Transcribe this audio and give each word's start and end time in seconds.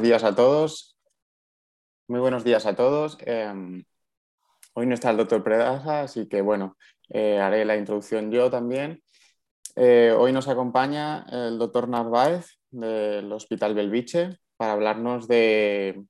buenos 0.00 0.08
días 0.08 0.24
a 0.24 0.34
todos. 0.34 0.96
Muy 2.08 2.20
buenos 2.20 2.42
días 2.42 2.64
a 2.64 2.74
todos. 2.74 3.18
Em, 3.20 3.84
hoy 4.72 4.86
no 4.86 4.94
está 4.94 5.10
el 5.10 5.18
doctor 5.18 5.44
Predaza, 5.44 6.00
así 6.00 6.26
que 6.26 6.40
bueno, 6.40 6.78
eh, 7.10 7.38
haré 7.38 7.66
la 7.66 7.76
introducción 7.76 8.30
yo 8.30 8.50
también. 8.50 9.02
Eh, 9.76 10.14
hoy 10.18 10.32
nos 10.32 10.48
acompaña 10.48 11.26
el 11.30 11.58
doctor 11.58 11.86
Narváez 11.86 12.46
del 12.70 13.30
Hospital 13.30 13.74
Belviche 13.74 14.38
para 14.56 14.72
hablarnos 14.72 15.28
de 15.28 16.02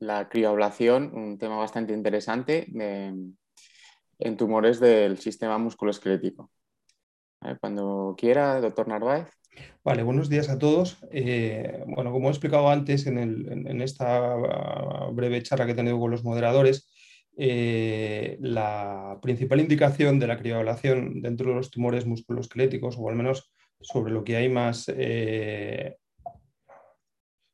la 0.00 0.28
crioablación, 0.28 1.10
un 1.14 1.38
tema 1.38 1.56
bastante 1.56 1.94
interesante 1.94 2.66
en 4.18 4.36
tumores 4.36 4.80
del 4.80 5.16
sistema 5.16 5.56
musculoesquelético. 5.56 6.50
Cuando 7.58 8.14
quiera, 8.18 8.60
doctor 8.60 8.86
Narváez. 8.86 9.39
Vale, 9.82 10.02
buenos 10.02 10.28
días 10.28 10.48
a 10.50 10.58
todos. 10.58 10.98
Eh, 11.10 11.82
bueno, 11.86 12.12
como 12.12 12.28
he 12.28 12.30
explicado 12.30 12.68
antes 12.68 13.06
en, 13.06 13.80
esta 13.80 14.34
ah, 14.34 15.10
breve 15.12 15.42
charla 15.42 15.66
que 15.66 15.72
he 15.72 15.74
tenido 15.74 15.98
con 15.98 16.10
los 16.10 16.22
moderadores, 16.22 16.90
eh, 17.36 18.36
la 18.40 19.18
principal 19.22 19.60
indicación 19.60 20.18
de 20.18 20.26
la 20.26 20.36
crioablación 20.36 21.22
dentro 21.22 21.50
de 21.50 21.56
los 21.56 21.70
tumores 21.70 22.04
musculoesqueléticos, 22.04 22.96
o 22.98 23.08
al 23.08 23.16
menos 23.16 23.52
sobre 23.80 24.12
lo 24.12 24.22
que 24.22 24.36
hay 24.36 24.50
más, 24.50 24.92
eh, 24.94 25.96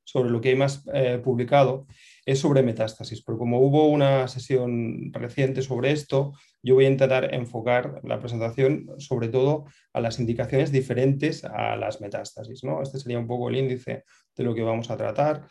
sobre 0.05 0.31
lo 0.31 0.41
que 0.41 0.49
hay 0.51 0.57
más 0.57 0.85
publicado, 1.23 1.87
es 2.27 2.41
sobre 2.41 2.63
metástasis. 2.63 3.23
Pero 3.23 3.39
como 3.39 3.61
hubo 3.61 3.89
una 3.89 4.27
sesión 4.27 5.13
reciente 5.13 5.63
sobre 5.63 5.93
esto, 5.93 6.33
yo 6.63 6.75
voy 6.75 6.87
a 6.87 6.91
intentar 6.91 7.33
enfocar 7.33 8.01
la 8.03 8.19
presentación 8.19 8.89
sobre 8.99 9.29
todo 9.29 9.65
a 9.93 10.01
las 10.01 10.19
indicaciones 10.19 10.73
diferentes 10.73 11.45
a 11.45 11.77
las 11.77 12.01
metástasis. 12.01 12.65
¿no? 12.65 12.83
Este 12.83 12.99
sería 12.99 13.21
un 13.21 13.29
poco 13.29 13.49
el 13.49 13.57
índice 13.57 14.05
de 14.37 14.45
lo 14.45 14.55
que 14.55 14.63
vamos 14.63 14.91
a 14.91 14.97
tratar. 14.97 15.47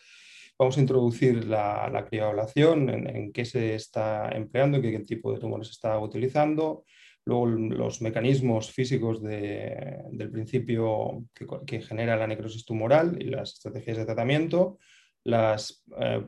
Vamos 0.59 0.77
a 0.77 0.81
introducir 0.81 1.45
la, 1.45 1.89
la 1.89 2.07
en, 2.55 3.31
qué 3.33 3.45
se 3.45 3.75
está 3.75 4.29
empleando, 4.29 4.77
en 4.77 4.83
qué, 4.83 4.99
tipo 4.99 5.33
de 5.33 5.39
tumores 5.39 5.67
se 5.67 5.73
está 5.73 5.99
utilizando, 5.99 6.85
luego 7.25 7.47
los 7.47 8.01
mecanismos 8.01 8.71
físicos 8.71 9.21
del 9.21 10.31
principio 10.31 11.25
que, 11.65 11.81
genera 11.81 12.15
la 12.15 12.27
necrosis 12.27 12.63
tumoral 12.63 13.21
y 13.21 13.25
las 13.25 13.53
estrategias 13.53 13.97
de 13.97 14.05
tratamiento, 14.05 14.77
las 15.25 15.83
eh, 15.99 16.25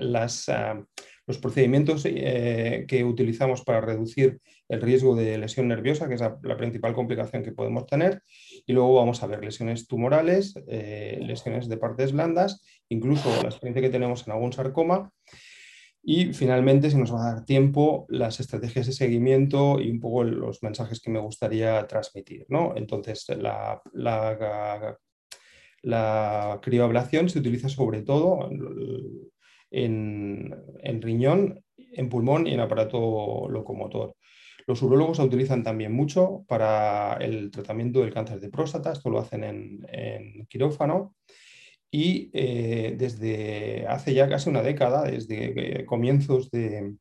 las, 0.00 0.48
ah, 0.48 0.84
los 1.26 1.38
procedimientos 1.38 2.04
eh, 2.04 2.84
que 2.88 3.04
utilizamos 3.04 3.62
para 3.62 3.80
reducir 3.80 4.40
el 4.68 4.80
riesgo 4.80 5.14
de 5.14 5.38
lesión 5.38 5.68
nerviosa, 5.68 6.08
que 6.08 6.14
es 6.14 6.20
la, 6.20 6.56
principal 6.56 6.94
complicación 6.94 7.42
que 7.42 7.52
podemos 7.52 7.86
tener, 7.86 8.22
y 8.66 8.72
luego 8.72 8.94
vamos 8.94 9.22
a 9.22 9.26
ver 9.26 9.44
lesiones 9.44 9.86
tumorales, 9.86 10.54
eh, 10.66 11.18
lesiones 11.22 11.68
de 11.68 11.76
partes 11.76 12.12
blandas, 12.12 12.64
incluso 12.88 13.30
la 13.42 13.48
experiencia 13.48 13.82
que 13.82 13.90
tenemos 13.90 14.26
en 14.26 14.32
algún 14.32 14.52
sarcoma, 14.52 15.10
y 16.04 16.32
finalmente, 16.32 16.90
si 16.90 16.96
nos 16.96 17.14
va 17.14 17.22
a 17.22 17.34
dar 17.34 17.44
tiempo, 17.44 18.06
las 18.08 18.40
estrategias 18.40 18.86
de 18.86 18.92
seguimiento 18.92 19.80
y 19.80 19.88
un 19.88 20.00
poco 20.00 20.24
los 20.24 20.60
mensajes 20.62 21.00
que 21.00 21.12
me 21.12 21.20
gustaría 21.20 21.86
transmitir. 21.86 22.44
¿no? 22.48 22.74
Entonces, 22.74 23.24
la, 23.28 23.80
la 23.92 24.98
la 25.82 26.60
crioablación 26.62 27.28
se 27.28 27.40
utiliza 27.40 27.68
sobre 27.68 28.02
todo 28.02 28.48
en, 29.70 31.02
riñón, 31.02 31.64
en 31.76 32.08
pulmón 32.08 32.46
y 32.46 32.54
en 32.54 32.60
aparato 32.60 33.48
locomotor. 33.48 34.14
Los 34.66 34.80
urólogos 34.82 35.18
la 35.18 35.24
utilizan 35.24 35.64
también 35.64 35.92
mucho 35.92 36.44
para 36.46 37.14
el 37.20 37.50
tratamiento 37.50 38.00
del 38.00 38.14
cáncer 38.14 38.38
de 38.38 38.48
próstata, 38.48 38.92
esto 38.92 39.10
lo 39.10 39.18
hacen 39.18 39.44
en, 39.44 40.46
quirófano. 40.48 41.14
Y 41.90 42.30
eh, 42.32 42.94
desde 42.96 43.86
hace 43.86 44.14
ya 44.14 44.28
casi 44.28 44.48
una 44.48 44.62
década, 44.62 45.02
desde 45.02 45.84
comienzos 45.84 46.50
de, 46.50 46.94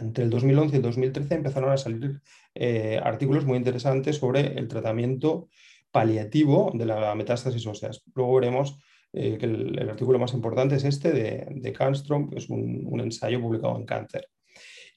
entre 0.00 0.24
el 0.24 0.30
2011 0.30 0.74
y 0.74 0.76
el 0.76 0.82
2013 0.82 1.34
empezaron 1.34 1.70
a 1.70 1.76
salir 1.76 2.20
eh, 2.54 3.00
artículos 3.02 3.44
muy 3.44 3.56
interesantes 3.56 4.16
sobre 4.16 4.58
el 4.58 4.68
tratamiento 4.68 5.48
paliativo 5.90 6.72
de 6.74 6.86
la 6.86 7.14
metástasis 7.14 7.66
óseas. 7.66 8.02
Luego 8.14 8.34
veremos 8.36 8.78
eh, 9.12 9.38
que 9.38 9.46
el, 9.46 9.88
artículo 9.88 10.18
más 10.18 10.34
importante 10.34 10.76
es 10.76 10.84
este 10.84 11.12
de, 11.12 11.46
de 11.50 11.72
que 11.72 12.36
es 12.36 12.50
un, 12.50 13.00
ensayo 13.00 13.40
publicado 13.40 13.76
en 13.76 13.86
Cáncer. 13.86 14.28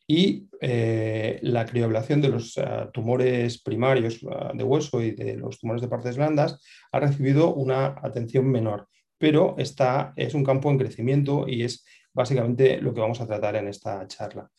Y 0.05 0.49
eh, 0.59 1.39
la 1.43 1.65
crioablación 1.65 2.21
de 2.21 2.29
los 2.29 2.57
eh, 2.57 2.63
tumores 2.91 3.61
primarios 3.61 4.19
de 4.53 4.63
hueso 4.63 5.01
y 5.01 5.11
de 5.11 5.37
los 5.37 5.59
tumores 5.59 5.81
de 5.81 5.87
partes 5.87 6.17
blandas 6.17 6.59
ha 6.91 6.99
recibido 6.99 7.53
una 7.53 7.95
atención 8.03 8.49
menor, 8.49 8.87
pero 9.17 9.55
está, 9.57 10.11
es 10.17 10.33
un 10.33 10.43
campo 10.43 10.69
en 10.69 10.77
crecimiento 10.77 11.45
y 11.47 11.63
es 11.63 11.85
básicamente 12.13 12.81
lo 12.81 12.93
que 12.93 13.01
vamos 13.01 13.21
a 13.21 13.27
tratar 13.27 13.55
en 13.55 13.67
esta 13.67 14.07
charla. 14.07 14.49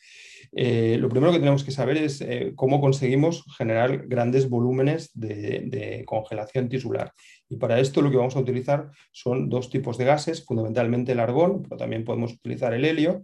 Eh, 0.54 0.98
lo 0.98 1.08
primero 1.08 1.32
que 1.32 1.38
tenemos 1.38 1.64
que 1.64 1.70
saber 1.70 1.96
es 1.96 2.20
eh, 2.20 2.52
cómo 2.54 2.80
conseguimos 2.80 3.44
generar 3.56 4.06
grandes 4.06 4.48
volúmenes 4.50 5.10
de, 5.14 6.02
congelación 6.06 6.68
tisular. 6.68 7.12
Y 7.48 7.56
para 7.56 7.80
esto 7.80 8.02
lo 8.02 8.10
que 8.10 8.16
vamos 8.16 8.36
a 8.36 8.40
utilizar 8.40 8.90
son 9.12 9.48
dos 9.48 9.70
tipos 9.70 9.98
de 9.98 10.04
gases, 10.04 10.44
fundamentalmente 10.44 11.12
el 11.12 11.20
argón, 11.20 11.62
pero 11.62 11.76
también 11.76 12.04
podemos 12.04 12.32
utilizar 12.32 12.72
el 12.74 12.84
helio 12.84 13.22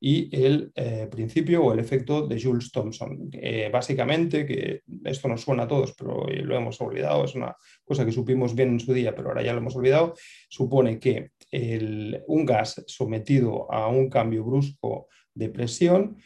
y 0.00 0.34
el 0.36 0.72
eh, 0.74 1.08
principio 1.10 1.62
o 1.62 1.72
el 1.72 1.78
efecto 1.78 2.26
de 2.26 2.40
Jules 2.40 2.70
Thomson. 2.72 3.30
básicamente, 3.72 4.46
que 4.46 4.82
esto 5.04 5.28
nos 5.28 5.42
suena 5.42 5.64
a 5.64 5.68
todos, 5.68 5.94
pero 5.96 6.26
lo 6.26 6.56
hemos 6.56 6.80
olvidado, 6.80 7.24
es 7.24 7.34
una 7.34 7.54
cosa 7.84 8.04
que 8.04 8.12
supimos 8.12 8.54
bien 8.54 8.70
en 8.70 8.80
su 8.80 8.92
día, 8.92 9.14
pero 9.14 9.28
ahora 9.28 9.42
ya 9.42 9.52
lo 9.52 9.58
hemos 9.58 9.76
olvidado, 9.76 10.14
supone 10.48 10.98
que 10.98 11.30
un 12.26 12.44
gas 12.44 12.82
sometido 12.86 13.70
a 13.72 13.88
un 13.88 14.08
cambio 14.08 14.44
brusco 14.44 15.08
de 15.34 15.48
presión 15.48 16.16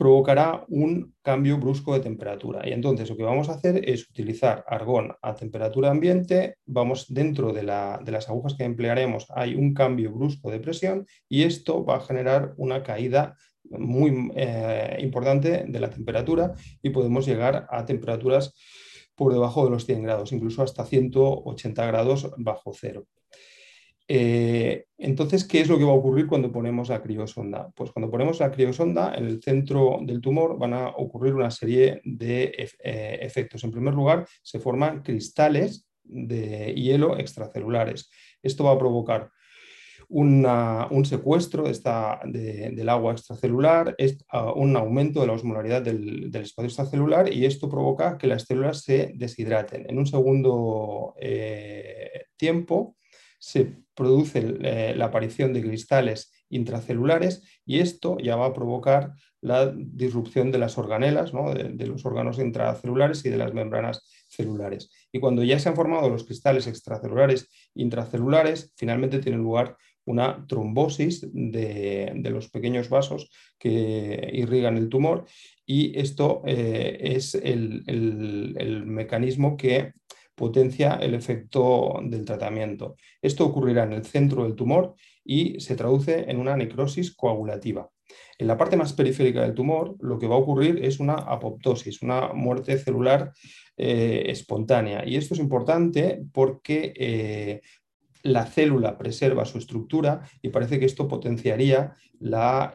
provocará 0.00 0.64
un 0.68 1.14
cambio 1.20 1.58
brusco 1.58 1.92
de 1.92 2.00
temperatura. 2.00 2.66
Y 2.66 2.72
entonces 2.72 3.10
lo 3.10 3.18
que 3.18 3.22
vamos 3.22 3.50
a 3.50 3.52
hacer 3.52 3.86
es 3.86 4.08
utilizar 4.08 4.64
argón 4.66 5.12
a 5.20 5.34
temperatura 5.34 5.90
ambiente, 5.90 6.56
vamos 6.64 7.12
dentro 7.12 7.52
de, 7.52 7.64
las 7.64 8.26
agujas 8.30 8.54
que 8.54 8.64
emplearemos 8.64 9.26
hay 9.28 9.54
un 9.54 9.74
cambio 9.74 10.10
brusco 10.10 10.50
de 10.50 10.58
presión 10.58 11.06
y 11.28 11.42
esto 11.42 11.84
va 11.84 11.96
a 11.96 12.00
generar 12.00 12.54
una 12.56 12.82
caída 12.82 13.36
muy 13.64 14.30
eh, 14.36 14.96
importante 15.02 15.66
de 15.68 15.80
la 15.80 15.90
temperatura 15.90 16.54
y 16.80 16.88
podemos 16.88 17.26
llegar 17.26 17.66
a 17.68 17.84
temperaturas 17.84 18.54
por 19.14 19.34
debajo 19.34 19.66
de 19.66 19.70
los 19.70 19.84
100 19.84 20.02
grados, 20.02 20.32
incluso 20.32 20.62
hasta 20.62 20.86
180 20.86 21.86
grados 21.86 22.30
bajo 22.38 22.72
cero. 22.72 23.04
Eh, 24.12 24.86
entonces, 24.98 25.44
¿qué 25.44 25.60
es 25.60 25.68
lo 25.68 25.78
que 25.78 25.84
va 25.84 25.92
a 25.92 25.94
ocurrir 25.94 26.26
cuando 26.26 26.50
ponemos 26.50 26.88
la 26.88 27.00
criosonda? 27.00 27.70
Pues 27.76 27.92
cuando 27.92 28.10
ponemos 28.10 28.40
la 28.40 28.50
criosonda, 28.50 29.14
en 29.14 29.26
el 29.26 29.40
centro 29.40 30.00
del 30.02 30.20
tumor 30.20 30.58
van 30.58 30.74
a 30.74 30.88
ocurrir 30.88 31.34
una 31.34 31.52
serie 31.52 32.00
de 32.02 32.52
eh, 32.82 33.18
efectos. 33.22 33.62
En 33.62 33.70
primer 33.70 33.94
lugar, 33.94 34.26
se 34.42 34.58
forman 34.58 35.04
cristales 35.04 35.86
de 36.02 36.74
hielo 36.74 37.18
extracelulares. 37.18 38.10
Esto 38.42 38.64
va 38.64 38.72
a 38.72 38.78
provocar 38.80 39.30
un 40.08 41.04
secuestro 41.04 41.62
del 41.62 42.88
agua 42.88 43.12
extracelular, 43.12 43.94
un 44.56 44.76
aumento 44.76 45.20
de 45.20 45.28
la 45.28 45.34
osmolaridad 45.34 45.82
del, 45.82 46.34
espacio 46.34 46.66
extracelular 46.66 47.32
y 47.32 47.46
esto 47.46 47.68
provoca 47.68 48.18
que 48.18 48.26
las 48.26 48.42
células 48.42 48.82
se 48.82 49.12
deshidraten. 49.14 49.86
En 49.88 49.98
un 49.98 50.06
segundo 50.06 51.14
eh, 51.20 52.24
tiempo, 52.36 52.96
se 53.40 53.72
produce 53.94 54.56
eh, 54.60 54.94
la 54.96 55.06
aparición 55.06 55.52
de 55.52 55.62
cristales 55.62 56.30
intracelulares 56.50 57.42
y 57.64 57.78
esto 57.78 58.18
ya 58.18 58.36
va 58.36 58.46
a 58.46 58.52
provocar 58.52 59.14
la 59.40 59.72
disrupción 59.74 60.52
de 60.52 60.58
las 60.58 60.76
organelas, 60.76 61.32
de, 61.32 61.86
los 61.86 62.04
órganos 62.04 62.38
intracelulares 62.38 63.24
y 63.24 63.30
de 63.30 63.38
las 63.38 63.54
membranas 63.54 64.06
celulares. 64.28 64.90
Y 65.10 65.20
cuando 65.20 65.42
ya 65.42 65.58
se 65.58 65.70
han 65.70 65.76
formado 65.76 66.10
los 66.10 66.24
cristales 66.24 66.66
extracelulares 66.66 67.48
intracelulares, 67.74 68.74
finalmente 68.76 69.20
tiene 69.20 69.38
lugar 69.38 69.76
una 70.04 70.44
trombosis 70.46 71.26
de, 71.32 72.12
los 72.30 72.50
pequeños 72.50 72.90
vasos 72.90 73.30
que 73.58 74.30
irrigan 74.34 74.76
el 74.76 74.88
tumor 74.90 75.24
y 75.64 75.98
esto 75.98 76.42
eh, 76.46 76.98
es 77.00 77.34
el 77.34 78.84
mecanismo 78.86 79.56
que 79.56 79.92
potencia 80.40 80.94
el 80.94 81.12
efecto 81.12 82.00
del 82.02 82.24
tratamiento. 82.24 82.96
Esto 83.20 83.44
ocurrirá 83.44 83.84
en 83.84 83.92
el 83.92 84.06
centro 84.06 84.44
del 84.44 84.54
tumor 84.54 84.94
y 85.22 85.60
se 85.60 85.76
traduce 85.76 86.30
en 86.30 86.38
una 86.38 86.56
necrosis 86.56 87.14
coagulativa. 87.14 87.90
En 88.38 88.46
la 88.46 88.56
parte 88.56 88.78
más 88.78 88.94
periférica 88.94 89.42
del 89.42 89.54
tumor, 89.54 89.96
lo 90.00 90.18
que 90.18 90.26
va 90.26 90.36
a 90.36 90.38
ocurrir 90.38 90.82
es 90.82 90.98
una 90.98 91.12
apoptosis, 91.14 92.00
una 92.00 92.32
muerte 92.32 92.78
celular 92.78 93.32
eh, 93.76 94.24
espontánea. 94.28 95.06
Y 95.06 95.16
esto 95.16 95.34
es 95.34 95.40
importante 95.40 96.22
porque 96.32 96.94
eh, 96.96 97.60
la 98.22 98.46
célula 98.46 98.96
preserva 98.96 99.44
su 99.44 99.58
estructura 99.58 100.22
y 100.40 100.48
parece 100.48 100.78
que 100.78 100.86
esto 100.86 101.06
potenciaría 101.06 101.94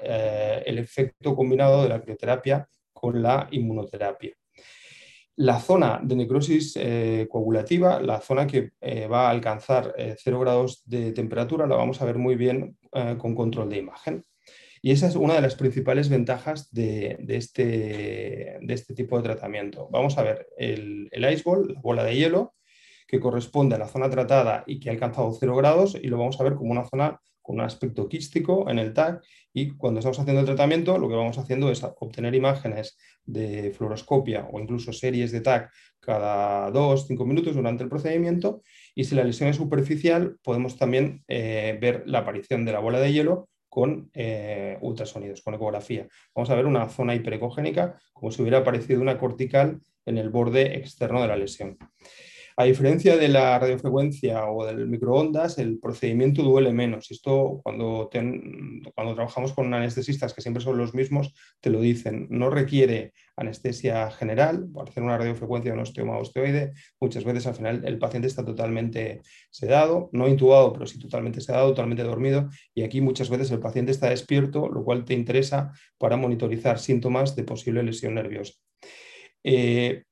eh, 0.04 0.64
el 0.68 0.78
efecto 0.78 1.36
combinado 1.36 1.82
de 1.82 1.90
la 1.90 2.00
crioterapia 2.00 2.68
con 2.94 3.24
la 3.24 3.48
inmunoterapia. 3.50 4.36
La 5.38 5.60
zona 5.60 6.00
de 6.02 6.16
necrosis 6.16 6.78
eh, 6.78 7.28
coagulativa, 7.30 8.00
la 8.00 8.22
zona 8.22 8.48
que 8.48 8.72
eh, 8.80 9.08
va 9.08 9.28
a 9.28 9.32
alcanzar 9.32 9.94
0 9.98 10.40
grados 10.40 10.84
de 10.86 11.12
temperatura, 11.12 11.68
la 11.68 11.76
vamos 11.76 12.02
a 12.02 12.06
ver 12.06 12.18
muy 12.18 12.36
bien 12.36 12.78
con 13.18 13.36
control 13.36 13.70
de 13.70 13.78
imagen. 13.78 14.24
Y 14.82 14.92
esa 14.92 15.08
es 15.08 15.16
una 15.16 15.34
de 15.34 15.42
las 15.42 15.56
principales 15.56 16.10
ventajas 16.10 16.72
de, 16.72 17.18
este, 17.28 18.60
de 18.62 18.74
este, 18.74 18.94
tipo 18.94 19.18
de 19.18 19.24
tratamiento. 19.24 19.90
Vamos 19.92 20.18
a 20.18 20.24
ver 20.24 20.48
el, 20.58 21.10
el 21.12 21.34
ice 21.34 21.44
ball, 21.44 21.74
la 21.74 21.81
bola 21.81 22.04
de 22.04 22.16
hielo, 22.16 22.54
que 23.08 23.20
corresponde 23.20 23.76
a 23.76 23.80
la 23.80 23.88
zona 23.88 24.10
tratada 24.10 24.64
y 24.68 24.80
que 24.80 24.90
ha 24.90 24.94
alcanzado 24.94 25.31
0 25.31 25.56
grados, 25.56 25.96
y 25.96 26.08
lo 26.08 26.18
vamos 26.18 26.40
a 26.40 26.44
ver 26.44 26.56
como 26.56 26.72
una 26.72 26.86
zona 26.86 27.20
con 27.45 27.57
un 27.57 27.62
aspecto 27.62 28.09
quístico 28.09 28.68
en 28.69 28.80
el 28.80 28.92
TAC 28.92 29.24
y 29.53 29.69
cuando 29.71 30.00
estamos 30.00 30.19
haciendo 30.19 30.39
el 30.39 30.47
tratamiento 30.47 30.97
lo 30.97 31.07
que 31.07 31.15
vamos 31.15 31.38
haciendo 31.38 31.69
es 31.69 31.83
obtener 31.83 32.33
imágenes 32.33 32.97
de 33.24 33.71
fluoroscopia 33.71 34.47
o 34.51 34.59
incluso 34.59 34.92
series 34.92 35.31
de 35.31 35.42
TAC 35.42 35.71
cada 36.00 36.71
2-5 36.71 37.24
minutos 37.25 37.56
durante 37.56 37.83
el 37.83 37.89
procedimiento 37.89 38.63
y 38.95 39.03
si 39.03 39.13
la 39.13 39.24
lesión 39.24 39.50
es 39.50 39.57
superficial 39.57 40.38
podemos 40.42 40.75
también 40.75 41.24
eh, 41.27 41.77
ver 41.80 42.03
la 42.07 42.19
aparición 42.19 42.65
de 42.65 42.71
la 42.71 42.80
bola 42.80 43.00
de 43.00 43.13
hielo 43.13 43.47
con 43.69 44.09
eh, 44.13 44.77
ultrasonidos, 44.80 45.42
con 45.42 45.53
ecografía. 45.53 46.07
Vamos 46.33 46.50
a 46.50 46.56
ver 46.56 46.65
una 46.65 46.88
zona 46.88 47.13
hiperecogénica 47.13 48.00
como 48.13 48.31
si 48.31 48.42
hubiera 48.42 48.59
aparecido 48.59 49.01
una 49.01 49.18
cortical 49.18 49.81
en 50.06 50.18
el 50.18 50.30
borde 50.30 50.77
externo 50.77 51.21
de 51.21 51.27
la 51.27 51.36
lesión. 51.36 51.77
A 52.57 52.63
diferencia 52.63 53.18
de 53.18 53.28
la 53.28 53.60
radiofrecuencia 53.60 54.46
o 54.46 54.66
del 54.66 54.88
microondas, 54.88 55.57
el 55.57 55.78
procedimiento 55.78 56.42
duele 56.42 56.72
menos. 56.72 57.12
Esto 57.12 57.60
cuando, 57.62 58.10
cuando 58.96 59.13
trabajamos 59.13 59.52
con 59.52 59.74
anestesistas, 59.74 60.34
que 60.34 60.42
siempre 60.42 60.63
son 60.63 60.78
los 60.78 60.94
mismos, 60.94 61.34
te 61.60 61.69
lo 61.69 61.81
dicen. 61.81 62.28
No 62.30 62.50
requiere 62.50 63.12
anestesia 63.36 64.10
general, 64.10 64.69
para 64.74 64.90
hacer 64.90 65.04
una 65.04 65.18
radiofrecuencia 65.18 65.72
de 65.72 65.75
un 65.75 65.81
osteoma 65.81 66.18
osteoide, 66.18 66.72
muchas 67.02 67.25
veces 67.25 67.46
al 67.48 67.56
final 67.56 67.84
el 67.86 67.98
paciente 67.98 68.30
está 68.30 68.46
totalmente 68.46 69.22
sedado, 69.50 70.10
no 70.13 70.30
intubado, 70.30 70.72
pero 70.72 70.86
sí 70.86 70.98
totalmente 70.98 71.42
sedado, 71.42 71.69
totalmente 71.69 72.04
dormido, 72.04 72.50
y 72.74 72.84
aquí 72.84 73.02
muchas 73.02 73.30
veces 73.30 73.52
el 73.52 73.60
paciente 73.60 73.92
está 73.92 74.10
despierto, 74.10 74.69
lo 74.69 74.86
cual 74.86 75.04
te 75.04 75.13
interesa 75.13 75.74
para 75.98 76.16
monitorizar 76.16 76.80
síntomas 76.80 77.36
de 77.36 77.44
posible 77.44 77.84
lesión 77.84 78.16
nerviosa. 78.16 78.54
Eh, 79.44 80.04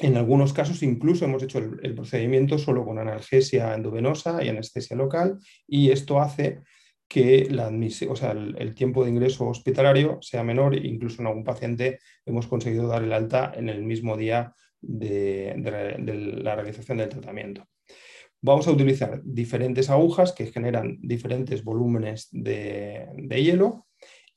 en 0.00 0.16
algunos 0.16 0.52
casos 0.52 0.82
incluso 0.82 1.24
hemos 1.24 1.42
hecho 1.42 1.58
el, 1.58 1.94
procedimiento 1.94 2.58
solo 2.58 2.84
con 2.84 2.98
analgesia 2.98 3.74
endovenosa 3.74 4.42
y 4.42 4.48
anestesia 4.48 4.96
local 4.96 5.38
y 5.66 5.90
esto 5.90 6.20
hace 6.20 6.60
que 7.08 7.42
el, 7.42 8.74
tiempo 8.74 9.04
de 9.04 9.10
ingreso 9.10 9.48
hospitalario 9.48 10.18
sea 10.22 10.44
menor 10.44 10.74
e 10.74 10.86
incluso 10.86 11.20
en 11.20 11.28
algún 11.28 11.44
paciente 11.44 11.98
hemos 12.24 12.46
conseguido 12.46 12.86
dar 12.86 13.02
el 13.02 13.12
alta 13.12 13.52
en 13.54 13.68
el 13.68 13.82
mismo 13.82 14.16
día 14.16 14.54
de, 14.80 15.54
la 16.42 16.54
realización 16.54 16.98
del 16.98 17.08
tratamiento. 17.08 17.66
Vamos 18.42 18.68
a 18.68 18.72
utilizar 18.72 19.20
diferentes 19.22 19.90
agujas 19.90 20.32
que 20.32 20.46
generan 20.46 20.98
diferentes 21.02 21.62
volúmenes 21.62 22.28
de 22.30 23.08
hielo 23.28 23.86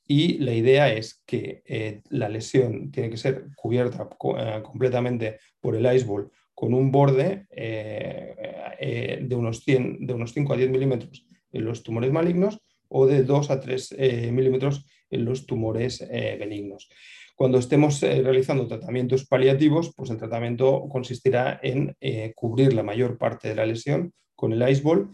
y 0.06 0.38
la 0.38 0.52
idea 0.52 0.92
es 0.92 1.22
que 1.26 1.62
eh, 1.66 2.02
la 2.10 2.28
lesión 2.28 2.90
tiene 2.90 3.10
que 3.10 3.16
ser 3.16 3.46
cubierta 3.56 4.08
eh, 4.38 4.62
completamente 4.62 5.38
por 5.60 5.76
el 5.76 5.86
iceball 5.94 6.30
con 6.54 6.74
un 6.74 6.92
borde 6.92 7.46
eh, 7.50 9.18
de, 9.22 9.34
unos 9.34 9.60
100, 9.60 10.06
de 10.06 10.14
unos 10.14 10.32
5 10.32 10.52
a 10.52 10.56
10 10.56 10.70
milímetros 10.70 11.26
en 11.52 11.64
los 11.64 11.82
tumores 11.82 12.12
malignos 12.12 12.60
o 12.88 13.06
de 13.06 13.24
2 13.24 13.50
a 13.50 13.60
3 13.60 13.96
milímetros 14.30 14.86
en 15.10 15.24
los 15.24 15.46
tumores 15.46 16.06
benignos. 16.38 16.88
Cuando 17.34 17.58
estemos 17.58 18.00
realizando 18.00 18.68
tratamientos 18.68 19.26
paliativos, 19.26 19.92
pues 19.96 20.10
el 20.10 20.18
tratamiento 20.18 20.86
consistirá 20.88 21.58
en 21.62 21.96
cubrir 22.36 22.72
la 22.72 22.84
mayor 22.84 23.18
parte 23.18 23.48
de 23.48 23.56
la 23.56 23.66
lesión 23.66 24.12
con 24.36 24.52
el 24.52 24.68
iceball 24.68 25.10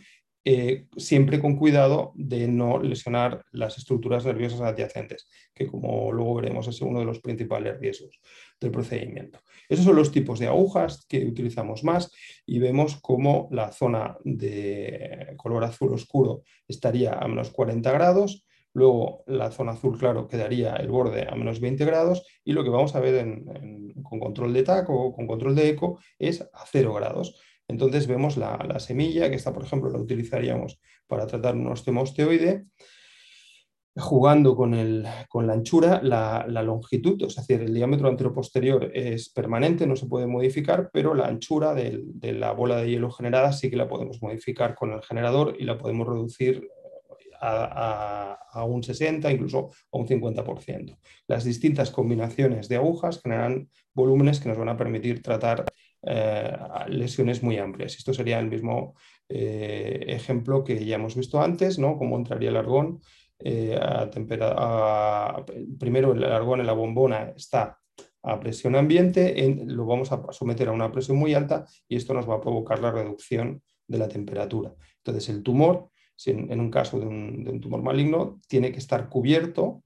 eh, 0.53 0.87
siempre 0.97 1.39
con 1.39 1.55
cuidado 1.55 2.11
de 2.17 2.49
no 2.49 2.83
lesionar 2.83 3.45
las 3.53 3.79
estructuras 3.79 4.25
nerviosas 4.25 4.61
adyacentes, 4.61 5.29
que 5.55 5.69
como 5.69 6.11
luego 6.11 6.35
veremos 6.35 6.67
es 6.67 6.81
uno 6.81 6.99
de 6.99 7.05
los 7.05 7.21
principales 7.21 7.79
riesgos 7.79 8.19
del 8.61 8.73
procedimiento. 8.73 9.39
Esos 9.69 9.85
son 9.85 9.95
los 9.95 10.11
tipos 10.11 10.41
de 10.41 10.49
agujas 10.49 11.07
que 11.09 11.25
utilizamos 11.25 11.85
más 11.85 12.11
y 12.45 12.59
vemos 12.59 12.99
cómo 13.01 13.49
la 13.53 13.71
zona 13.71 14.17
de 14.25 15.35
color 15.37 15.63
azul 15.63 15.95
oscuro 15.95 16.43
estaría 16.67 17.13
a 17.13 17.29
menos 17.29 17.51
40 17.51 17.93
grados, 17.93 18.45
luego 18.75 19.23
la 19.29 19.53
zona 19.53 19.73
azul 19.73 19.97
claro 20.01 20.27
quedaría 20.27 20.75
el 20.75 20.89
borde 20.89 21.29
a 21.31 21.37
menos 21.37 21.61
20 21.61 21.85
grados 21.85 22.27
y 22.45 22.55
lo 22.55 22.65
que 22.65 22.71
vamos 22.71 22.97
a 22.97 23.01
ver 23.01 23.25
con 24.03 24.19
control 24.19 24.53
de 24.53 24.65
TAC 24.65 24.91
o 24.91 25.13
con 25.13 25.29
control 25.29 25.55
de 25.55 25.69
eco 25.69 26.01
es 26.19 26.41
a 26.41 26.67
0 26.67 26.93
grados. 26.95 27.41
Entonces 27.71 28.07
vemos 28.07 28.37
la, 28.37 28.79
semilla, 28.81 29.31
que 29.31 29.37
esta, 29.37 29.53
por 29.53 29.65
ejemplo, 29.65 29.91
la 29.91 29.99
utilizaríamos 29.99 30.81
para 31.07 31.27
tratar 31.27 31.55
un 31.55 31.69
osteoma 31.69 32.03
osteoide, 32.03 32.65
jugando 33.97 34.57
con, 34.57 35.03
la 35.03 35.53
anchura, 35.53 36.01
la, 36.03 36.63
longitud, 36.63 37.23
es 37.23 37.37
decir, 37.37 37.61
el 37.61 37.73
diámetro 37.73 38.09
anteroposterior 38.09 38.91
es 38.95 39.29
permanente, 39.29 39.87
no 39.87 39.95
se 39.95 40.07
puede 40.07 40.27
modificar, 40.27 40.91
pero 40.93 41.15
la 41.15 41.27
anchura 41.27 41.75
de, 41.75 42.03
la 42.33 42.53
bola 42.53 42.77
de 42.77 42.91
hielo 42.91 43.11
generada 43.11 43.53
sí 43.53 43.71
que 43.71 43.77
la 43.77 43.89
podemos 43.89 44.21
modificar 44.21 44.75
con 44.75 44.93
el 44.93 45.03
generador 45.03 45.57
y 45.59 45.65
la 45.65 45.79
podemos 45.79 46.09
reducir 46.09 46.69
a, 47.41 48.37
a, 48.53 48.65
un 48.65 48.83
60, 48.83 49.31
incluso 49.33 49.71
a 49.93 49.97
un 49.97 50.07
50%. 50.07 50.99
Las 51.27 51.45
distintas 51.45 51.91
combinaciones 51.91 52.69
de 52.69 52.77
agujas 52.77 53.21
generan 53.23 53.71
volúmenes 53.95 54.41
que 54.41 54.49
nos 54.49 54.59
van 54.59 54.69
a 54.69 54.77
permitir 54.77 55.23
tratar 55.23 55.65
eh, 56.03 56.57
lesiones 56.89 57.43
muy 57.43 57.59
amplias. 57.59 57.97
Esto 57.97 58.15
sería 58.15 58.39
el 58.39 58.49
mismo 58.49 58.95
eh, 59.29 60.05
ejemplo 60.09 60.65
que 60.65 60.85
ya 60.85 60.97
hemos 60.97 61.15
visto 61.15 61.41
antes, 61.41 61.79
¿no? 61.79 61.99
Cómo 61.99 62.17
entraría 62.17 62.51
el 62.51 62.57
argón. 62.57 63.01
Eh, 63.39 63.79
a 63.81 64.11
primero 65.79 66.13
el 66.13 66.25
argón 66.25 66.61
en 66.61 66.67
la 66.67 66.75
bombona 66.75 67.33
está 67.35 67.79
a 68.23 68.39
presión 68.39 68.77
ambiente, 68.77 69.35
lo 69.67 69.87
vamos 69.87 70.13
a 70.13 70.23
someter 70.33 70.69
a 70.69 70.73
una 70.73 70.93
presión 70.93 71.17
muy 71.17 71.33
alta 71.33 71.65
y 71.89 71.97
esto 71.97 72.13
nos 72.13 72.29
va 72.29 72.35
a 72.35 72.41
provocar 72.41 72.81
la 72.81 72.91
reducción 72.91 73.63
de 73.87 73.99
la 73.99 74.09
temperatura. 74.09 74.75
Entonces 74.99 75.31
el 75.31 75.43
tumor, 75.43 75.89
en, 76.27 76.61
un 76.61 76.71
caso 76.71 77.01
de 77.01 77.07
un 77.07 77.61
tumor 77.63 77.83
maligno, 77.83 78.41
tiene 78.47 78.73
que 78.73 78.79
estar 78.79 79.09
cubierto 79.09 79.83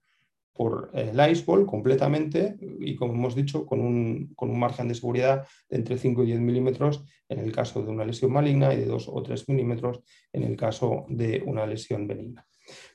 por 0.55 0.91
el 0.95 1.19
iceball 1.31 1.67
completamente 1.67 2.57
y, 2.81 2.95
como 2.95 3.13
hemos 3.13 3.35
dicho, 3.35 3.67
con 3.67 3.81
un, 3.81 4.35
margen 4.57 4.87
de 4.87 4.95
seguridad 4.95 5.47
de 5.69 5.77
entre 5.77 5.99
5 5.99 6.23
y 6.23 6.27
10 6.27 6.41
milímetros 6.41 7.05
en 7.29 7.41
el 7.41 7.51
caso 7.51 7.83
de 7.83 7.91
una 7.91 8.05
lesión 8.05 8.33
maligna 8.33 8.73
y 8.73 8.77
de 8.79 8.87
2 8.87 9.09
o 9.09 9.23
3 9.23 9.49
milímetros 9.49 10.01
en 10.33 10.45
el 10.45 10.57
caso 10.57 11.07
de 11.09 11.43
una 11.45 11.67
lesión 11.67 12.07
benigna. 12.07 12.47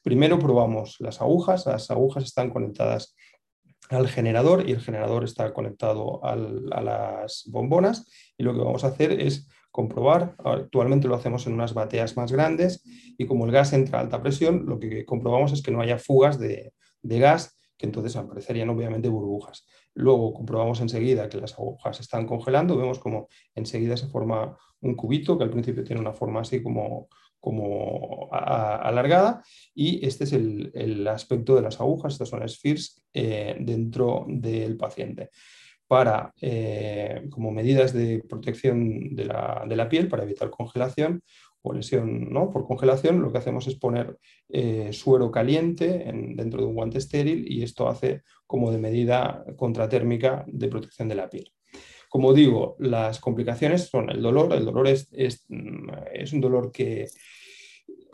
Primero 0.01 0.39
probamos 0.39 0.95
las 0.99 1.21
agujas. 1.21 1.65
Las 1.65 1.91
agujas 1.91 2.23
están 2.23 2.49
conectadas 2.49 3.15
al 3.89 4.07
generador 4.07 4.67
y 4.67 4.71
el 4.71 4.79
generador 4.79 5.25
está 5.25 5.53
conectado 5.53 6.23
a 6.23 6.35
las 6.35 7.43
bombonas 7.51 8.09
y 8.37 8.43
lo 8.43 8.53
que 8.53 8.59
vamos 8.59 8.85
a 8.85 8.87
hacer 8.87 9.19
es 9.19 9.49
comprobar, 9.71 10.35
actualmente 10.43 11.07
lo 11.07 11.15
hacemos 11.15 11.45
en 11.45 11.53
unas 11.53 11.73
bateas 11.73 12.17
más 12.17 12.31
grandes 12.31 12.83
y 13.17 13.25
como 13.27 13.45
el 13.45 13.51
gas 13.51 13.71
entra 13.73 13.99
a 13.99 14.01
alta 14.01 14.21
presión, 14.21 14.65
lo 14.65 14.79
que 14.79 15.05
comprobamos 15.05 15.51
es 15.53 15.61
que 15.61 15.71
no 15.71 15.81
haya 15.81 15.99
fugas 15.99 16.39
de, 16.39 16.73
de 17.01 17.19
gas, 17.19 17.57
que 17.77 17.85
entonces 17.85 18.15
aparecerían 18.15 18.69
obviamente 18.69 19.07
burbujas. 19.07 19.65
Luego 19.93 20.33
comprobamos 20.33 20.81
enseguida 20.81 21.29
que 21.29 21.39
las 21.39 21.53
agujas 21.53 21.99
están 21.99 22.27
congelando, 22.27 22.77
vemos 22.77 22.99
como 22.99 23.29
enseguida 23.55 23.95
se 23.95 24.07
forma 24.07 24.57
un 24.81 24.95
cubito 24.95 25.37
que 25.37 25.45
al 25.45 25.49
principio 25.49 25.83
tiene 25.83 26.01
una 26.01 26.13
forma 26.13 26.41
así 26.41 26.61
como, 26.61 27.07
como 27.39 28.29
alargada 28.31 29.41
y 29.73 30.05
este 30.05 30.25
es 30.25 30.33
el, 30.33 31.07
aspecto 31.07 31.55
de 31.55 31.61
las 31.61 31.79
agujas, 31.79 32.13
estas 32.13 32.29
son 32.29 32.47
spheres 32.47 33.01
eh, 33.13 33.55
dentro 33.59 34.25
del 34.27 34.75
paciente 34.75 35.29
para, 35.87 36.33
eh, 36.39 37.23
como 37.31 37.49
medidas 37.51 37.93
de 37.93 38.23
protección 38.29 39.15
de 39.15 39.25
la, 39.25 39.65
de 39.67 39.75
la, 39.75 39.89
piel 39.89 40.07
para 40.07 40.23
evitar 40.23 40.51
congelación, 40.51 41.23
o 41.61 41.73
lesión 41.73 42.31
¿no? 42.31 42.49
por 42.49 42.65
congelación, 42.65 43.21
lo 43.21 43.31
que 43.31 43.37
hacemos 43.37 43.67
es 43.67 43.75
poner 43.75 44.17
eh, 44.47 44.89
suero 44.93 45.31
caliente 45.31 46.09
dentro 46.35 46.61
de 46.61 46.67
un 46.67 46.75
guante 46.75 46.97
estéril 46.97 47.45
y 47.51 47.63
esto 47.63 47.87
hace 47.87 48.23
como 48.47 48.71
de 48.71 48.77
medida 48.77 49.43
contratérmica 49.57 50.45
de 50.47 50.67
protección 50.67 51.09
de 51.09 51.15
la 51.15 51.29
piel. 51.29 51.51
Como 52.09 52.33
digo, 52.33 52.75
las 52.79 53.19
complicaciones 53.19 53.87
son 53.87 54.09
el 54.09 54.21
dolor. 54.21 54.51
El 54.53 54.65
dolor 54.65 54.87
es, 54.87 55.07
es, 55.11 55.45
mm, 55.47 55.89
un 56.33 56.41
dolor 56.41 56.71
que 56.71 57.05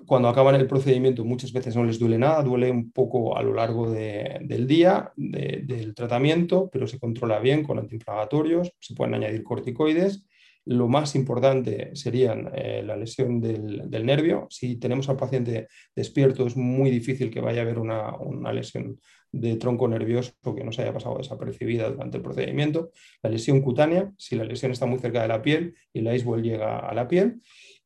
cuando 0.06 0.28
acaban 0.28 0.56
el 0.56 0.68
procedimiento 0.68 1.24
muchas 1.24 1.52
veces 1.52 1.75
no 1.75 1.84
les 1.84 1.98
duele 1.98 2.18
nada, 2.18 2.44
duele 2.44 2.70
un 2.70 2.92
poco 2.92 3.38
a 3.38 3.42
lo 3.42 3.54
largo 3.54 3.90
del 3.90 4.68
día 4.68 5.12
del 5.16 5.96
tratamiento, 5.96 6.70
pero 6.72 6.86
se 6.86 7.00
controla 7.00 7.40
bien 7.40 7.64
con 7.64 7.80
antiinflamatorios, 7.80 8.72
se 8.80 8.94
pueden 8.94 9.16
añadir 9.16 9.44
corticoides 9.44 10.25
lo 10.66 10.88
más 10.88 11.16
importante 11.16 11.92
serían 11.96 12.52
eh, 12.56 12.82
la 12.84 12.98
lesión 12.98 13.40
del, 13.40 13.90
nervio. 14.06 14.48
Si 14.50 14.78
tenemos 14.78 15.08
al 15.10 15.18
paciente 15.18 15.68
despierto, 15.96 16.48
es 16.48 16.58
muy 16.58 16.90
difícil 16.90 17.30
que 17.30 17.42
vaya 17.42 17.62
a 17.62 17.64
haber 17.64 17.78
una, 17.78 18.16
una, 18.18 18.52
lesión 18.52 19.00
de 19.32 19.58
tronco 19.58 19.88
nervioso 19.88 20.34
que 20.56 20.64
no 20.64 20.72
se 20.72 20.82
haya 20.82 20.94
pasado 20.94 21.18
desapercibida 21.18 21.90
durante 21.90 22.18
el 22.18 22.24
procedimiento. 22.24 22.92
La 23.22 23.30
lesión 23.30 23.62
cutánea, 23.62 24.12
si 24.18 24.36
la 24.36 24.44
lesión 24.44 24.72
está 24.72 24.86
muy 24.86 25.00
cerca 25.00 25.22
de 25.22 25.28
la 25.28 25.42
piel 25.42 25.76
y 25.94 26.02
la 26.02 26.16
iceball 26.16 26.42
llega 26.42 26.80
a 26.80 26.94
la 26.94 27.08
piel. 27.08 27.42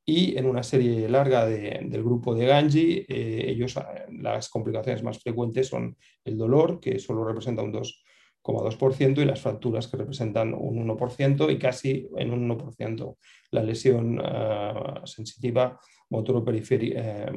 Y 0.06 0.38
en 0.40 0.48
una 0.48 0.64
serie 0.64 1.08
larga 1.08 1.46
del 1.46 2.04
grupo 2.04 2.34
de 2.34 2.48
Ganji, 2.48 3.06
eh, 3.08 3.46
ellos, 3.48 3.76
las 4.12 4.50
complicaciones 4.50 5.04
más 5.04 5.20
frecuentes 5.20 5.68
son 5.68 5.98
el 6.26 6.36
dolor, 6.36 6.80
que 6.80 6.98
solo 6.98 7.24
representa 7.24 7.62
un 7.62 7.72
2,2%, 8.44 9.22
y 9.22 9.26
las 9.26 9.42
fracturas, 9.42 9.88
que 9.88 9.98
representan 9.98 10.54
un 10.54 10.88
1%, 10.88 11.52
y 11.52 11.60
casi 11.60 12.08
en 12.18 12.32
un 12.32 12.50
1% 12.50 13.16
la 13.52 13.64
lesión 13.64 14.20
uh, 14.20 15.06
sensitiva 15.06 15.80
motor 16.10 16.44
periférica, 16.44 17.00
eh, 17.00 17.32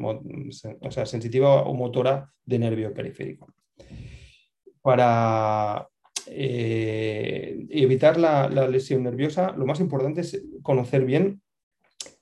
o 0.81 0.91
sea, 0.91 1.07
sensitiva 1.07 1.63
o 1.63 1.75
motora 1.75 2.33
de 2.45 2.59
nervio 2.59 2.93
periférico. 2.93 3.53
Para 4.81 5.87
eh, 6.27 7.67
evitar 7.71 8.19
la, 8.19 8.49
la, 8.49 8.67
lesión 8.67 9.03
nerviosa, 9.03 9.53
lo 9.57 9.67
más 9.67 9.81
importante 9.81 10.23
es 10.23 10.43
conocer 10.63 11.05
bien 11.05 11.43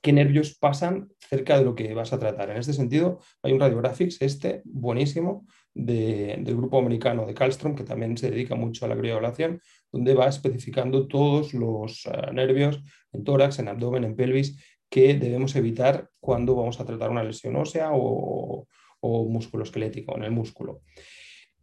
qué 0.01 0.13
nervios 0.13 0.57
pasan 0.57 1.09
cerca 1.19 1.57
de 1.57 1.63
lo 1.63 1.75
que 1.75 1.93
vas 1.93 2.13
a 2.13 2.19
tratar. 2.19 2.49
En 2.49 2.57
este 2.57 2.73
sentido, 2.73 3.19
hay 3.41 3.53
un 3.53 3.59
radiographics, 3.59 4.21
este, 4.21 4.61
buenísimo, 4.65 5.45
del 5.73 6.55
grupo 6.55 6.79
americano 6.79 7.25
de 7.25 7.33
Calstrom, 7.33 7.75
que 7.75 7.83
también 7.83 8.17
se 8.17 8.29
dedica 8.29 8.55
mucho 8.55 8.85
a 8.85 8.89
la 8.89 8.97
crioablación, 8.97 9.61
donde 9.91 10.13
va 10.13 10.27
especificando 10.27 11.07
todos 11.07 11.53
los 11.53 12.05
uh, 12.05 12.33
nervios 12.33 12.81
en 13.13 13.23
tórax, 13.23 13.59
en 13.59 13.67
abdomen, 13.67 14.03
en 14.03 14.15
pelvis, 14.15 14.57
que 14.89 15.13
debemos 15.13 15.55
evitar 15.55 16.09
cuando 16.19 16.55
vamos 16.55 16.79
a 16.79 16.85
tratar 16.85 17.09
una 17.09 17.23
lesión 17.23 17.55
ósea 17.55 17.91
o, 17.93 18.67
o 18.99 19.25
músculo 19.25 19.63
esquelético 19.63 20.15
en 20.17 20.23
el 20.23 20.31
músculo. 20.31 20.81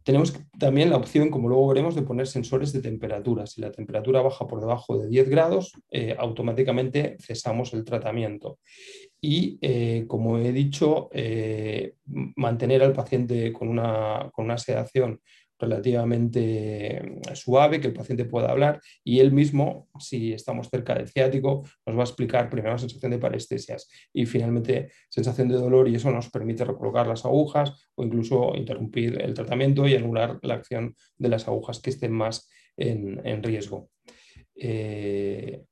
Tenemos 0.03 0.33
también 0.57 0.89
la 0.89 0.97
opción, 0.97 1.29
como 1.29 1.49
luego 1.49 1.67
veremos, 1.67 1.93
de 1.93 2.01
poner 2.01 2.25
sensores 2.25 2.73
de 2.73 2.81
temperatura. 2.81 3.45
Si 3.45 3.61
la 3.61 3.71
temperatura 3.71 4.21
baja 4.21 4.47
por 4.47 4.59
debajo 4.59 4.97
de 4.97 5.07
10 5.07 5.29
grados, 5.29 5.73
eh, 5.91 6.15
automáticamente 6.17 7.17
cesamos 7.19 7.73
el 7.73 7.83
tratamiento. 7.83 8.59
Y, 9.21 9.57
eh, 9.61 10.05
como 10.07 10.37
he 10.37 10.51
dicho, 10.51 11.09
eh, 11.11 11.95
mantener 12.05 12.83
al 12.83 12.93
paciente 12.93 13.51
con 13.51 13.67
una, 13.67 14.29
con 14.33 14.45
una 14.45 14.57
sedación 14.57 15.19
relativamente 15.59 17.19
suave, 17.33 17.81
que 17.81 17.87
el 17.87 17.93
paciente 17.93 18.25
pueda 18.25 18.49
hablar 18.49 18.79
y 19.03 19.19
él 19.19 19.31
mismo, 19.31 19.89
si 19.99 20.31
estamos 20.31 20.69
cerca 20.69 20.95
del 20.95 21.09
ciático, 21.09 21.65
nos 21.85 21.97
va 21.97 22.01
a 22.01 22.05
explicar 22.05 22.49
primero 22.49 22.73
la 22.73 22.79
sensación 22.79 23.11
de 23.11 23.19
parestesias 23.19 23.89
y 24.13 24.25
finalmente 24.25 24.91
sensación 25.09 25.49
de 25.49 25.55
dolor 25.55 25.89
y 25.89 25.95
eso 25.95 26.11
nos 26.11 26.29
permite 26.29 26.63
recolocar 26.63 27.07
las 27.07 27.25
agujas 27.25 27.89
o 27.95 28.03
incluso 28.03 28.55
interrumpir 28.55 29.21
el 29.21 29.33
tratamiento 29.33 29.87
y 29.87 29.95
anular 29.95 30.39
la 30.41 30.55
acción 30.55 30.95
de 31.17 31.29
las 31.29 31.47
agujas 31.47 31.79
que 31.79 31.89
estén 31.89 32.13
más 32.13 32.49
en, 32.77 33.43
riesgo. 33.43 33.89
Eh, 34.55 35.63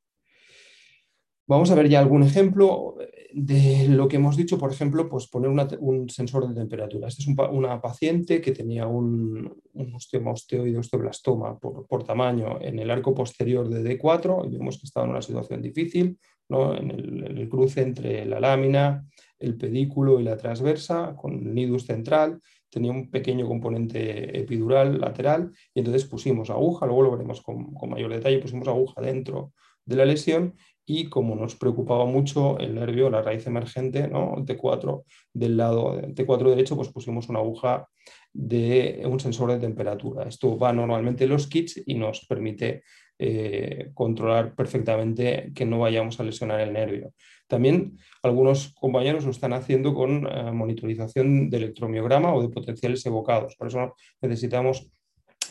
Vamos 1.47 1.71
a 1.71 1.75
ver 1.75 1.87
ya 1.87 1.99
algún 1.99 2.23
ejemplo 2.23 2.95
de 3.33 3.87
lo 3.87 4.07
que 4.07 4.17
hemos 4.17 4.35
dicho, 4.35 4.57
por 4.57 4.71
ejemplo, 4.71 5.07
pues 5.07 5.27
poner 5.27 5.49
un 5.79 6.09
sensor 6.09 6.47
de 6.47 6.55
temperatura. 6.55 7.07
Esta 7.07 7.21
es 7.21 7.27
una 7.27 7.79
paciente 7.79 8.41
que 8.41 8.51
tenía 8.51 8.85
un, 8.85 9.61
un 9.73 9.95
osteoide 9.95 10.77
osteoblastoma 10.77 11.57
por, 11.57 12.03
tamaño 12.03 12.59
en 12.59 12.79
el 12.79 12.91
arco 12.91 13.13
posterior 13.13 13.69
de 13.69 13.97
D4 13.97 14.45
y 14.45 14.57
vemos 14.57 14.77
que 14.77 14.87
estaba 14.87 15.05
en 15.05 15.11
una 15.11 15.21
situación 15.21 15.61
difícil, 15.61 16.17
en, 16.49 16.91
el, 16.91 17.47
cruce 17.47 17.81
entre 17.81 18.25
la 18.25 18.39
lámina, 18.39 19.05
el 19.39 19.55
pedículo 19.55 20.19
y 20.19 20.23
la 20.23 20.35
transversa, 20.35 21.15
con 21.15 21.33
el 21.33 21.53
nidus 21.53 21.85
central, 21.85 22.41
tenía 22.69 22.91
un 22.91 23.09
pequeño 23.09 23.47
componente 23.47 24.37
epidural 24.37 24.99
lateral 24.99 25.51
y 25.73 25.79
entonces 25.79 26.05
pusimos 26.05 26.49
aguja, 26.49 26.85
luego 26.85 27.03
lo 27.03 27.11
veremos 27.11 27.41
con 27.41 27.89
mayor 27.89 28.11
detalle, 28.11 28.39
pusimos 28.39 28.67
aguja 28.67 28.99
dentro 29.01 29.53
de 29.85 29.95
la 29.95 30.05
lesión 30.05 30.55
y 30.89 31.09
como 31.09 31.35
nos 31.35 31.55
preocupaba 31.55 32.05
mucho 32.05 32.57
el 32.59 32.73
nervio, 32.73 33.09
la 33.09 33.21
raíz 33.21 33.45
emergente, 33.45 34.07
¿no? 34.07 34.37
T4 34.45 35.03
del 35.33 35.57
lado 35.57 36.01
T4 36.01 36.49
derecho, 36.49 36.77
pues 36.77 36.87
pusimos 36.87 37.27
una 37.27 37.39
aguja 37.39 37.89
de 38.31 39.03
un 39.05 39.19
sensor 39.19 39.51
de 39.51 39.59
temperatura. 39.59 40.23
Esto 40.23 40.57
va 40.57 40.71
normalmente 40.71 41.25
en 41.25 41.31
los 41.31 41.47
kits 41.47 41.83
y 41.85 41.95
nos 41.95 42.25
permite 42.25 42.83
eh, 43.19 43.91
controlar 43.93 44.55
perfectamente 44.55 45.51
que 45.53 45.65
no 45.65 45.79
vayamos 45.79 46.21
a 46.21 46.23
lesionar 46.23 46.61
el 46.61 46.71
nervio. 46.71 47.13
También 47.47 47.97
algunos 48.23 48.73
compañeros 48.73 49.25
lo 49.25 49.31
están 49.31 49.51
haciendo 49.51 49.93
con 49.93 50.25
eh, 50.25 50.51
monitorización 50.53 51.49
de 51.49 51.57
electromiograma 51.57 52.33
o 52.33 52.41
de 52.41 52.49
potenciales 52.49 53.05
evocados. 53.05 53.57
Por 53.57 53.67
eso 53.67 53.93
necesitamos 54.21 54.89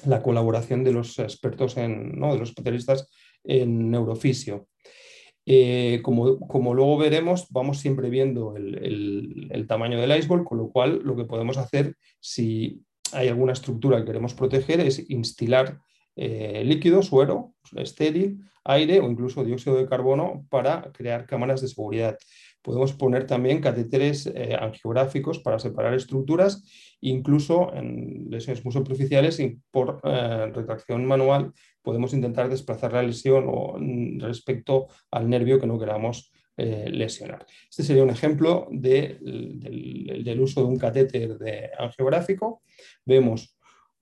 la 0.06 0.22
colaboración 0.22 0.82
de 0.82 0.92
los 0.92 1.18
expertos, 1.18 1.76
en, 1.76 2.18
¿no? 2.18 2.32
de 2.32 2.38
los 2.38 2.48
especialistas 2.48 3.10
en 3.44 3.90
neurofisio. 3.90 4.68
Eh, 5.48 6.00
como, 6.02 6.74
luego 6.74 6.98
veremos, 6.98 7.46
vamos 7.50 7.78
siempre 7.78 8.10
viendo 8.10 8.56
el, 8.56 9.64
tamaño 9.68 10.00
del 10.00 10.16
iceball, 10.18 10.44
con 10.44 10.58
lo 10.58 10.70
cual 10.70 11.00
lo 11.04 11.14
que 11.16 11.24
podemos 11.24 11.56
hacer 11.56 11.94
si 12.20 12.82
hay 13.12 13.28
alguna 13.28 13.52
estructura 13.52 13.98
que 13.98 14.06
queremos 14.06 14.34
proteger 14.34 14.80
es 14.80 15.08
instilar 15.08 15.78
eh, 16.16 16.64
líquido, 16.64 17.02
suero, 17.02 17.54
estéril, 17.76 18.40
aire 18.64 19.00
o 19.00 19.08
incluso 19.08 19.44
dióxido 19.44 19.76
de 19.76 19.86
carbono 19.86 20.44
para 20.50 20.90
crear 20.92 21.26
cámaras 21.26 21.60
de 21.60 21.68
seguridad. 21.68 22.18
Podemos 22.66 22.94
poner 22.94 23.28
también 23.28 23.60
catéteres 23.60 24.26
eh, 24.26 24.56
angiográficos 24.60 25.38
para 25.38 25.60
separar 25.60 25.94
estructuras, 25.94 26.64
incluso 27.00 27.72
en 27.72 28.26
lesiones 28.28 28.64
muy 28.64 28.72
superficiales 28.72 29.38
y 29.38 29.60
por 29.70 30.00
retracción 30.02 31.06
manual 31.06 31.52
podemos 31.80 32.12
intentar 32.12 32.48
desplazar 32.48 32.92
la 32.92 33.04
lesión 33.04 33.44
o, 33.46 33.76
mm, 33.78 34.18
respecto 34.18 34.88
al 35.12 35.30
nervio 35.30 35.60
que 35.60 35.68
no 35.68 35.78
queramos 35.78 36.32
eh, 36.56 36.88
lesionar. 36.90 37.46
Este 37.70 37.84
sería 37.84 38.02
un 38.02 38.10
ejemplo 38.10 38.66
del, 38.72 40.40
uso 40.40 40.62
de 40.62 40.66
un 40.66 40.78
catéter 40.78 41.38
de 41.38 41.70
angiográfico. 41.78 42.62
Vemos 43.04 43.55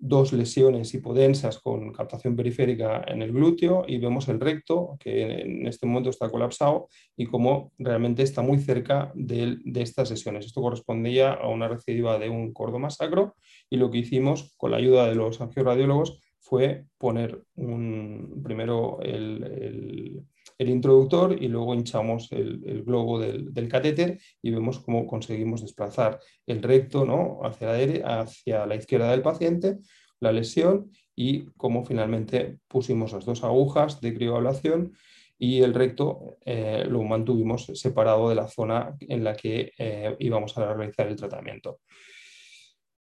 dos 0.06 0.34
lesiones 0.34 0.92
hipodensas 0.92 1.58
con 1.58 1.90
captación 1.90 2.36
periférica 2.36 3.02
en 3.06 3.22
el 3.22 3.32
glúteo 3.32 3.84
y 3.88 3.96
vemos 3.96 4.28
el 4.28 4.38
recto 4.38 4.96
que 5.00 5.40
en 5.40 5.66
este 5.66 5.86
momento 5.86 6.10
está 6.10 6.28
colapsado 6.28 6.88
y 7.16 7.24
como 7.24 7.72
realmente 7.78 8.22
está 8.22 8.42
muy 8.42 8.58
cerca 8.58 9.10
de, 9.14 9.56
de 9.64 9.82
estas 9.82 10.10
lesiones. 10.10 10.44
Esto 10.44 10.60
correspondía 10.60 11.32
a 11.32 11.48
una 11.48 11.68
recidiva 11.68 12.18
de 12.18 12.28
un 12.28 12.52
cordoma 12.52 12.90
sacro 12.90 13.34
y 13.70 13.78
lo 13.78 13.90
que 13.90 13.98
hicimos 13.98 14.54
con 14.58 14.72
la 14.72 14.76
ayuda 14.76 15.08
de 15.08 15.14
los 15.14 15.40
angioradiólogos 15.40 16.20
fue 16.44 16.84
poner 16.98 17.42
un, 17.54 18.42
primero 18.44 19.00
el, 19.00 20.22
introductor 20.58 21.36
y 21.42 21.48
luego 21.48 21.74
hinchamos 21.74 22.30
el, 22.32 22.82
globo 22.84 23.18
del, 23.18 23.68
catéter 23.68 24.20
y 24.42 24.50
vemos 24.50 24.80
cómo 24.80 25.06
conseguimos 25.06 25.62
desplazar 25.62 26.20
el 26.46 26.62
recto 26.62 27.04
¿no? 27.04 27.40
hacia, 27.42 27.72
la, 27.72 28.20
hacia 28.20 28.66
la 28.66 28.76
izquierda 28.76 29.10
del 29.10 29.22
paciente, 29.22 29.78
la 30.20 30.32
lesión 30.32 30.90
y 31.16 31.46
cómo 31.56 31.84
finalmente 31.84 32.58
pusimos 32.68 33.12
las 33.12 33.24
dos 33.24 33.44
agujas 33.44 34.00
de 34.00 34.14
crioablación 34.14 34.92
y 35.38 35.62
el 35.62 35.74
recto 35.74 36.38
eh, 36.44 36.84
lo 36.88 37.02
mantuvimos 37.02 37.66
separado 37.74 38.28
de 38.28 38.34
la 38.34 38.48
zona 38.48 38.96
en 39.00 39.24
la 39.24 39.34
que 39.34 39.72
eh, 39.78 40.16
íbamos 40.18 40.56
a 40.56 40.72
realizar 40.72 41.08
el 41.08 41.16
tratamiento. 41.16 41.80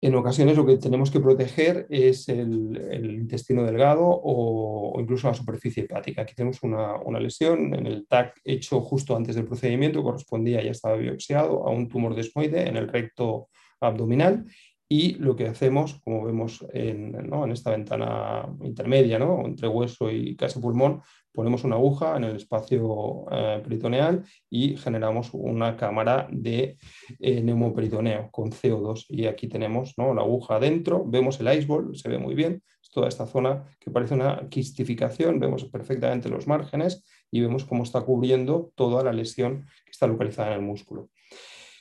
En 0.05 0.15
ocasiones 0.17 0.59
lo 0.59 0.67
que 0.67 0.77
tenemos 0.77 1.11
que 1.11 1.19
proteger 1.19 1.87
es 1.89 2.29
el, 2.29 3.11
intestino 3.11 3.65
delgado 3.65 4.03
o, 4.05 5.01
incluso 5.01 5.29
la 5.29 5.33
superficie 5.33 5.85
hepática. 5.85 6.21
Aquí 6.21 6.35
tenemos 6.35 6.63
una, 6.63 7.19
lesión 7.19 7.73
en 7.73 7.87
el 7.87 8.07
TAC 8.07 8.39
hecho 8.45 8.83
justo 8.83 9.17
antes 9.17 9.35
del 9.35 9.47
procedimiento, 9.47 10.03
correspondía, 10.03 10.63
ya 10.63 10.73
estaba 10.73 10.97
biopsiado, 10.97 11.67
a 11.67 11.71
un 11.71 11.89
tumor 11.89 12.15
desmoide 12.15 12.69
en 12.69 12.77
el 12.77 12.89
recto 12.89 13.49
abdominal 13.81 14.45
y 14.89 15.15
lo 15.15 15.35
que 15.35 15.49
hacemos, 15.49 16.01
como 16.05 16.25
vemos 16.25 16.65
en, 16.73 17.15
esta 17.51 17.71
ventana 17.71 18.47
intermedia, 18.63 19.19
entre 19.45 19.69
hueso 19.69 20.11
y 20.11 20.37
casi 20.37 20.61
pulmón, 20.61 21.01
ponemos 21.33 21.65
una 21.65 21.77
aguja 21.77 22.17
en 22.17 22.25
el 22.25 22.37
espacio 22.37 23.25
eh, 23.31 23.61
peritoneal 23.63 24.25
y 24.49 24.77
generamos 24.77 25.31
una 25.33 25.77
cámara 25.77 26.29
de 26.31 26.77
eh, 27.19 27.41
neumoperitoneo 27.43 28.31
con 28.31 28.53
CO2. 28.53 29.07
Y 29.09 29.27
aquí 29.27 29.49
tenemos 29.49 29.95
la 29.97 30.23
aguja 30.23 30.57
adentro, 30.57 31.05
vemos 31.05 31.41
el 31.41 31.53
iceball, 31.53 31.97
se 31.97 32.09
ve 32.09 32.19
muy 32.19 32.35
bien, 32.35 32.63
es 32.83 32.91
toda 32.91 33.09
esta 33.09 33.27
zona 33.27 33.65
que 33.81 33.91
parece 33.91 34.15
una 34.15 34.49
quistificación, 34.49 35.41
vemos 35.41 35.65
perfectamente 35.65 36.29
los 36.29 36.47
márgenes 36.47 37.05
y 37.31 37.41
vemos 37.41 37.65
cómo 37.65 37.83
está 37.83 38.03
cubriendo 38.03 38.71
toda 38.77 39.03
la 39.03 39.13
lesión 39.13 39.67
que 39.85 39.91
está 39.91 40.07
localizada 40.07 40.49
en 40.53 40.61
el 40.61 40.67
músculo. 40.67 41.09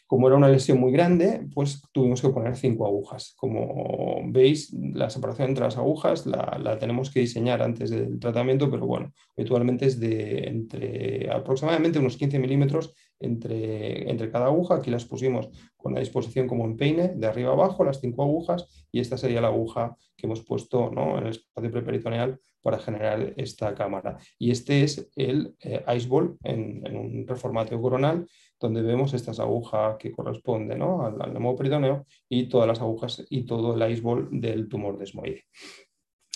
Como 0.05 0.27
era 0.27 0.37
una 0.37 0.49
lesión 0.49 0.79
muy 0.79 0.91
grande, 0.91 1.47
pues 1.53 1.81
tuvimos 1.91 2.21
que 2.21 2.29
poner 2.29 2.55
cinco 2.55 2.85
agujas. 2.85 3.33
Como 3.37 4.21
veis, 4.25 4.71
la 4.73 5.09
separación 5.09 5.49
entre 5.49 5.63
las 5.63 5.77
agujas 5.77 6.25
la, 6.25 6.77
tenemos 6.79 7.09
que 7.09 7.21
diseñar 7.21 7.61
antes 7.61 7.89
del 7.89 8.19
tratamiento, 8.19 8.69
pero 8.69 8.85
bueno, 8.85 9.11
habitualmente 9.35 9.85
es 9.85 9.99
de 9.99 10.47
entre 10.47 11.31
aproximadamente 11.31 11.99
unos 11.99 12.17
15 12.17 12.37
milímetros 12.39 12.93
entre, 13.19 14.09
entre 14.09 14.29
cada 14.29 14.47
aguja. 14.47 14.75
Aquí 14.75 14.91
las 14.91 15.05
pusimos 15.05 15.49
con 15.77 15.93
la 15.93 15.99
disposición 15.99 16.47
como 16.47 16.65
en 16.65 16.77
peine, 16.77 17.13
de 17.15 17.27
arriba 17.27 17.53
abajo, 17.53 17.83
las 17.83 17.99
cinco 17.99 18.23
agujas, 18.23 18.87
y 18.91 18.99
esta 18.99 19.17
sería 19.17 19.41
la 19.41 19.47
aguja 19.47 19.95
que 20.15 20.27
hemos 20.27 20.41
puesto 20.41 20.91
en 20.91 21.25
el 21.25 21.31
espacio 21.31 21.71
preperitoneal 21.71 22.39
para 22.61 22.79
generar 22.79 23.33
esta 23.37 23.75
cámara. 23.75 24.17
Y 24.39 24.51
este 24.51 24.83
es 24.83 25.09
el 25.15 25.55
eh, 25.59 25.83
iceball 25.95 26.37
en, 26.43 26.81
en 26.85 26.95
un 26.95 27.27
reformateo 27.27 27.81
coronal 27.81 28.25
donde 28.63 28.81
vemos 28.81 29.13
estas 29.13 29.41
agujas 29.41 29.97
que 29.99 30.11
corresponden 30.11 30.81
al, 30.81 31.21
al 31.21 32.05
y 32.29 32.47
todas 32.47 32.67
las 32.67 32.79
agujas 32.79 33.25
y 33.29 33.43
todo 33.43 33.75
el 33.75 33.91
iceball 33.91 34.29
del 34.31 34.69
tumor 34.69 34.97
desmoide. 34.97 35.43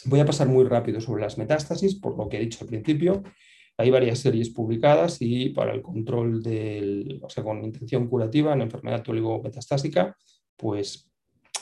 Voy 0.04 0.20
a 0.20 0.26
pasar 0.26 0.48
muy 0.50 0.66
rápido 0.66 1.00
sobre 1.00 1.22
las 1.22 1.38
metástasis, 1.38 1.96
por 1.96 2.18
lo 2.18 2.28
que 2.28 2.38
he 2.38 2.42
dicho 2.42 2.60
al 2.62 2.68
principio. 2.68 3.24
Hay 3.78 3.90
varias 3.90 4.20
series 4.20 4.50
publicadas 4.50 5.18
y 5.22 5.50
para 5.50 5.74
el 5.74 5.82
control 5.82 6.44
del, 6.44 7.22
o 7.24 7.30
sea, 7.30 7.44
con 7.44 7.64
intención 7.64 8.08
curativa 8.08 8.54
en 8.54 8.62
enfermedad 8.62 9.06
metastásica, 9.08 10.18
pues 10.58 11.10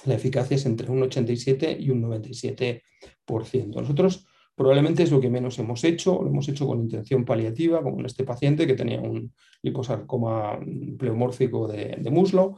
la 0.05 0.15
eficacia 0.15 0.55
es 0.55 0.65
entre 0.65 0.89
un 0.89 1.03
87 1.03 1.77
y 1.79 1.91
un 1.91 2.01
97%. 2.01 2.81
Nosotros 3.67 4.25
Probablemente 4.55 5.03
es 5.03 5.11
lo 5.11 5.19
que 5.19 5.29
menos 5.29 5.59
hemos 5.59 5.83
hecho, 5.83 6.21
lo 6.21 6.29
hemos 6.29 6.47
hecho 6.47 6.65
con 6.65 6.79
intención 6.79 7.25
paliativa, 7.25 7.83
como 7.83 7.99
en 7.99 8.05
este 8.05 8.23
paciente 8.23 8.65
que 8.65 8.75
tenía 8.75 9.01
un 9.01 9.33
liposarcoma 9.61 10.59
pleomórfico 10.97 11.67
de, 11.67 11.97
de 11.99 12.09
muslo 12.09 12.55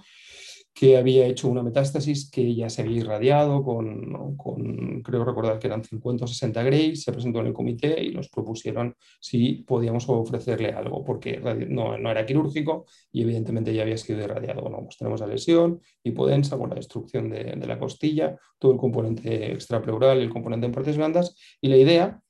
que 0.77 0.95
había 0.95 1.25
hecho 1.25 1.47
una 1.47 1.63
metástasis 1.63 2.29
que 2.29 2.53
ya 2.53 2.69
se 2.69 2.83
había 2.83 2.97
irradiado 2.97 3.63
con, 3.63 5.01
creo 5.01 5.25
recordar 5.25 5.57
que 5.57 5.65
eran 5.65 5.83
50 5.83 6.25
o 6.25 6.27
60 6.27 6.61
grays, 6.61 7.01
se 7.03 7.11
presentó 7.11 7.39
en 7.39 7.47
el 7.47 7.53
comité 7.53 8.03
y 8.03 8.13
nos 8.13 8.29
propusieron 8.29 8.95
si 9.19 9.63
podíamos 9.65 10.07
ofrecerle 10.07 10.73
algo, 10.73 11.03
porque 11.03 11.39
no, 11.67 11.95
era 11.95 12.27
quirúrgico 12.27 12.85
y 13.11 13.23
evidentemente 13.23 13.73
ya 13.73 13.81
había 13.81 13.97
sido 13.97 14.21
irradiado. 14.21 14.69
No, 14.69 14.83
pues 14.83 14.97
tenemos 14.97 15.19
la 15.19 15.25
lesión, 15.25 15.81
hipodensa 16.03 16.59
con 16.59 16.69
la 16.69 16.75
destrucción 16.75 17.31
de, 17.31 17.55
de 17.55 17.65
la 17.65 17.79
costilla, 17.79 18.37
todo 18.59 18.71
el 18.71 18.77
componente 18.77 19.53
extrapleural 19.53 20.19
y 20.19 20.25
el 20.25 20.29
componente 20.29 20.67
en 20.67 20.73
partes 20.73 20.95
blandas, 20.95 21.35
y 21.59 21.69
la 21.69 21.77
idea 21.77 22.21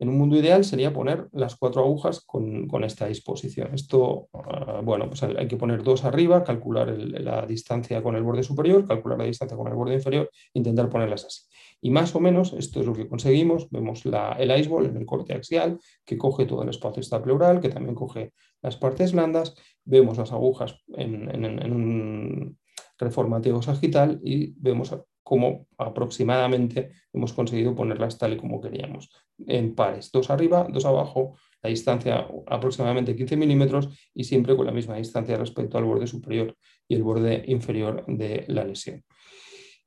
en 0.00 0.08
un 0.08 0.16
mundo 0.16 0.36
ideal 0.36 0.64
sería 0.64 0.94
poner 0.94 1.28
las 1.32 1.56
cuatro 1.56 1.82
agujas 1.82 2.22
con, 2.22 2.66
esta 2.82 3.06
disposición. 3.06 3.74
Esto, 3.74 4.28
ah, 4.32 4.80
bueno, 4.82 5.06
pues 5.08 5.22
hay 5.22 5.46
que 5.46 5.58
poner 5.58 5.82
dos 5.82 6.04
arriba, 6.04 6.42
calcular 6.42 6.88
la 6.96 7.44
distancia 7.44 8.02
con 8.02 8.16
el 8.16 8.22
borde 8.22 8.42
superior, 8.42 8.88
calcular 8.88 9.18
la 9.18 9.26
distancia 9.26 9.58
con 9.58 9.68
el 9.68 9.74
borde 9.74 9.94
inferior, 9.94 10.30
intentar 10.54 10.88
ponerlas 10.88 11.26
así. 11.26 11.42
Y 11.82 11.90
más 11.90 12.14
o 12.14 12.20
menos 12.20 12.54
esto 12.54 12.80
es 12.80 12.86
lo 12.86 12.94
que 12.94 13.08
conseguimos. 13.08 13.68
Vemos 13.70 14.02
el 14.06 14.58
iceball 14.58 14.86
en 14.86 14.96
el 14.96 15.04
corte 15.04 15.34
axial, 15.34 15.78
que 16.06 16.16
coge 16.16 16.46
todo 16.46 16.62
el 16.62 16.70
espacio 16.70 17.02
pleural, 17.22 17.60
que 17.60 17.68
también 17.68 17.94
coge 17.94 18.32
las 18.62 18.78
partes 18.78 19.12
blandas. 19.12 19.54
Vemos 19.84 20.16
las 20.16 20.32
agujas 20.32 20.76
en, 20.94 21.30
en 21.44 21.72
un 21.72 22.58
reformateo 22.98 23.60
sagital 23.60 24.18
y 24.24 24.54
vemos 24.56 24.94
cómo 25.22 25.66
aproximadamente 25.78 26.90
hemos 27.12 27.32
conseguido 27.32 27.74
ponerlas 27.74 28.18
tal 28.18 28.34
y 28.34 28.36
como 28.36 28.60
queríamos 28.60 29.10
en 29.46 29.74
pares, 29.74 30.10
dos 30.12 30.30
arriba, 30.30 30.66
dos 30.70 30.84
abajo, 30.84 31.36
la 31.62 31.70
distancia 31.70 32.26
aproximadamente 32.46 33.16
15 33.16 33.36
milímetros 33.36 33.88
y 34.14 34.24
siempre 34.24 34.56
con 34.56 34.66
la 34.66 34.72
misma 34.72 34.96
distancia 34.96 35.36
respecto 35.36 35.78
al 35.78 35.84
borde 35.84 36.06
superior 36.06 36.56
y 36.88 36.94
el 36.94 37.02
borde 37.02 37.44
inferior 37.46 38.04
de 38.06 38.44
la 38.48 38.64
lesión. 38.64 39.02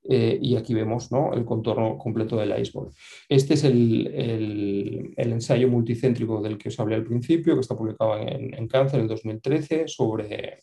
Eh, 0.06 0.38
y 0.42 0.58
aquí 0.58 0.74
vemos 0.74 1.12
¿no? 1.12 1.34
el 1.34 1.46
contorno 1.46 1.98
completo 1.98 2.36
del 2.36 2.60
iceberg. 2.60 2.92
Este 3.30 3.54
es 3.54 3.64
el, 3.64 5.14
ensayo 5.16 5.70
multicéntrico 5.70 6.42
del 6.42 6.58
que 6.58 6.70
os 6.70 6.80
hablé 6.80 6.96
al 6.96 7.06
principio, 7.06 7.54
que 7.54 7.62
está 7.62 7.76
publicado 7.76 8.18
en, 8.18 8.54
en 8.54 8.68
Cáncer 8.68 9.00
en 9.00 9.04
el 9.04 9.08
2013 9.08 9.88
sobre 9.88 10.60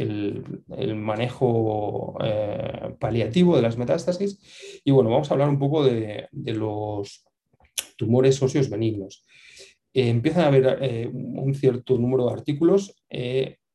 el, 0.00 0.94
manejo 0.96 2.16
eh, 2.24 2.94
paliativo 2.98 3.56
de 3.56 3.62
las 3.62 3.76
metástasis. 3.76 4.40
Y 4.84 4.90
bueno, 4.90 5.10
vamos 5.10 5.30
a 5.30 5.34
hablar 5.34 5.48
un 5.48 5.58
poco 5.58 5.84
de, 5.84 6.28
los 6.32 7.24
tumores 7.96 8.42
óseos 8.42 8.70
benignos. 8.70 9.24
Eh, 9.92 10.08
empiezan 10.08 10.44
a 10.44 10.46
haber 10.46 10.78
eh, 10.80 11.10
un 11.12 11.54
cierto 11.54 11.98
número 11.98 12.26
de 12.26 12.32
artículos 12.32 12.96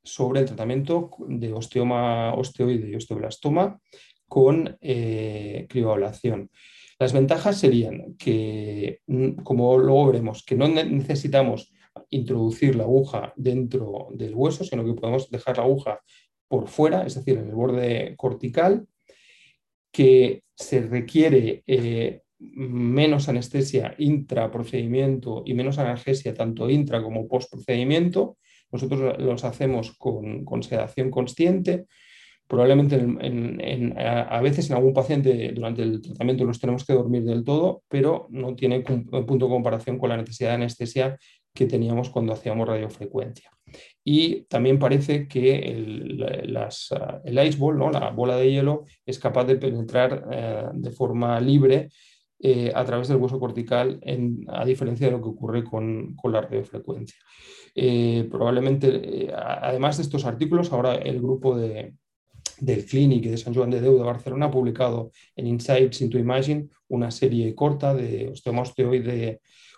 sobre 0.04 0.42
el 0.42 0.46
tratamiento 0.46 1.12
de 1.28 1.54
osteoma 1.54 2.34
osteoide 2.36 2.90
y 2.90 2.96
osteoblastoma 2.96 3.80
con 4.28 4.78
crioablación. 4.80 6.50
Las 6.98 7.12
ventajas 7.12 7.60
serían 7.60 8.16
que, 8.18 9.02
mm, 9.08 9.44
como 9.44 9.78
luego 9.78 10.08
veremos, 10.08 10.44
que 10.44 10.56
no 10.56 10.68
necesitamos 10.68 11.74
introducir 12.10 12.76
la 12.76 12.84
aguja 12.84 13.34
dentro 13.36 14.10
del 14.12 14.36
hueso, 14.36 14.64
sino 14.64 14.86
que 14.86 14.94
podemos 14.94 15.30
dejar 15.30 15.58
la 15.58 15.64
aguja 15.64 16.00
por 16.48 16.68
fuera, 16.68 17.06
es 17.06 17.16
decir, 17.16 17.38
en 17.38 17.50
el 17.50 17.56
borde 17.56 18.16
cortical, 18.18 18.88
que 19.92 20.44
se 20.56 20.82
requiere 20.82 21.64
menos 22.40 23.30
anestesia 23.30 23.96
intraprocedimiento 23.98 25.44
y 25.46 25.54
menos 25.54 25.78
analgesia 25.78 26.34
tanto 26.34 26.70
intra 26.70 27.02
como 27.02 27.28
post 27.28 27.52
procedimiento. 27.52 28.38
Nosotros 28.72 29.20
los 29.20 29.44
hacemos 29.44 29.96
con, 29.98 30.64
sedación 30.64 31.12
consciente. 31.12 31.86
Probablemente 32.48 32.96
a, 33.98 34.42
veces 34.42 34.70
en 34.70 34.76
algún 34.76 34.94
paciente 34.94 35.52
durante 35.54 35.82
el 35.82 36.02
tratamiento 36.02 36.46
los 36.46 36.60
tenemos 36.60 36.86
que 36.86 36.94
dormir 36.94 37.24
del 37.24 37.44
todo, 37.44 37.82
pero 37.88 38.28
no 38.30 38.56
tiene 38.56 38.82
punto 38.82 39.46
de 39.46 39.52
comparación 39.52 39.98
con 39.98 40.10
la 40.10 40.18
necesidad 40.18 40.50
de 40.50 40.56
anestesia 40.56 41.18
que 41.56 41.66
teníamos 41.66 42.10
cuando 42.12 42.34
hacíamos 42.34 42.68
radiofrecuencia. 42.68 43.50
Y 44.04 44.42
también 44.44 44.78
parece 44.78 45.28
que 45.28 45.56
el, 45.56 46.24
el 47.24 47.48
ice 47.48 47.58
ball, 47.58 47.80
¿no? 47.80 47.90
la 47.90 48.12
bola 48.12 48.38
de 48.38 48.52
hielo, 48.52 48.86
es 49.06 49.18
capaz 49.18 49.46
de 49.46 49.56
penetrar 49.56 50.28
eh, 50.32 50.66
de 50.74 50.92
forma 50.92 51.40
libre 51.40 51.90
eh, 52.38 52.72
a 52.76 52.84
través 52.84 53.08
del 53.08 53.18
hueso 53.18 53.40
cortical, 53.40 54.00
a 54.50 54.66
diferencia 54.66 55.08
de 55.08 55.14
lo 55.14 55.22
que 55.22 55.30
ocurre 55.30 55.64
con, 55.64 56.16
la 56.26 56.42
radiofrecuencia. 56.42 57.18
Eh, 57.74 58.28
probablemente, 58.30 59.26
eh, 59.26 59.34
además 59.34 59.98
de 59.98 60.04
estos 60.04 60.26
artículos, 60.26 60.72
ahora 60.72 60.96
el 60.96 61.22
grupo 61.22 61.58
de, 61.58 61.96
del 62.60 62.86
Clinic 62.86 63.26
de 63.26 63.38
San 63.38 63.54
Juan 63.54 63.70
de 63.70 63.80
Deu 63.80 63.98
de 63.98 64.04
Barcelona 64.04 64.48
ha 64.48 64.52
publicado 64.52 65.12
en 65.36 65.48
Insights 65.48 66.02
into 66.02 66.20
Imagine 66.20 66.68
una 66.90 67.10
serie 67.10 67.56
corta 67.56 67.94
de 67.94 68.28
osteoma 68.28 68.64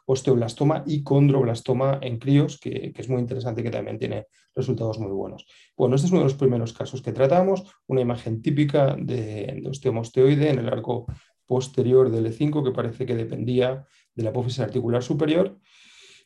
osteoblastoma 0.08 0.84
y 0.88 1.04
condroblastoma 1.04 2.00
en 2.02 2.18
críos, 2.18 2.58
que, 2.60 2.94
es 2.96 3.10
muy 3.10 3.20
interesante 3.20 3.60
y 3.60 3.64
que 3.66 3.70
también 3.70 4.00
tiene 4.00 4.28
resultados 4.56 5.00
muy 5.00 5.12
buenos. 5.12 5.46
Bueno, 5.76 5.96
este 5.96 6.08
es 6.08 6.12
uno 6.12 6.22
de 6.22 6.28
los 6.28 6.36
primeros 6.36 6.72
casos 6.72 7.02
que 7.02 7.12
tratamos, 7.12 7.64
una 7.88 8.02
imagen 8.02 8.42
típica 8.42 8.96
de, 8.98 9.62
de 9.62 10.50
en 10.50 10.60
el 10.60 10.70
arco 10.70 11.06
posterior 11.46 12.10
del 12.10 12.26
E5 12.28 12.64
que 12.64 12.72
parece 12.72 13.06
que 13.06 13.16
dependía 13.16 13.86
de 14.16 14.24
la 14.24 14.30
apófisis 14.30 14.62
articular 14.62 15.04
superior. 15.04 15.58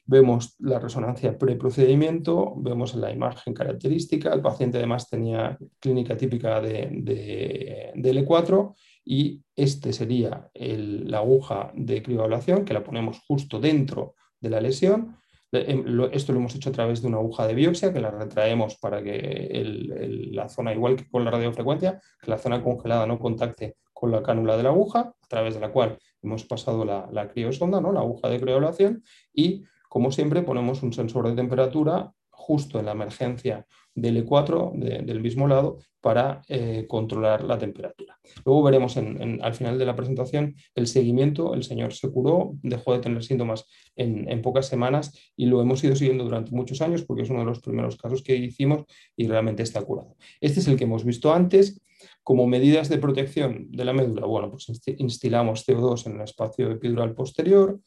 Vemos 0.06 0.56
la 0.60 0.80
resonancia 0.80 1.38
preprocedimiento, 1.38 2.54
vemos 2.58 2.94
la 2.96 3.12
imagen 3.12 3.54
característica, 3.54 4.34
el 4.34 4.42
paciente 4.42 4.78
además 4.78 5.10
tenía 5.10 5.58
clínica 5.80 6.16
típica 6.16 6.62
de, 6.62 6.90
de, 6.92 7.94
L4 7.96 8.76
y 9.04 9.44
este 9.56 9.94
sería 9.94 10.50
la 10.54 11.18
aguja 11.20 11.72
de 11.76 12.02
crioablación 12.04 12.66
que 12.66 12.74
la 12.74 12.84
ponemos 12.84 13.20
justo 13.28 13.60
dentro 13.60 14.16
de 14.40 14.50
la 14.50 14.62
lesión. 14.62 15.18
Em, 15.52 15.84
esto 16.14 16.32
lo 16.32 16.40
hemos 16.40 16.56
hecho 16.56 16.70
a 16.70 16.74
través 16.74 17.02
de 17.02 17.08
una 17.08 17.18
aguja 17.18 17.46
de 17.46 17.56
biopsia 17.56 17.92
que 17.92 18.00
la 18.00 18.12
retraemos 18.12 18.78
para 18.78 19.04
que 19.04 20.30
la 20.32 20.48
zona, 20.50 20.74
igual 20.74 20.96
que 20.96 21.10
con 21.10 21.26
la 21.26 21.32
radiofrecuencia, 21.32 22.00
que 22.22 22.32
la 22.32 22.38
zona 22.38 22.64
congelada 22.64 23.06
no 23.06 23.20
contacte 23.20 23.76
con 23.94 24.12
la 24.12 24.24
cánula 24.24 24.58
de 24.58 24.64
la 24.64 24.70
aguja, 24.70 25.00
a 25.00 25.28
través 25.28 25.56
de 25.56 25.60
la 25.60 25.72
cual 25.72 25.98
hemos 26.24 26.46
pasado 26.46 26.86
la, 26.86 27.08
la 27.12 27.28
criosonda, 27.28 27.82
¿no? 27.82 27.92
la 27.92 28.00
aguja 28.00 28.30
de 28.30 28.40
criolación, 28.40 29.04
y 29.34 29.64
como 29.90 30.12
siempre 30.12 30.42
ponemos 30.42 30.82
un 30.84 30.94
sensor 30.94 31.28
de 31.28 31.36
temperatura 31.36 32.14
justo 32.30 32.80
en 32.80 32.86
la 32.86 32.94
emergencia 32.94 33.68
del 33.94 34.26
E4 34.26 34.74
del 35.04 35.22
mismo 35.22 35.48
lado 35.48 35.80
para 36.00 36.42
eh, 36.48 36.86
controlar 36.88 37.44
la 37.44 37.58
temperatura. 37.58 38.18
Luego 38.46 38.64
veremos 38.64 38.98
al 38.98 39.54
final 39.54 39.78
de 39.78 39.86
la 39.86 39.96
presentación 39.96 40.56
el 40.74 40.88
seguimiento. 40.88 41.54
El 41.54 41.64
señor 41.64 41.94
se 41.94 42.10
curó, 42.10 42.54
dejó 42.64 42.94
de 42.94 43.00
tener 43.00 43.24
síntomas 43.24 43.66
en, 43.96 44.30
en, 44.30 44.42
pocas 44.42 44.68
semanas 44.68 45.32
y 45.36 45.46
lo 45.46 45.62
hemos 45.62 45.84
ido 45.84 45.96
siguiendo 45.96 46.24
durante 46.24 46.52
muchos 46.52 46.82
años 46.82 47.04
porque 47.04 47.24
es 47.24 47.30
uno 47.30 47.40
de 47.40 47.46
los 47.46 47.60
primeros 47.60 47.98
casos 47.98 48.24
que 48.24 48.36
hicimos 48.36 48.86
y 49.16 49.28
realmente 49.28 49.64
está 49.64 49.82
curado. 49.82 50.16
Este 50.40 50.60
es 50.62 50.68
el 50.68 50.78
que 50.78 50.86
hemos 50.86 51.06
visto 51.06 51.34
antes. 51.34 51.82
Como 52.24 52.48
medidas 52.48 52.90
de 52.90 52.98
protección 52.98 53.68
de 53.70 53.86
la 53.86 53.94
médula, 53.94 54.26
bueno, 54.26 54.50
pues 54.50 54.68
instilamos 54.98 55.68
CO2 55.68 56.08
en 56.08 56.16
el 56.16 56.22
espacio 56.22 56.72
epidural 56.72 57.14
posterior, 57.14 57.80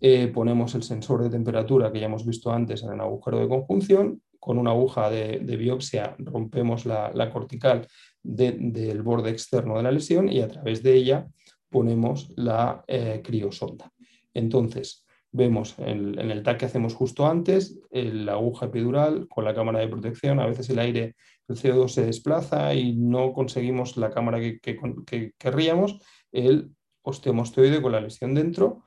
eh, 0.00 0.28
ponemos 0.28 0.74
el 0.74 0.82
sensor 0.82 1.22
de 1.22 1.30
temperatura 1.30 1.92
que 1.92 2.00
ya 2.00 2.06
hemos 2.06 2.26
visto 2.26 2.50
antes 2.50 2.82
en 2.82 2.92
el 2.92 3.00
agujero 3.00 3.38
de 3.38 3.48
conjunción, 3.48 4.22
con 4.42 4.58
una 4.58 4.72
aguja 4.72 5.08
de, 5.08 5.38
biopsia 5.56 6.16
rompemos 6.18 6.84
la, 6.84 7.30
cortical 7.32 7.86
del 8.24 9.00
borde 9.02 9.30
externo 9.30 9.76
de 9.76 9.84
la 9.84 9.92
lesión 9.92 10.28
y 10.28 10.40
a 10.40 10.48
través 10.48 10.82
de 10.82 10.94
ella 10.94 11.28
ponemos 11.70 12.32
la 12.34 12.82
eh, 12.88 13.20
criosonda. 13.22 13.92
Entonces, 14.34 15.06
vemos 15.30 15.76
en, 15.78 16.18
el 16.18 16.42
TAC 16.42 16.58
que 16.58 16.64
hacemos 16.66 16.92
justo 16.92 17.24
antes, 17.24 17.78
la 17.92 18.32
aguja 18.32 18.66
epidural 18.66 19.28
con 19.28 19.44
la 19.44 19.54
cámara 19.54 19.78
de 19.78 19.86
protección, 19.86 20.40
a 20.40 20.46
veces 20.46 20.68
el 20.70 20.80
aire, 20.80 21.14
el 21.46 21.56
CO2 21.56 21.88
se 21.90 22.06
desplaza 22.06 22.74
y 22.74 22.96
no 22.96 23.32
conseguimos 23.32 23.96
la 23.96 24.10
cámara 24.10 24.40
que, 24.40 25.32
querríamos, 25.38 26.00
el 26.32 26.72
osteomostoide 27.02 27.80
con 27.80 27.92
la 27.92 28.00
lesión 28.00 28.34
dentro, 28.34 28.82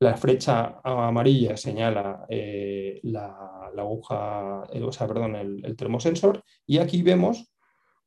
la 0.00 0.16
flecha 0.16 0.80
amarilla 0.82 1.56
señala 1.56 2.24
eh, 2.28 3.00
la, 3.04 3.70
aguja, 3.76 4.64
eh, 4.72 4.82
o 4.82 4.92
sea, 4.92 5.06
perdón, 5.06 5.36
el, 5.36 5.76
termosensor 5.76 6.42
y 6.66 6.78
aquí 6.78 7.02
vemos 7.02 7.52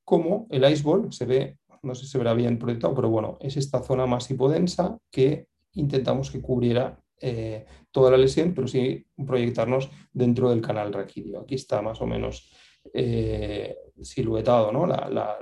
cómo 0.04 0.48
el 0.50 0.70
iceball 0.70 1.12
se 1.12 1.26
ve, 1.26 1.58
no 1.84 1.96
sé 1.96 2.06
si 2.06 2.12
se 2.12 2.18
verá 2.18 2.34
bien 2.34 2.60
proyectado, 2.60 2.94
pero 2.96 3.10
bueno, 3.10 3.38
es 3.42 3.58
esta 3.58 3.82
zona 3.82 4.06
más 4.06 4.30
hipodensa 4.30 4.98
que 5.10 5.48
intentamos 5.74 6.32
que 6.32 6.42
cubriera 6.42 7.00
eh, 7.20 7.66
toda 7.92 8.12
la 8.12 8.18
lesión, 8.18 8.54
pero 8.54 8.68
sí 8.68 9.06
proyectarnos 9.16 9.90
dentro 10.12 10.50
del 10.50 10.62
canal 10.62 10.92
raquídeo. 10.92 11.42
Aquí 11.42 11.56
está 11.56 11.82
más 11.82 12.02
o 12.02 12.08
menos 12.08 12.52
eh, 12.94 13.78
siluetado 14.02 14.72
¿no? 14.72 14.88
la, 14.88 15.38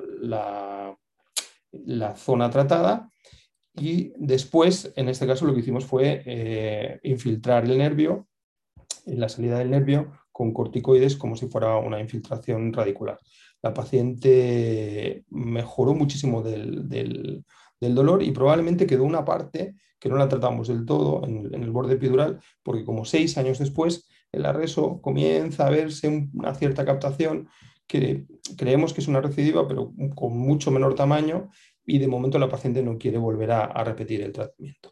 la, 1.72 2.16
zona 2.16 2.50
tratada 2.50 3.10
y 3.76 4.14
después, 4.18 4.92
en 4.96 5.10
este 5.10 5.28
caso, 5.28 5.46
lo 5.46 5.54
que 5.54 5.62
hicimos 5.62 5.86
fue 5.86 6.24
eh, 6.26 7.00
infiltrar 7.04 7.66
el 7.66 7.78
nervio, 7.78 8.28
en 9.06 9.20
la 9.20 9.30
salida 9.30 9.60
del 9.60 9.72
nervio, 9.72 10.12
con 10.32 10.54
corticoides 10.54 11.16
como 11.16 11.36
si 11.36 11.48
fuera 11.48 11.78
una 11.78 12.00
infiltración 12.00 12.74
radicular. 12.74 13.20
La 13.62 13.74
paciente 13.74 15.26
mejoró 15.30 15.94
muchísimo 15.94 16.42
del, 16.42 16.88
del, 16.88 17.44
del 17.80 17.96
dolor 17.96 18.24
y 18.24 18.32
probablemente 18.32 18.86
quedó 18.86 19.04
una 19.04 19.26
parte 19.26 19.76
que 20.00 20.10
no 20.10 20.16
la 20.16 20.30
tratamos 20.30 20.68
del 20.68 20.86
todo 20.86 21.26
en, 21.26 21.54
el 21.54 21.72
borde 21.72 21.96
epidural, 21.96 22.40
porque 22.64 22.86
como 22.86 23.06
seis 23.06 23.38
años 23.38 23.60
después 23.60 24.08
el 24.32 24.46
arreso 24.46 25.02
comienza 25.02 25.68
a 25.68 25.70
verse 25.70 26.30
una 26.34 26.56
cierta 26.56 26.86
captación 26.86 27.50
que 27.86 28.26
creemos 28.56 28.94
que 28.94 29.02
es 29.02 29.08
una 29.08 29.20
recidiva, 29.20 29.68
pero 29.68 29.94
con 30.16 30.38
mucho 30.38 30.72
menor 30.72 30.96
tamaño 30.96 31.50
y 31.90 32.00
de 32.00 32.08
momento 32.08 32.40
la 32.40 32.50
paciente 32.50 32.82
no 32.82 32.98
quiere 32.98 33.18
volver 33.18 33.52
a 33.52 33.84
repetir 33.84 34.22
el 34.22 34.32
tratamiento. 34.32 34.92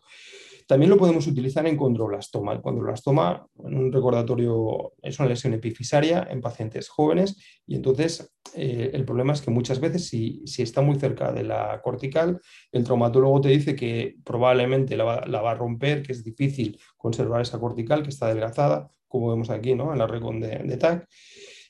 También 0.68 0.90
lo 0.90 0.98
podemos 0.98 1.26
utilizar 1.28 1.66
en 1.66 1.78
condroblastoma. 1.78 2.52
El 2.52 3.68
en 3.68 3.78
un 3.78 3.92
recordatorio, 3.92 4.94
es 5.02 5.18
una 5.18 5.30
lesión 5.30 5.54
epifisaria 5.54 6.28
en 6.30 6.42
pacientes 6.42 6.90
jóvenes 6.90 7.38
y 7.66 7.76
entonces 7.76 8.34
eh, 8.54 8.92
el 8.94 9.06
problema 9.06 9.32
es 9.32 9.42
que 9.42 9.50
muchas 9.50 9.80
veces 9.80 10.10
si, 10.10 10.44
está 10.58 10.82
muy 10.82 11.00
cerca 11.00 11.32
de 11.32 11.44
la 11.44 11.82
cortical, 11.82 12.42
el 12.74 12.84
traumatólogo 12.84 13.40
te 13.40 13.50
dice 13.50 13.78
que 13.78 14.18
probablemente 14.26 14.98
la 14.98 15.06
va, 15.06 15.52
a 15.52 15.56
romper, 15.56 16.04
que 16.04 16.12
es 16.12 16.22
difícil 16.22 16.78
conservar 16.98 17.42
esa 17.42 17.60
cortical, 17.60 18.04
que 18.04 18.10
está 18.10 18.26
adelgazada, 18.26 18.90
como 19.08 19.30
vemos 19.30 19.50
aquí 19.50 19.74
¿no? 19.74 19.94
en 19.94 20.00
la 20.00 20.08
recon 20.08 20.42
de, 20.42 20.78
TAC 20.78 21.08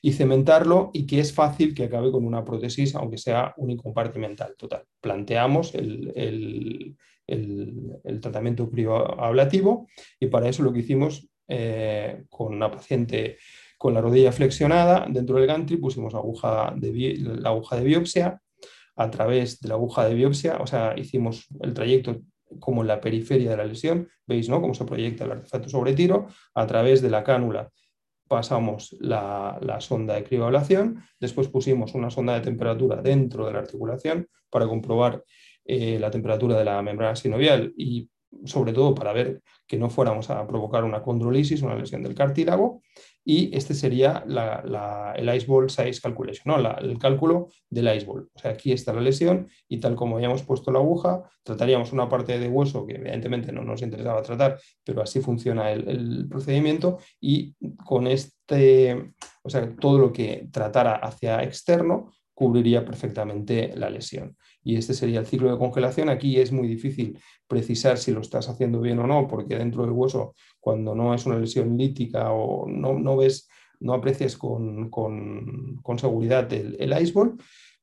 y 0.02 0.12
cementarlo 0.12 0.90
y 0.92 1.06
que 1.06 1.20
es 1.20 1.32
fácil 1.32 1.74
que 1.74 1.84
acabe 1.84 2.10
con 2.12 2.24
una 2.24 2.44
prótesis, 2.44 2.94
aunque 2.94 3.18
sea 3.18 3.54
unicompartimental. 3.56 4.54
Total, 4.56 4.84
planteamos 5.00 5.74
el, 5.74 6.12
el, 7.26 8.20
tratamiento 8.20 8.70
crioablativo 8.70 9.86
y 10.18 10.26
para 10.26 10.48
eso 10.48 10.62
lo 10.62 10.72
que 10.72 10.80
hicimos 10.80 11.28
eh, 11.46 12.24
con 12.28 12.54
una 12.54 12.70
paciente 12.70 13.36
con 13.76 13.94
la 13.94 14.00
rodilla 14.00 14.32
flexionada, 14.32 15.06
dentro 15.08 15.36
del 15.36 15.46
gantry 15.46 15.76
pusimos 15.76 16.14
aguja 16.14 16.74
de, 16.76 17.16
la 17.40 17.50
aguja 17.50 17.76
de 17.76 17.84
biopsia, 17.84 18.42
a 18.96 19.10
través 19.10 19.60
de 19.60 19.68
la 19.68 19.74
aguja 19.76 20.08
de 20.08 20.14
biopsia, 20.14 20.56
o 20.56 20.66
sea, 20.66 20.94
hicimos 20.98 21.46
el 21.60 21.72
trayecto 21.74 22.20
como 22.58 22.82
en 22.82 22.88
la 22.88 23.00
periferia 23.00 23.50
de 23.50 23.56
la 23.56 23.64
lesión, 23.64 24.08
veis 24.26 24.48
¿no? 24.48 24.60
cómo 24.60 24.74
se 24.74 24.84
proyecta 24.84 25.24
el 25.24 25.32
artefacto 25.32 25.68
sobre 25.68 25.92
tiro, 25.92 26.26
a 26.54 26.66
través 26.66 27.00
de 27.02 27.10
la 27.10 27.22
cánula 27.22 27.70
pasamos 28.28 28.96
la, 29.00 29.58
la, 29.62 29.80
sonda 29.80 30.14
de 30.14 30.24
crioablación, 30.24 31.02
después 31.18 31.48
pusimos 31.48 31.94
una 31.94 32.10
sonda 32.10 32.34
de 32.34 32.42
temperatura 32.42 33.02
dentro 33.02 33.46
de 33.46 33.52
la 33.54 33.60
articulación 33.60 34.28
para 34.50 34.66
comprobar 34.66 35.24
eh, 35.64 35.98
la 35.98 36.10
temperatura 36.10 36.58
de 36.58 36.64
la 36.64 36.80
membrana 36.82 37.16
sinovial 37.16 37.72
y 37.76 38.08
sobre 38.44 38.72
todo 38.72 38.94
para 38.94 39.12
ver 39.12 39.42
que 39.66 39.76
no 39.76 39.90
fuéramos 39.90 40.30
a 40.30 40.46
provocar 40.46 40.84
una 40.84 41.02
condrolisis, 41.02 41.62
una 41.62 41.74
lesión 41.74 42.02
del 42.02 42.14
cartílago, 42.14 42.82
y 43.24 43.54
este 43.54 43.74
sería 43.74 44.24
el 45.16 45.34
iceball 45.34 45.68
size 45.68 46.00
calculation, 46.00 46.44
¿no? 46.46 46.78
el 46.78 46.98
cálculo 46.98 47.48
del 47.68 47.94
iceball. 47.94 48.30
O 48.32 48.38
sea, 48.38 48.52
aquí 48.52 48.72
está 48.72 48.92
la 48.94 49.02
lesión 49.02 49.48
y 49.68 49.78
tal 49.80 49.96
como 49.96 50.16
habíamos 50.16 50.42
puesto 50.44 50.70
la 50.70 50.78
aguja, 50.78 51.22
trataríamos 51.42 51.92
una 51.92 52.08
parte 52.08 52.38
de 52.38 52.48
hueso 52.48 52.86
que 52.86 52.94
evidentemente 52.94 53.52
no 53.52 53.62
nos 53.62 53.82
interesaba 53.82 54.22
tratar, 54.22 54.58
pero 54.82 55.02
así 55.02 55.20
funciona 55.20 55.70
el, 55.72 55.88
el 55.88 56.28
procedimiento 56.28 56.98
y 57.20 57.54
con 57.84 58.06
este, 58.06 59.12
o 59.42 59.50
sea, 59.50 59.76
todo 59.76 59.98
lo 59.98 60.10
que 60.10 60.48
tratara 60.50 60.94
hacia 60.96 61.42
externo 61.42 62.12
cubriría 62.32 62.84
perfectamente 62.84 63.72
la 63.76 63.90
lesión 63.90 64.36
y 64.62 64.76
este 64.76 64.94
sería 64.94 65.20
el 65.20 65.26
ciclo 65.26 65.50
de 65.50 65.58
congelación. 65.58 66.08
Aquí 66.08 66.38
es 66.38 66.52
muy 66.52 66.68
difícil 66.68 67.18
precisar 67.46 67.98
si 67.98 68.12
lo 68.12 68.20
estás 68.20 68.48
haciendo 68.48 68.80
bien 68.80 68.98
o 68.98 69.06
no, 69.06 69.26
porque 69.26 69.56
dentro 69.56 69.82
del 69.82 69.92
hueso, 69.92 70.34
cuando 70.60 70.94
no 70.94 71.14
es 71.14 71.26
una 71.26 71.38
lesión 71.38 71.76
lítica 71.76 72.32
o 72.32 72.68
no, 72.68 72.98
no 72.98 73.16
ves, 73.16 73.48
no 73.80 73.94
aprecias 73.94 74.36
con, 74.36 74.90
seguridad 75.98 76.52
el, 76.52 76.76
el 76.78 77.00
iceball, 77.00 77.36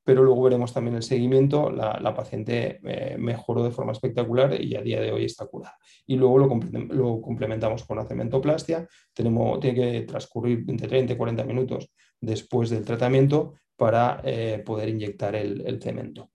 pero 0.05 0.23
luego 0.23 0.43
veremos 0.43 0.71
también 0.71 0.95
el 0.95 1.03
seguimiento. 1.03 1.71
La, 1.71 2.13
paciente 2.13 2.79
eh, 2.83 3.17
mejoró 3.17 3.63
de 3.63 3.71
forma 3.71 3.91
espectacular 3.91 4.61
y 4.61 4.75
a 4.75 4.81
día 4.81 5.01
de 5.01 5.11
hoy 5.11 5.25
está 5.25 5.47
curada. 5.47 5.75
Y 6.05 6.15
luego 6.15 6.37
lo, 6.37 7.21
complementamos 7.21 7.83
con 7.85 7.97
la 7.97 8.05
cementoplastia. 8.05 8.87
Tenemos, 9.13 9.59
tiene 9.59 9.81
que 9.81 10.01
transcurrir 10.03 10.63
entre 10.67 10.87
30 10.87 11.13
y 11.13 11.17
40 11.17 11.43
minutos 11.43 11.89
después 12.21 12.69
del 12.69 12.85
tratamiento 12.85 13.55
para 13.75 14.21
eh, 14.23 14.61
poder 14.63 14.89
inyectar 14.89 15.35
el 15.35 15.81
cemento. 15.81 16.29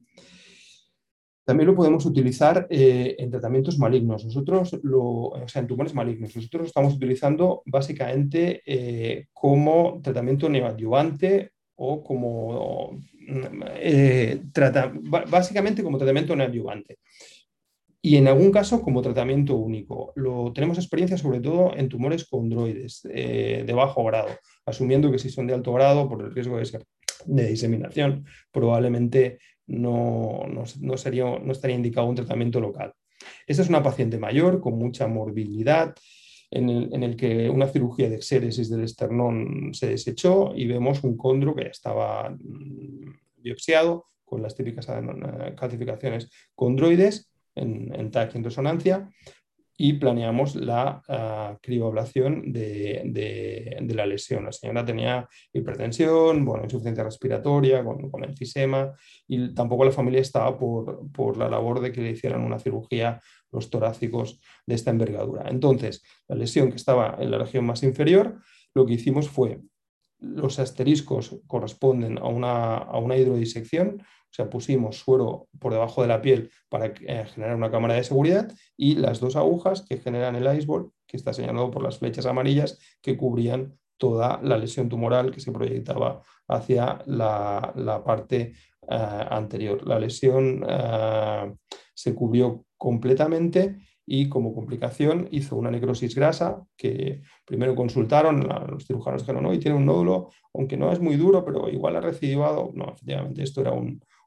También 1.50 1.66
lo 1.66 1.74
podemos 1.74 2.06
utilizar 2.06 2.68
eh, 2.70 3.16
en 3.18 3.28
tratamientos 3.28 3.76
malignos, 3.76 4.24
nosotros 4.24 4.78
lo, 4.84 5.02
o 5.02 5.48
sea, 5.48 5.62
en 5.62 5.66
tumores 5.66 5.92
malignos. 5.94 6.36
Nosotros 6.36 6.60
lo 6.60 6.66
estamos 6.68 6.94
utilizando 6.94 7.64
básicamente 7.66 8.62
eh, 8.64 9.26
como 9.32 10.00
tratamiento 10.00 10.48
neoadyuvante 10.48 11.50
o 11.74 12.04
como, 12.04 13.00
eh, 13.80 14.40
básicamente 15.28 15.82
como 15.82 15.98
tratamiento 15.98 16.36
neoadyuvante. 16.36 16.98
Y 18.00 18.14
en 18.14 18.28
algún 18.28 18.52
caso 18.52 18.80
como 18.80 19.02
tratamiento 19.02 19.56
único. 19.56 20.12
Lo, 20.14 20.52
tenemos 20.52 20.78
experiencia 20.78 21.18
sobre 21.18 21.40
todo 21.40 21.76
en 21.76 21.88
tumores 21.88 22.28
condroides 22.28 23.02
de 23.02 23.72
bajo 23.74 24.04
grado, 24.04 24.28
asumiendo 24.66 25.10
que 25.10 25.18
si 25.18 25.30
son 25.30 25.48
de 25.48 25.54
alto 25.54 25.72
grado, 25.72 26.08
por 26.08 26.22
el 26.22 26.32
riesgo 26.32 26.60
de 27.26 27.48
diseminación, 27.48 28.24
probablemente 28.52 29.40
no, 29.70 30.42
no, 30.80 30.96
sería, 30.96 31.24
no 31.24 31.52
estaría 31.52 31.76
indicado 31.76 32.06
un 32.06 32.16
tratamiento 32.16 32.60
local. 32.60 32.92
Esta 33.46 33.62
es 33.62 33.68
una 33.68 33.82
paciente 33.82 34.18
mayor 34.18 34.60
con 34.60 34.78
mucha 34.78 35.06
morbilidad, 35.06 35.94
en 36.50 36.68
el, 36.68 36.92
en 36.92 37.02
el, 37.04 37.16
que 37.16 37.48
una 37.48 37.68
cirugía 37.68 38.08
de 38.08 38.16
exéresis 38.16 38.68
del 38.68 38.82
esternón 38.82 39.70
se 39.72 39.88
desechó 39.88 40.52
y 40.54 40.66
vemos 40.66 41.04
un 41.04 41.16
condro 41.16 41.54
que 41.54 41.68
estaba 41.68 42.30
mm, 42.30 43.14
biopsiado 43.36 44.06
con 44.24 44.42
las 44.42 44.56
típicas 44.56 44.88
eh, 44.88 45.54
calcificaciones 45.56 46.28
condroides 46.54 47.30
en, 47.54 47.94
en 47.94 48.10
TAC 48.10 48.34
en 48.34 48.44
resonancia 48.44 49.08
y 49.82 49.94
planeamos 49.94 50.56
la 50.56 51.00
uh, 51.08 51.58
crioablación 51.62 52.52
de, 52.52 53.80
la 53.94 54.04
lesión. 54.04 54.44
La 54.44 54.52
señora 54.52 54.84
tenía 54.84 55.26
hipertensión, 55.54 56.44
bueno, 56.44 56.64
insuficiencia 56.64 57.02
respiratoria, 57.02 57.82
con, 57.82 58.10
con 58.10 58.22
enfisema, 58.22 58.92
y 59.26 59.54
tampoco 59.54 59.86
la 59.86 59.90
familia 59.90 60.20
estaba 60.20 60.58
por, 60.58 61.38
la 61.38 61.48
labor 61.48 61.80
de 61.80 61.92
que 61.92 62.02
le 62.02 62.10
hicieran 62.10 62.42
una 62.42 62.58
cirugía 62.58 63.22
los 63.50 63.70
torácicos 63.70 64.38
de 64.66 64.74
esta 64.74 64.90
envergadura. 64.90 65.48
Entonces, 65.48 66.02
la 66.28 66.36
lesión 66.36 66.68
que 66.68 66.76
estaba 66.76 67.16
en 67.18 67.30
la 67.30 67.38
región 67.38 67.64
más 67.64 67.82
inferior, 67.82 68.38
lo 68.74 68.84
que 68.84 68.92
hicimos 68.92 69.30
fue, 69.30 69.60
los 70.18 70.58
asteriscos 70.58 71.40
corresponden 71.46 72.18
a 72.18 72.26
una, 72.26 72.76
a 72.76 72.98
una 72.98 73.16
hidrodisección, 73.16 74.02
o 74.30 74.32
sea, 74.32 74.48
pusimos 74.48 74.96
suero 74.96 75.48
por 75.58 75.72
debajo 75.72 76.02
de 76.02 76.08
la 76.08 76.22
piel 76.22 76.50
para 76.68 76.86
eh, 76.86 77.26
generar 77.34 77.56
una 77.56 77.70
cámara 77.70 77.94
de 77.94 78.04
seguridad 78.04 78.52
y 78.76 78.94
las 78.94 79.18
dos 79.18 79.34
agujas 79.34 79.82
que 79.82 79.98
generan 79.98 80.36
el 80.36 80.56
iceball, 80.56 80.92
que 81.06 81.16
está 81.16 81.32
señalado 81.32 81.70
por 81.70 81.82
las 81.82 81.98
flechas 81.98 82.26
amarillas, 82.26 82.78
que 83.02 83.16
cubrían 83.16 83.76
toda 83.98 84.40
la 84.42 84.56
lesión 84.56 84.88
tumoral 84.88 85.32
que 85.32 85.40
se 85.40 85.52
proyectaba 85.52 86.22
hacia 86.48 87.02
la, 87.06 88.02
parte 88.04 88.54
eh, 88.88 89.26
anterior. 89.30 89.86
La 89.86 89.98
lesión 89.98 90.64
eh, 90.66 91.54
se 91.92 92.14
cubrió 92.14 92.64
completamente 92.76 93.78
y 94.06 94.28
como 94.28 94.54
complicación 94.54 95.28
hizo 95.30 95.56
una 95.56 95.70
necrosis 95.70 96.14
grasa 96.14 96.64
que 96.76 97.22
primero 97.44 97.74
consultaron, 97.74 98.48
los 98.68 98.86
cirujanos 98.86 99.22
dijeron, 99.22 99.42
no, 99.42 99.52
y 99.52 99.58
tiene 99.58 99.76
un 99.76 99.86
nódulo, 99.86 100.30
aunque 100.54 100.76
no 100.76 100.90
es 100.90 101.00
muy 101.00 101.16
duro, 101.16 101.44
pero 101.44 101.68
igual 101.68 101.96
ha 101.96 102.00
recidivado. 102.00 102.70
No, 102.74 102.92
efectivamente, 102.92 103.42
esto 103.42 103.60
era 103.60 103.72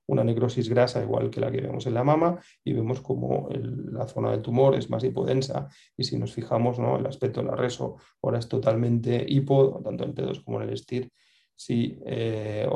una 0.07 0.23
necrosis 0.23 0.69
grasa 0.69 1.01
igual 1.01 1.29
que 1.29 1.39
la 1.39 1.51
que 1.51 1.61
vemos 1.61 1.85
en 1.87 1.93
la 1.93 2.03
mama 2.03 2.39
y 2.63 2.73
vemos 2.73 3.01
como 3.01 3.49
la 3.51 4.07
zona 4.07 4.31
del 4.31 4.41
tumor 4.41 4.75
es 4.75 4.89
más 4.89 5.03
hipodensa 5.03 5.69
y 5.95 6.03
si 6.03 6.17
nos 6.17 6.33
fijamos, 6.33 6.79
¿no? 6.79 6.97
el 6.97 7.05
aspecto 7.05 7.41
de 7.41 7.47
la 7.47 7.55
reso 7.55 7.95
ahora 8.21 8.39
es 8.39 8.47
totalmente 8.47 9.25
hipo, 9.27 9.81
tanto 9.83 10.03
en 10.03 10.13
pedos 10.13 10.41
como 10.41 10.61
en 10.61 10.69
el 10.69 10.77
STIR, 10.77 11.09
si 11.55 11.97
eh, 12.05 12.67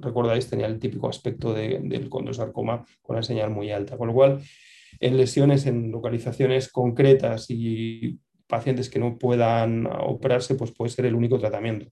recordáis, 0.00 0.48
tenía 0.48 0.66
el 0.66 0.78
típico 0.78 1.08
aspecto 1.08 1.52
del 1.52 2.08
condrosarcoma 2.08 2.84
con 3.02 3.16
la 3.16 3.22
señal 3.22 3.50
muy 3.50 3.70
alta. 3.70 3.96
Con 3.96 4.08
lo 4.08 4.14
cual, 4.14 4.40
en 5.00 5.16
lesiones 5.16 5.66
en 5.66 5.90
localizaciones 5.90 6.70
concretas 6.70 7.46
y 7.50 8.18
pacientes 8.46 8.88
que 8.88 8.98
no 8.98 9.18
puedan 9.18 9.86
operarse, 9.86 10.54
pues 10.54 10.72
puede 10.72 10.90
ser 10.90 11.06
el 11.06 11.14
único 11.14 11.38
tratamiento. 11.38 11.86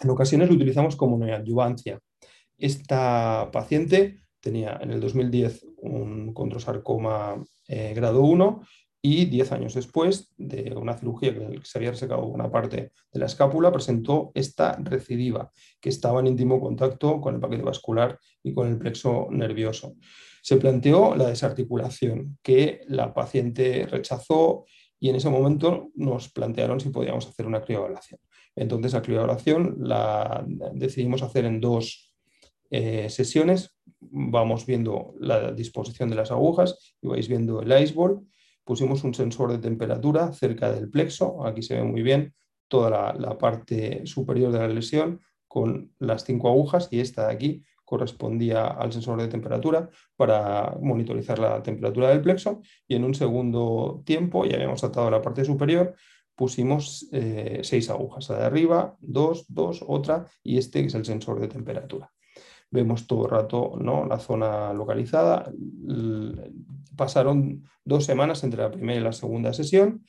En 0.00 0.10
ocasiones 0.10 0.48
lo 0.48 0.54
utilizamos 0.54 0.96
como 0.96 1.18
neoadyuvancia. 1.18 1.98
Esta 2.58 3.50
paciente 3.52 4.18
tenía 4.40 4.78
en 4.82 4.90
el 4.90 5.00
2010 5.00 5.64
un 5.78 6.34
condrosarcoma 6.34 7.42
eh, 7.68 7.92
grado 7.94 8.22
1 8.22 8.62
y 9.00 9.26
10 9.26 9.52
años 9.52 9.74
después 9.74 10.34
de 10.36 10.74
una 10.76 10.98
cirugía 10.98 11.32
que 11.32 11.60
se 11.62 11.78
había 11.78 11.92
resecado 11.92 12.26
una 12.26 12.50
parte 12.50 12.92
de 13.12 13.20
la 13.20 13.26
escápula, 13.26 13.70
presentó 13.70 14.32
esta 14.34 14.76
recidiva, 14.82 15.52
que 15.80 15.88
estaba 15.88 16.18
en 16.20 16.26
íntimo 16.26 16.60
contacto 16.60 17.20
con 17.20 17.36
el 17.36 17.40
paquete 17.40 17.62
vascular 17.62 18.18
y 18.42 18.52
con 18.52 18.66
el 18.68 18.76
plexo 18.76 19.28
nervioso. 19.30 19.94
Se 20.42 20.56
planteó 20.56 21.14
la 21.14 21.28
desarticulación, 21.28 22.38
que 22.42 22.80
la 22.88 23.14
paciente 23.14 23.86
rechazó 23.86 24.64
y 24.98 25.10
en 25.10 25.16
ese 25.16 25.30
momento 25.30 25.90
nos 25.94 26.32
plantearon 26.32 26.80
si 26.80 26.90
podíamos 26.90 27.28
hacer 27.28 27.46
una 27.46 27.62
crioablación. 27.62 28.18
Entonces 28.56 28.92
la 28.92 29.02
crioablación 29.02 29.76
la 29.78 30.44
decidimos 30.74 31.22
hacer 31.22 31.44
en 31.44 31.60
dos 31.60 32.07
eh, 32.70 33.08
sesiones. 33.10 33.74
Vamos 34.00 34.66
viendo 34.66 35.14
la 35.18 35.52
disposición 35.52 36.08
de 36.10 36.16
las 36.16 36.30
agujas 36.30 36.94
y 37.00 37.08
vais 37.08 37.28
viendo 37.28 37.62
el 37.62 37.82
iceball 37.82 38.26
pusimos 38.68 39.02
un 39.02 39.14
sensor 39.14 39.50
de 39.50 39.56
temperatura 39.56 40.30
cerca 40.34 40.70
del 40.70 40.90
plexo, 40.90 41.46
aquí 41.46 41.62
se 41.62 41.74
ve 41.74 41.82
muy 41.84 42.02
bien 42.02 42.34
toda 42.68 43.14
la, 43.14 43.38
parte 43.38 44.04
superior 44.04 44.52
de 44.52 44.58
la 44.58 44.68
lesión 44.68 45.22
con 45.46 45.94
las 45.98 46.22
cinco 46.26 46.50
agujas 46.50 46.88
y 46.90 47.00
esta 47.00 47.28
de 47.28 47.32
aquí 47.32 47.64
correspondía 47.86 48.66
al 48.66 48.92
sensor 48.92 49.22
de 49.22 49.28
temperatura 49.28 49.88
para 50.16 50.76
monitorizar 50.82 51.38
la 51.38 51.62
temperatura 51.62 52.10
del 52.10 52.20
plexo 52.20 52.60
y 52.86 52.96
en 52.96 53.04
un 53.04 53.14
segundo 53.14 54.02
tiempo, 54.04 54.44
ya 54.44 54.56
habíamos 54.56 54.82
tratado 54.82 55.10
la 55.10 55.22
parte 55.22 55.46
superior, 55.46 55.94
pusimos 56.34 57.08
eh, 57.12 57.60
seis 57.62 57.88
agujas, 57.88 58.28
la 58.28 58.40
de 58.40 58.44
arriba, 58.44 58.98
dos, 59.00 59.46
dos, 59.48 59.82
otra 59.88 60.26
y 60.42 60.58
este 60.58 60.82
que 60.82 60.88
es 60.88 60.94
el 60.94 61.06
sensor 61.06 61.40
de 61.40 61.48
temperatura 61.48 62.12
vemos 62.70 63.06
todo 63.06 63.24
el 63.24 63.30
rato 63.30 63.74
¿no? 63.80 64.06
la 64.06 64.18
zona 64.18 64.72
localizada. 64.72 65.50
Pasaron 66.96 67.64
dos 67.84 68.04
semanas 68.04 68.42
entre 68.44 68.62
la 68.62 68.70
primera 68.70 69.00
y 69.00 69.02
la 69.02 69.12
segunda 69.12 69.52
sesión 69.52 70.04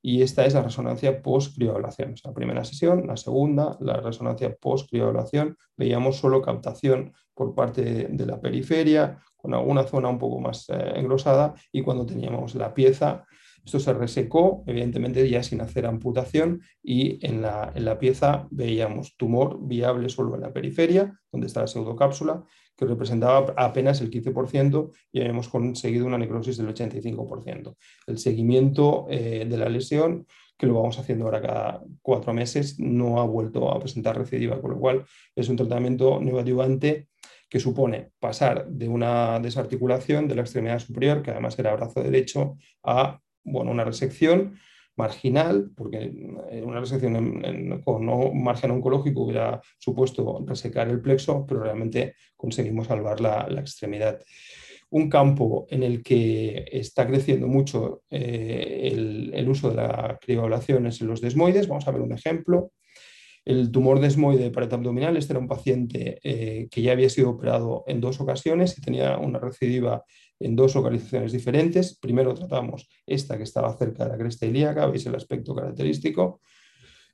y 0.00 0.22
esta 0.22 0.44
es 0.46 0.54
la 0.54 0.62
resonancia 0.62 1.22
post-crioablación. 1.22 2.14
La 2.24 2.32
primera 2.32 2.64
sesión, 2.64 3.06
la 3.06 3.16
segunda, 3.16 3.76
la 3.80 3.94
resonancia 3.94 4.54
post-crioablación, 4.54 5.56
veíamos 5.76 6.16
solo 6.16 6.40
captación 6.40 7.12
por 7.34 7.54
parte 7.54 8.08
de 8.08 8.26
la 8.26 8.40
periferia, 8.40 9.18
con 9.36 9.54
alguna 9.54 9.84
zona 9.84 10.08
un 10.08 10.18
poco 10.18 10.40
más 10.40 10.68
eh, 10.68 10.92
engrosada 10.96 11.54
y 11.72 11.82
cuando 11.82 12.06
teníamos 12.06 12.54
la 12.54 12.74
pieza 12.74 13.24
esto 13.64 13.80
se 13.80 13.92
resecó, 13.92 14.64
evidentemente 14.66 15.28
ya 15.28 15.42
sin 15.42 15.60
hacer 15.60 15.86
amputación, 15.86 16.62
y 16.82 17.24
en 17.26 17.42
la, 17.42 17.72
en 17.74 17.84
la 17.84 17.98
pieza 17.98 18.46
veíamos 18.50 19.16
tumor 19.16 19.58
viable 19.60 20.08
solo 20.08 20.34
en 20.34 20.42
la 20.42 20.52
periferia, 20.52 21.20
donde 21.30 21.46
está 21.46 21.60
la 21.60 21.66
pseudocápsula, 21.66 22.44
que 22.78 22.86
representaba 22.86 23.52
apenas 23.56 24.00
el 24.00 24.10
15% 24.10 24.92
y 25.10 25.20
habíamos 25.20 25.48
conseguido 25.48 26.06
una 26.06 26.16
necrosis 26.16 26.56
del 26.56 26.68
85%. 26.68 27.76
El 28.06 28.18
seguimiento 28.18 29.06
eh, 29.10 29.46
de 29.48 29.56
la 29.56 29.68
lesión, 29.68 30.26
que 30.56 30.66
lo 30.66 30.74
vamos 30.74 30.98
haciendo 30.98 31.24
ahora 31.24 31.42
cada 31.42 31.82
cuatro 32.00 32.32
meses, 32.32 32.78
no 32.78 33.20
ha 33.20 33.24
vuelto 33.24 33.70
a 33.72 33.80
presentar 33.80 34.16
recidiva, 34.16 34.60
con 34.60 34.70
lo 34.70 34.78
cual 34.78 35.04
es 35.34 35.48
un 35.48 35.56
tratamiento 35.56 36.20
neoadyuvante 36.20 37.08
que 37.48 37.58
supone 37.58 38.12
pasar 38.20 38.68
de 38.68 38.88
una 38.88 39.40
desarticulación 39.40 40.28
de 40.28 40.36
la 40.36 40.42
extremidad 40.42 40.78
superior, 40.78 41.22
que 41.22 41.32
además 41.32 41.58
era 41.58 41.74
brazo 41.74 42.02
derecho, 42.02 42.56
a 42.84 43.20
bueno, 43.52 43.70
una 43.70 43.84
resección 43.84 44.58
marginal, 44.98 45.70
porque 45.76 46.12
una 46.64 46.80
resección 46.80 47.80
con 47.84 48.08
un 48.08 48.42
margen 48.42 48.72
oncológico 48.72 49.22
hubiera 49.22 49.60
supuesto 49.78 50.44
resecar 50.44 50.88
el 50.88 51.00
plexo, 51.00 51.46
pero 51.46 51.62
realmente 51.62 52.16
conseguimos 52.36 52.88
salvar 52.88 53.20
la, 53.20 53.46
extremidad. 53.60 54.20
Un 54.90 55.08
campo 55.08 55.66
en 55.70 55.84
el 55.84 56.02
que 56.02 56.66
está 56.72 57.06
creciendo 57.06 57.46
mucho 57.46 58.02
eh, 58.10 58.90
el, 59.32 59.48
uso 59.48 59.70
de 59.70 59.76
la 59.76 60.18
crioablación 60.20 60.86
es 60.86 61.00
en 61.00 61.06
los 61.06 61.20
desmoides. 61.20 61.68
Vamos 61.68 61.86
a 61.86 61.92
ver 61.92 62.00
un 62.00 62.12
ejemplo. 62.12 62.72
El 63.44 63.70
tumor 63.70 64.00
desmoide 64.00 64.44
de 64.44 64.50
pared 64.50 64.72
abdominal, 64.72 65.16
este 65.16 65.32
era 65.32 65.40
un 65.40 65.48
paciente 65.48 66.18
eh, 66.22 66.68
que 66.70 66.82
ya 66.82 66.92
había 66.92 67.08
sido 67.08 67.30
operado 67.30 67.84
en 67.86 68.00
dos 68.00 68.20
ocasiones 68.20 68.76
y 68.76 68.82
tenía 68.82 69.16
una 69.16 69.38
recidiva 69.38 70.04
en 70.40 70.56
dos 70.56 70.74
localizaciones 70.74 71.32
diferentes. 71.32 71.98
Primero 71.98 72.34
tratamos 72.34 72.88
esta 73.06 73.36
que 73.36 73.44
estaba 73.44 73.76
cerca 73.76 74.04
de 74.04 74.10
la 74.10 74.18
cresta 74.18 74.46
ilíaca, 74.46 74.86
veis 74.86 75.06
el 75.06 75.14
aspecto 75.14 75.54
característico. 75.54 76.40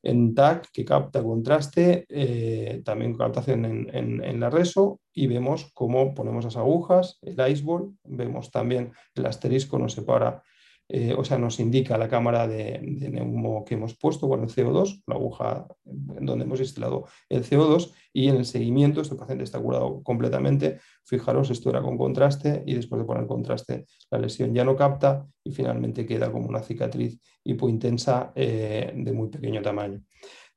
En 0.03 0.35
TAC, 0.35 0.71
que 0.71 0.85
capta 0.85 1.23
contraste, 1.23 2.05
eh, 2.11 2.83
también 2.85 3.17
captación 3.17 3.65
en, 3.65 4.41
la 4.41 4.51
reso, 4.51 5.01
y 5.15 5.27
vemos 5.27 5.71
cómo 5.73 6.13
ponemos 6.13 6.45
las 6.45 6.59
agujas, 6.59 7.19
el 7.23 7.41
iceball, 7.51 7.95
vemos 8.05 8.51
también 8.51 8.93
el 9.15 9.25
asterisco 9.25 9.79
nos 9.79 9.95
separa 9.95 10.43
eh, 10.88 11.14
o 11.16 11.25
sea, 11.25 11.38
nos 11.38 11.61
indica 11.61 11.97
la 11.97 12.09
cámara 12.09 12.47
de, 12.47 12.79
neumo 13.11 13.64
que 13.64 13.75
hemos 13.75 13.97
puesto 13.97 14.29
con 14.29 14.42
el 14.42 14.49
CO2, 14.49 15.03
la 15.07 15.14
aguja 15.14 15.66
donde 15.83 16.44
hemos 16.44 16.61
instalado 16.61 17.07
el 17.31 17.42
CO2 17.42 17.92
y 18.12 18.29
en 18.29 18.37
el 18.37 18.44
seguimiento 18.44 19.01
este 19.01 19.14
paciente 19.14 19.44
está 19.44 19.59
curado 19.61 20.03
completamente. 20.03 20.81
Fijaros, 21.05 21.51
esto 21.51 21.70
era 21.70 21.81
con 21.81 21.97
contraste 21.97 22.62
y 22.66 22.75
después 22.75 23.01
de 23.01 23.07
poner 23.07 23.27
contraste 23.27 23.87
la 24.11 24.18
lesión 24.18 24.55
ya 24.55 24.64
no 24.64 24.77
capta 24.77 25.27
y 25.42 25.53
finalmente 25.53 26.05
queda 26.05 26.31
como 26.31 26.49
una 26.49 26.62
cicatriz 26.62 27.18
hipointensa 27.44 28.33
eh, 28.35 28.92
de 28.94 29.12
muy 29.12 29.29
pequeño 29.29 29.62
tamaño. 29.62 30.03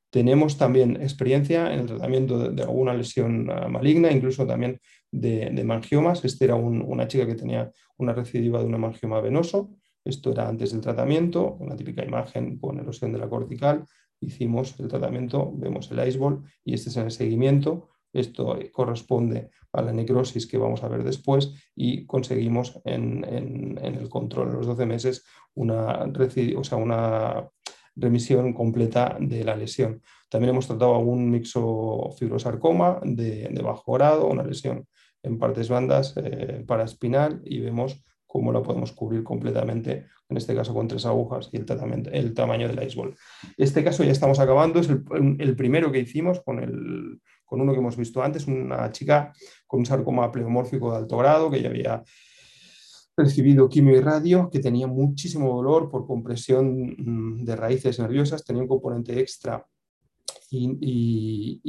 Tenemos 0.09 0.57
también 0.57 1.01
experiencia 1.01 1.73
en 1.73 1.81
el 1.81 1.85
tratamiento 1.85 2.49
de, 2.49 2.63
alguna 2.63 2.93
lesión 2.93 3.49
ah, 3.49 3.67
maligna, 3.69 4.11
incluso 4.11 4.45
también 4.45 4.79
de, 5.11 5.51
de 5.51 5.63
mangiomas. 5.63 6.23
Esta 6.25 6.45
era 6.45 6.55
una 6.55 7.07
chica 7.07 7.25
que 7.25 7.35
tenía 7.35 7.71
una 7.97 8.13
recidiva 8.13 8.59
de 8.59 8.65
un 8.65 8.79
mangioma 8.79 9.21
venoso 9.21 9.71
esto 10.07 10.31
era 10.31 10.47
antes 10.47 10.71
del 10.71 10.81
tratamiento, 10.81 11.57
una 11.59 11.75
típica 11.75 12.03
imagen 12.03 12.57
con 12.57 12.79
erosión 12.79 13.11
de 13.11 13.19
la 13.19 13.29
cortical. 13.29 13.85
Hicimos 14.19 14.79
el 14.79 14.87
tratamiento, 14.87 15.51
vemos 15.55 15.91
el 15.91 16.07
iceball 16.07 16.43
y 16.63 16.73
este 16.73 16.89
es 16.89 16.97
en 16.97 17.05
el 17.05 17.11
seguimiento. 17.11 17.89
Esto 18.13 18.57
corresponde 18.71 19.49
a 19.73 19.81
la 19.81 19.93
necrosis 19.93 20.47
que 20.47 20.57
vamos 20.57 20.83
a 20.83 20.87
ver 20.87 21.03
después 21.03 21.53
y 21.75 22.05
conseguimos 22.05 22.79
en, 22.85 23.77
el 23.81 24.09
control 24.09 24.49
en 24.49 24.55
los 24.55 24.65
12 24.65 24.85
meses 24.85 25.25
una, 25.53 26.03
o 26.03 26.63
sea, 26.63 26.77
una 26.77 27.47
remisión 27.95 28.53
completa 28.53 29.17
de 29.19 29.43
la 29.43 29.55
lesión. 29.55 30.01
También 30.29 30.51
hemos 30.51 30.67
tratado 30.67 30.95
algún 30.95 31.29
mixofibrosarcoma 31.29 33.01
de, 33.03 33.49
de 33.49 33.61
bajo 33.61 33.93
grado, 33.93 34.27
una 34.27 34.43
lesión 34.43 34.87
en 35.23 35.37
partes 35.37 35.69
bandas 35.69 36.13
eh, 36.17 36.63
paraespinal 36.65 37.41
y 37.43 37.59
vemos 37.59 38.03
cómo 38.27 38.51
lo 38.51 38.61
podemos 38.61 38.91
cubrir 38.91 39.23
completamente, 39.23 40.05
en 40.29 40.37
este 40.37 40.53
caso 40.53 40.73
con 40.73 40.87
tres 40.87 41.05
agujas 41.05 41.49
y 41.51 41.57
el 41.57 42.33
tamaño 42.33 42.67
del 42.67 42.85
iceball. 42.85 43.15
Este 43.55 43.83
caso 43.83 44.03
ya 44.03 44.11
estamos 44.11 44.39
acabando, 44.39 44.79
es 44.79 44.89
el, 44.89 45.55
primero 45.55 45.91
que 45.91 45.99
hicimos 45.99 46.41
con, 46.41 46.59
el, 46.61 47.21
con 47.45 47.61
uno 47.61 47.71
que 47.71 47.79
hemos 47.79 47.95
visto 47.95 48.21
antes, 48.21 48.45
una 48.45 48.91
chica 48.91 49.33
con 49.65 49.79
un 49.79 49.85
sarcoma 49.85 50.31
pleomórfico 50.31 50.91
de 50.91 50.97
alto 50.97 51.17
grado 51.17 51.49
que 51.49 51.61
ya 51.61 51.69
había 51.69 52.03
recibido 53.15 53.69
quimio 53.69 53.97
y 53.97 54.01
radio, 54.01 54.49
que 54.51 54.59
tenía 54.59 54.85
muchísimo 54.85 55.55
dolor 55.55 55.89
por 55.89 56.05
compresión 56.05 56.95
mm, 56.97 57.45
de 57.45 57.55
raíces 57.55 57.97
nerviosas, 57.97 58.43
tenía 58.43 58.61
un 58.61 58.67
componente 58.67 59.19
extra 59.19 59.65
y, 60.51 61.61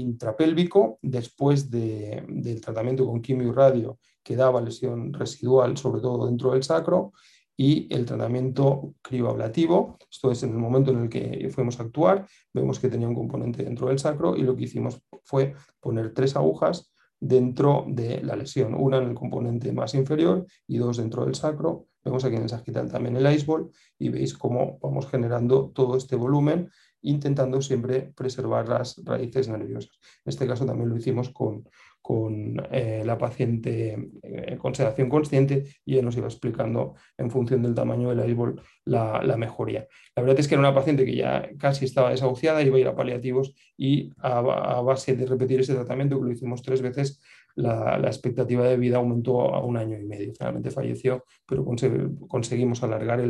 intrapélvico 0.00 0.98
después 1.02 1.70
del 1.70 2.60
tratamiento 2.60 3.06
con 3.06 3.20
quimio 3.20 3.48
y 3.48 3.52
radio 3.52 3.98
que 4.26 4.34
daba 4.34 4.60
lesión 4.60 5.12
residual, 5.12 5.76
sobre 5.76 6.00
todo 6.00 6.26
dentro 6.26 6.50
del 6.50 6.64
sacro, 6.64 7.12
y 7.56 7.86
el 7.94 8.04
tratamiento 8.04 8.94
crioablativo. 9.00 9.96
Esto 10.10 10.32
es 10.32 10.42
en 10.42 10.50
el 10.50 10.58
momento 10.58 10.90
en 10.90 11.02
el 11.04 11.08
que 11.08 11.48
fuimos 11.54 11.78
a 11.78 11.84
actuar, 11.84 12.26
vemos 12.52 12.80
que 12.80 12.88
tenía 12.88 13.06
un 13.06 13.14
componente 13.14 13.62
dentro 13.62 13.86
del 13.86 14.00
sacro 14.00 14.36
y 14.36 14.42
lo 14.42 14.56
que 14.56 14.64
hicimos 14.64 15.00
fue 15.22 15.54
poner 15.78 16.12
tres 16.12 16.34
agujas 16.34 16.92
dentro 17.20 17.84
de 17.86 18.20
la 18.24 18.34
lesión, 18.34 18.74
una 18.74 18.98
en 18.98 19.10
el 19.10 19.14
componente 19.14 19.72
más 19.72 19.94
inferior 19.94 20.44
y 20.66 20.78
dos 20.78 20.96
dentro 20.96 21.24
del 21.24 21.36
sacro, 21.36 21.86
Vemos 22.06 22.24
aquí 22.24 22.36
en 22.36 22.42
el 22.42 22.48
sagital 22.48 22.88
también 22.88 23.16
el 23.16 23.34
iceball 23.34 23.68
y 23.98 24.10
veis 24.10 24.32
cómo 24.32 24.78
vamos 24.80 25.08
generando 25.08 25.72
todo 25.74 25.96
este 25.96 26.14
volumen 26.14 26.70
intentando 27.02 27.60
siempre 27.60 28.12
preservar 28.16 28.68
las 28.68 29.02
raíces 29.04 29.48
nerviosas. 29.48 29.98
En 30.24 30.30
este 30.30 30.46
caso 30.46 30.64
también 30.64 30.88
lo 30.88 30.96
hicimos 30.96 31.30
con, 31.30 31.68
con 32.06 32.54
eh, 32.70 33.02
la 33.04 33.18
paciente 33.18 33.98
eh, 34.22 34.56
con 34.58 34.76
sedación 34.76 35.08
consciente 35.08 35.64
y 35.84 35.98
él 35.98 36.04
nos 36.04 36.16
iba 36.16 36.28
explicando 36.28 36.94
en 37.18 37.32
función 37.32 37.64
del 37.64 37.74
tamaño 37.74 38.10
del 38.10 38.24
iceball 38.30 38.62
la, 38.84 39.36
mejoría. 39.36 39.88
La 40.14 40.22
verdad 40.22 40.38
es 40.38 40.46
que 40.46 40.54
era 40.54 40.60
una 40.60 40.72
paciente 40.72 41.04
que 41.04 41.16
ya 41.16 41.50
casi 41.58 41.84
estaba 41.84 42.10
desahuciada, 42.10 42.62
iba 42.62 42.76
a 42.76 42.78
ir 42.78 42.86
a 42.86 42.94
paliativos 42.94 43.56
y 43.76 44.12
a, 44.18 44.40
base 44.82 45.16
de 45.16 45.26
repetir 45.26 45.58
ese 45.58 45.74
tratamiento, 45.74 46.22
lo 46.22 46.30
hicimos 46.30 46.62
tres 46.62 46.80
veces, 46.80 47.20
la, 47.56 47.96
expectativa 48.06 48.64
de 48.68 48.76
vida 48.76 48.98
aumentó 48.98 49.52
a 49.52 49.64
un 49.64 49.76
año 49.76 49.98
y 49.98 50.04
medio. 50.04 50.32
Finalmente 50.32 50.70
falleció, 50.70 51.24
pero 51.44 51.64
conseguimos 51.64 52.84
alargar 52.84 53.20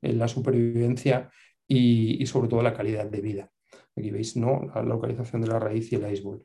la 0.00 0.28
supervivencia 0.28 1.28
y, 1.68 2.24
sobre 2.24 2.48
todo 2.48 2.62
la 2.62 2.72
calidad 2.72 3.10
de 3.10 3.20
vida. 3.20 3.50
Aquí 3.96 4.10
veis 4.10 4.36
¿no? 4.36 4.60
la 4.74 4.82
localización 4.82 5.42
de 5.42 5.48
la 5.48 5.58
raíz 5.58 5.90
y 5.90 5.96
el 5.96 6.12
iceball. 6.12 6.42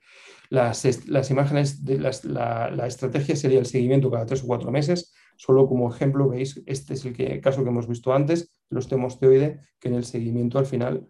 Las, 0.49 1.07
las 1.07 1.29
imágenes, 1.31 1.83
de 1.83 1.99
la, 1.99 2.87
estrategia 2.87 3.35
sería 3.35 3.59
el 3.59 3.65
seguimiento 3.65 4.09
cada 4.09 4.25
tres 4.25 4.43
o 4.43 4.47
cuatro 4.47 4.71
meses. 4.71 5.13
Solo 5.37 5.67
como 5.67 5.93
ejemplo 5.93 6.29
veis, 6.29 6.61
este 6.65 6.93
es 6.93 7.05
el 7.05 7.41
caso 7.41 7.63
que 7.63 7.69
hemos 7.69 7.87
visto 7.87 8.13
antes, 8.13 8.49
el 8.69 8.77
osteomosteoide, 8.77 9.59
que 9.79 9.89
en 9.89 9.95
el 9.95 10.05
seguimiento 10.05 10.59
al 10.59 10.65
final 10.65 11.07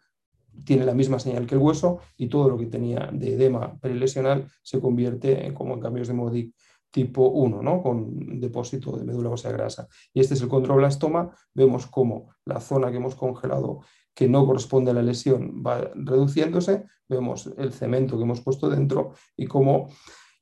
tiene 0.64 0.86
la 0.86 0.94
misma 0.94 1.20
señal 1.20 1.46
que 1.46 1.56
el 1.56 1.62
hueso 1.62 2.00
y 2.18 2.28
todo 2.28 2.50
lo 2.50 2.58
que 2.58 2.66
tenía 2.66 3.10
de 3.12 3.34
edema 3.34 3.80
perilesional 3.80 4.48
se 4.64 4.80
convierte 4.80 5.46
en, 5.46 5.54
como 5.54 5.76
en 5.76 5.80
cambios 5.80 6.08
de 6.08 6.14
Modic 6.14 6.54
tipo 6.92 7.30
1, 7.30 7.64
¿no? 7.64 7.82
con 7.82 8.40
depósito 8.40 8.98
de 8.98 9.06
médula 9.06 9.30
ósea 9.30 9.52
grasa. 9.52 9.88
Y 10.14 10.20
este 10.20 10.34
es 10.34 10.42
el 10.42 10.50
controblastoma. 10.50 11.34
Vemos 11.54 11.88
cómo 11.88 12.36
la 12.46 12.60
zona 12.60 12.92
que 12.92 12.98
hemos 12.98 13.16
congelado 13.16 13.82
que 14.14 14.28
no 14.28 14.46
corresponde 14.46 14.92
a 14.92 14.94
la 14.94 15.02
lesión 15.02 15.64
va 15.66 15.92
reduciéndose. 15.96 16.86
Vemos 17.08 17.50
el 17.58 17.74
cemento 17.74 18.18
que 18.18 18.24
hemos 18.24 18.42
puesto 18.42 18.70
dentro 18.70 19.14
y 19.36 19.46
cómo 19.46 19.90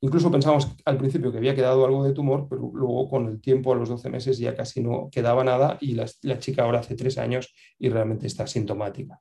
incluso 0.00 0.30
pensamos 0.30 0.68
al 0.84 0.96
principio 0.96 1.30
que 1.30 1.38
había 1.38 1.54
quedado 1.54 1.84
algo 1.84 2.04
de 2.04 2.12
tumor, 2.12 2.46
pero 2.48 2.70
luego 2.72 3.08
con 3.08 3.28
el 3.28 3.40
tiempo, 3.40 3.72
a 3.72 3.76
los 3.76 3.88
12 3.88 4.08
meses, 4.08 4.38
ya 4.38 4.54
casi 4.54 4.80
no 4.82 5.08
quedaba 5.10 5.44
nada 5.44 5.78
y 5.80 5.94
la, 5.94 6.38
chica 6.38 6.62
ahora 6.62 6.80
hace 6.80 6.94
tres 6.94 7.18
años 7.18 7.54
y 7.78 7.88
realmente 7.88 8.26
está 8.26 8.46
sintomática. 8.46 9.20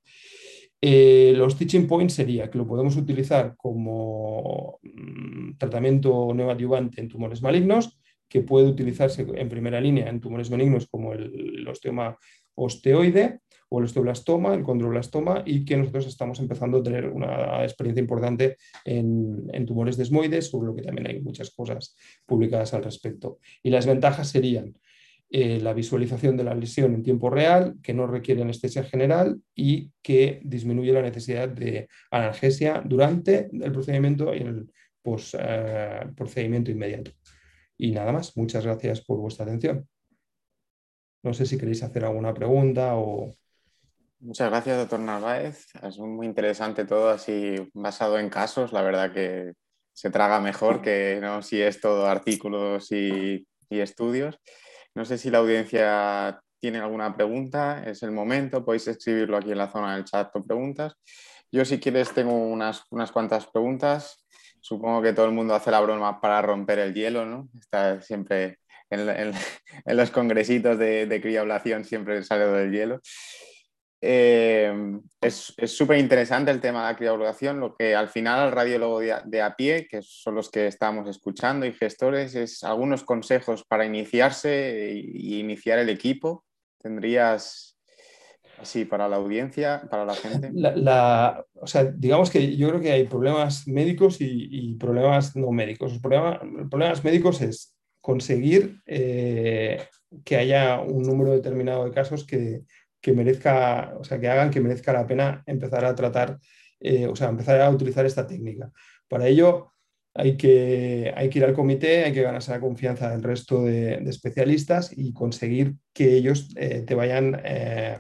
Eh, 0.82 1.34
los 1.36 1.58
teaching 1.58 1.88
points 1.88 2.14
sería 2.14 2.50
que 2.50 2.58
lo 2.58 2.66
podemos 2.66 2.96
utilizar 2.96 3.56
como 3.58 4.80
mm, 4.82 5.58
tratamiento 5.58 6.34
neoadyuvante 6.34 7.02
en 7.02 7.10
tumores 7.10 7.42
malignos, 7.42 8.00
que 8.30 8.42
puede 8.42 8.68
utilizarse 8.68 9.26
en 9.34 9.50
primera 9.50 9.82
línea 9.82 10.08
en 10.08 10.22
tumores 10.22 10.50
benignos 10.50 10.88
como 10.88 11.14
el, 11.14 11.68
osteoma 11.68 12.16
osteoide 12.56 13.42
o 13.70 13.80
el 13.80 13.86
osteoblastoma, 13.86 14.54
el 14.56 14.64
condroblastoma, 14.64 15.44
y 15.46 15.64
que 15.64 15.78
nosotros 15.78 16.08
estamos 16.08 16.40
empezando 16.40 16.80
a 16.80 16.84
tener 16.84 17.08
una 17.08 17.64
experiencia 17.64 18.02
importante 18.02 18.58
en, 18.84 19.66
tumores 19.66 19.98
desmoides, 19.98 20.50
sobre 20.50 20.68
lo 20.68 20.76
que 20.76 20.82
también 20.82 21.08
hay 21.08 21.22
muchas 21.22 21.52
cosas 21.52 21.96
publicadas 22.26 22.74
al 22.74 22.84
respecto. 22.84 23.40
Y 23.62 23.70
las 23.70 23.86
ventajas 23.86 24.28
serían 24.28 24.76
eh, 25.30 25.60
la 25.62 25.74
visualización 25.74 26.36
de 26.38 26.44
la 26.44 26.56
lesión 26.56 26.96
en 26.96 27.04
tiempo 27.04 27.30
real, 27.30 27.76
que 27.84 27.94
no 27.94 28.08
requiere 28.08 28.42
anestesia 28.42 28.84
general 28.84 29.40
y 29.54 29.92
que 30.02 30.42
disminuye 30.44 30.92
la 30.92 31.04
necesidad 31.04 31.48
de 31.48 31.88
analgesia 32.10 32.82
durante 32.84 33.50
el 33.54 33.72
procedimiento 33.72 34.34
y 34.34 34.40
el 34.40 34.72
eh, 35.34 36.02
procedimiento 36.16 36.72
inmediato. 36.72 37.12
Y 37.78 37.92
nada 37.92 38.12
más, 38.12 38.36
muchas 38.36 38.66
gracias 38.66 39.02
por 39.02 39.20
vuestra 39.20 39.46
atención. 39.46 39.88
No 41.24 41.34
sé 41.34 41.46
si 41.46 41.58
queréis 41.58 41.84
hacer 41.84 42.06
alguna 42.06 42.34
pregunta 42.34 42.96
o... 42.96 43.36
Muchas 44.22 44.50
gracias, 44.50 44.78
doctor 44.78 45.00
Narváez. 45.00 45.68
Es 45.82 45.98
muy 45.98 46.26
interesante 46.26 46.84
todo 46.84 47.10
así 47.10 47.56
basado 47.74 48.20
en 48.20 48.30
casos. 48.30 48.74
La 48.74 48.82
verdad 48.82 49.14
que 49.14 49.54
se 49.94 50.10
traga 50.10 50.42
mejor 50.42 50.82
que 50.82 51.20
no 51.22 51.42
si 51.42 51.62
es 51.62 51.80
todo 51.80 52.06
artículos 52.06 52.92
y, 52.92 53.48
y 53.70 53.80
estudios. 53.80 54.38
No 54.94 55.06
sé 55.06 55.18
si 55.18 55.30
la 55.30 55.38
audiencia 55.38 56.42
tiene 56.60 56.80
alguna 56.80 57.16
pregunta, 57.16 57.82
es 57.86 58.04
el 58.04 58.12
momento, 58.12 58.66
podéis 58.66 58.90
escribirlo 58.90 59.38
aquí 59.38 59.52
en 59.52 59.58
la 59.58 59.72
zona 59.72 59.96
del 59.96 60.04
chat 60.04 60.30
con 60.34 60.46
preguntas. 60.46 60.96
Yo 61.50 61.64
si 61.64 61.80
quieres 61.80 62.14
tengo 62.14 62.34
unas, 62.34 62.84
unas 62.92 63.14
cuantas 63.14 63.48
preguntas. 63.48 64.26
Supongo 64.60 65.02
que 65.02 65.14
todo 65.14 65.28
el 65.28 65.32
mundo 65.32 65.56
hace 65.56 65.72
la 65.72 65.80
broma 65.80 66.20
para 66.20 66.42
romper 66.42 66.80
el 66.80 66.94
hielo, 66.94 67.26
¿no? 67.26 67.48
Está 67.58 68.02
siempre 68.02 68.60
en, 68.90 69.32
los 69.86 70.12
congresitos 70.12 70.78
de, 70.78 71.06
de 71.06 71.22
crioblación, 71.22 71.86
siempre 71.86 72.22
sale 72.24 72.48
del 72.48 72.74
hielo. 72.74 73.00
Eh, 74.02 75.00
es 75.20 75.54
súper 75.66 75.98
interesante 76.00 76.52
el 76.52 76.62
tema 76.62 76.86
de 76.86 76.94
la 76.94 76.98
criogulación, 76.98 77.60
lo 77.60 77.76
que 77.76 77.96
al 77.96 78.08
final 78.08 78.40
al 78.40 78.52
radiólogo 78.52 79.00
de, 79.00 79.42
a 79.42 79.56
pie, 79.56 79.88
que 79.90 80.02
son 80.02 80.36
los 80.36 80.50
que 80.50 80.68
estamos 80.68 81.08
escuchando 81.10 81.66
y 81.66 81.74
gestores, 81.74 82.36
es 82.36 82.64
algunos 82.64 83.04
consejos 83.04 83.66
para 83.68 83.86
iniciarse 83.86 84.94
y, 84.94 85.40
iniciar 85.40 85.80
el 85.80 85.90
equipo. 85.90 86.46
¿Tendrías 86.82 87.78
así 88.58 88.86
para 88.86 89.10
la 89.10 89.18
audiencia, 89.18 89.84
para 89.90 90.06
la 90.06 90.16
gente? 90.16 90.50
La, 90.54 91.46
o 91.56 91.68
sea, 91.68 91.84
digamos 91.84 92.30
que 92.30 92.56
yo 92.56 92.70
creo 92.70 92.80
que 92.80 92.94
hay 92.94 93.06
problemas 93.06 93.68
médicos 93.68 94.18
y, 94.22 94.76
problemas 94.76 95.36
no 95.36 95.52
médicos. 95.52 95.92
Los 95.92 96.02
problemas, 96.02 97.04
médicos 97.04 97.42
es 97.42 97.76
conseguir 98.00 98.82
eh, 98.86 99.84
que 100.24 100.38
haya 100.38 100.80
un 100.80 101.04
número 101.04 101.32
determinado 101.32 101.84
de 101.84 101.92
casos 101.92 102.26
que 102.26 102.62
que 103.02 103.14
merezca, 103.14 103.94
o 104.00 104.04
sea, 104.04 104.20
que 104.20 104.28
hagan 104.28 104.50
que 104.50 104.62
merezca 104.62 104.94
la 104.94 105.08
pena 105.08 105.44
empezar 105.46 105.86
a 105.86 105.96
tratar, 105.96 106.40
eh, 106.80 107.08
o 107.08 107.16
sea, 107.16 107.30
empezar 107.30 107.62
a 107.62 107.70
utilizar 107.70 108.06
esta 108.06 108.28
técnica. 108.28 108.72
Para 109.08 109.28
ello 109.28 109.74
hay 110.14 110.36
que, 110.38 111.14
hay 111.16 111.30
que 111.30 111.40
ir 111.40 111.46
al 111.46 111.54
comité, 111.54 112.04
hay 112.06 112.14
que 112.14 112.24
ganarse 112.24 112.52
la 112.52 112.60
confianza 112.60 113.10
del 113.10 113.24
resto 113.24 113.64
de, 113.64 113.96
especialistas 114.08 114.92
y 114.96 115.14
conseguir 115.14 115.76
que 115.94 116.16
ellos 116.16 116.50
eh, 116.56 116.84
te 116.86 116.96
vayan... 116.96 117.42
Eh, 117.44 118.00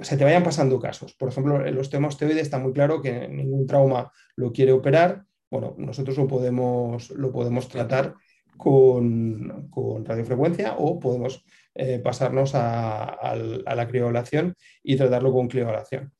se 0.00 0.16
te 0.16 0.24
vayan 0.24 0.44
pasando 0.44 0.80
casos. 0.80 1.14
Por 1.14 1.28
ejemplo, 1.28 1.66
en 1.66 1.74
los 1.74 1.90
temas 1.90 2.14
osteoide 2.14 2.40
está 2.40 2.58
muy 2.58 2.72
claro 2.72 3.02
que 3.02 3.28
ningún 3.28 3.66
trauma 3.66 4.10
lo 4.36 4.52
quiere 4.52 4.72
operar. 4.72 5.24
Bueno, 5.50 5.74
nosotros 5.76 6.16
lo 6.16 6.26
podemos, 6.26 7.10
lo 7.10 7.32
podemos 7.32 7.68
tratar 7.68 8.14
con, 8.56 9.68
con 9.68 10.04
radiofrecuencia 10.04 10.76
o 10.78 10.98
podemos 10.98 11.44
eh, 11.80 12.00
pasarnos 12.00 12.56
a, 12.56 13.36
la 13.36 13.86
crioglación 13.86 14.56
y 14.82 14.96
tratarlo 14.96 15.32
con 15.32 15.46
crioglación. 15.46 16.12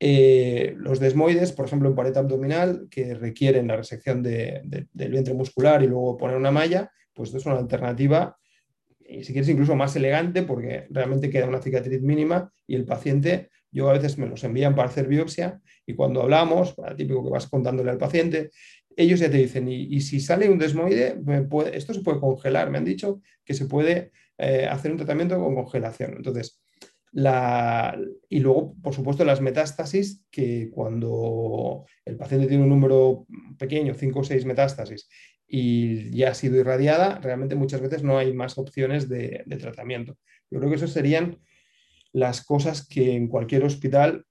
Eh, 0.00 0.74
los 0.78 0.98
desmoides, 0.98 1.52
por 1.52 1.66
ejemplo, 1.66 1.88
en 1.88 1.94
pared 1.94 2.16
abdominal, 2.16 2.88
que 2.90 3.14
requieren 3.14 3.68
la 3.68 3.76
resección 3.76 4.20
del 4.20 4.88
vientre 4.92 5.32
muscular 5.32 5.84
y 5.84 5.86
luego 5.86 6.16
poner 6.16 6.36
una 6.36 6.50
malla, 6.50 6.90
pues 7.14 7.28
esto 7.28 7.38
es 7.38 7.46
una 7.46 7.58
alternativa, 7.58 8.36
y 9.08 9.22
si 9.22 9.32
quieres 9.32 9.48
incluso 9.48 9.76
más 9.76 9.94
elegante, 9.94 10.42
porque 10.42 10.88
realmente 10.90 11.30
queda 11.30 11.46
una 11.46 11.62
cicatriz 11.62 12.02
mínima 12.02 12.52
y 12.66 12.74
el 12.74 12.84
paciente, 12.84 13.50
yo 13.70 13.88
a 13.88 13.92
veces 13.92 14.18
me 14.18 14.26
los 14.26 14.42
envían 14.42 14.74
para 14.74 14.88
hacer 14.88 15.06
biopsia 15.06 15.60
y 15.86 15.94
cuando 15.94 16.20
hablamos, 16.20 16.74
típico 16.96 17.22
que 17.22 17.30
vas 17.30 17.46
contándole 17.46 17.92
al 17.92 17.98
paciente, 17.98 18.50
ellos 18.96 19.20
ya 19.20 19.30
te 19.30 19.36
dicen, 19.36 19.68
y, 19.68 20.00
si 20.00 20.18
sale 20.18 20.48
un 20.48 20.58
desmoide, 20.58 21.16
esto 21.74 21.94
se 21.94 22.00
puede 22.00 22.18
congelar, 22.18 22.70
me 22.70 22.78
han 22.78 22.84
dicho 22.84 23.20
que 23.44 23.54
se 23.54 23.66
puede 23.66 24.10
eh, 24.38 24.66
hacer 24.66 24.90
un 24.90 24.98
tratamiento 24.98 25.38
con 25.38 25.54
congelación. 25.54 26.14
Entonces, 26.16 26.60
la, 27.12 27.98
y 28.28 28.40
luego, 28.40 28.74
por 28.82 28.94
supuesto, 28.94 29.24
las 29.24 29.40
metástasis, 29.40 30.24
que 30.30 30.70
cuando 30.70 31.86
el 32.04 32.16
paciente 32.16 32.46
tiene 32.46 32.64
un 32.64 32.68
número 32.68 33.26
pequeño, 33.58 33.94
5 33.94 34.20
o 34.20 34.24
6 34.24 34.44
metástasis, 34.44 35.08
y 35.48 36.10
ya 36.10 36.30
ha 36.30 36.34
sido 36.34 36.56
irradiada, 36.56 37.18
realmente 37.20 37.54
muchas 37.54 37.80
veces 37.80 38.02
no 38.02 38.18
hay 38.18 38.34
más 38.34 38.58
opciones 38.58 39.08
de, 39.08 39.44
tratamiento. 39.60 40.18
Yo 40.50 40.58
creo 40.58 40.70
que 40.70 40.76
esas 40.76 40.90
serían 40.90 41.38
las 42.12 42.44
cosas 42.44 42.86
que 42.86 43.14
en 43.14 43.28
cualquier 43.28 43.64
hospital 43.64 44.24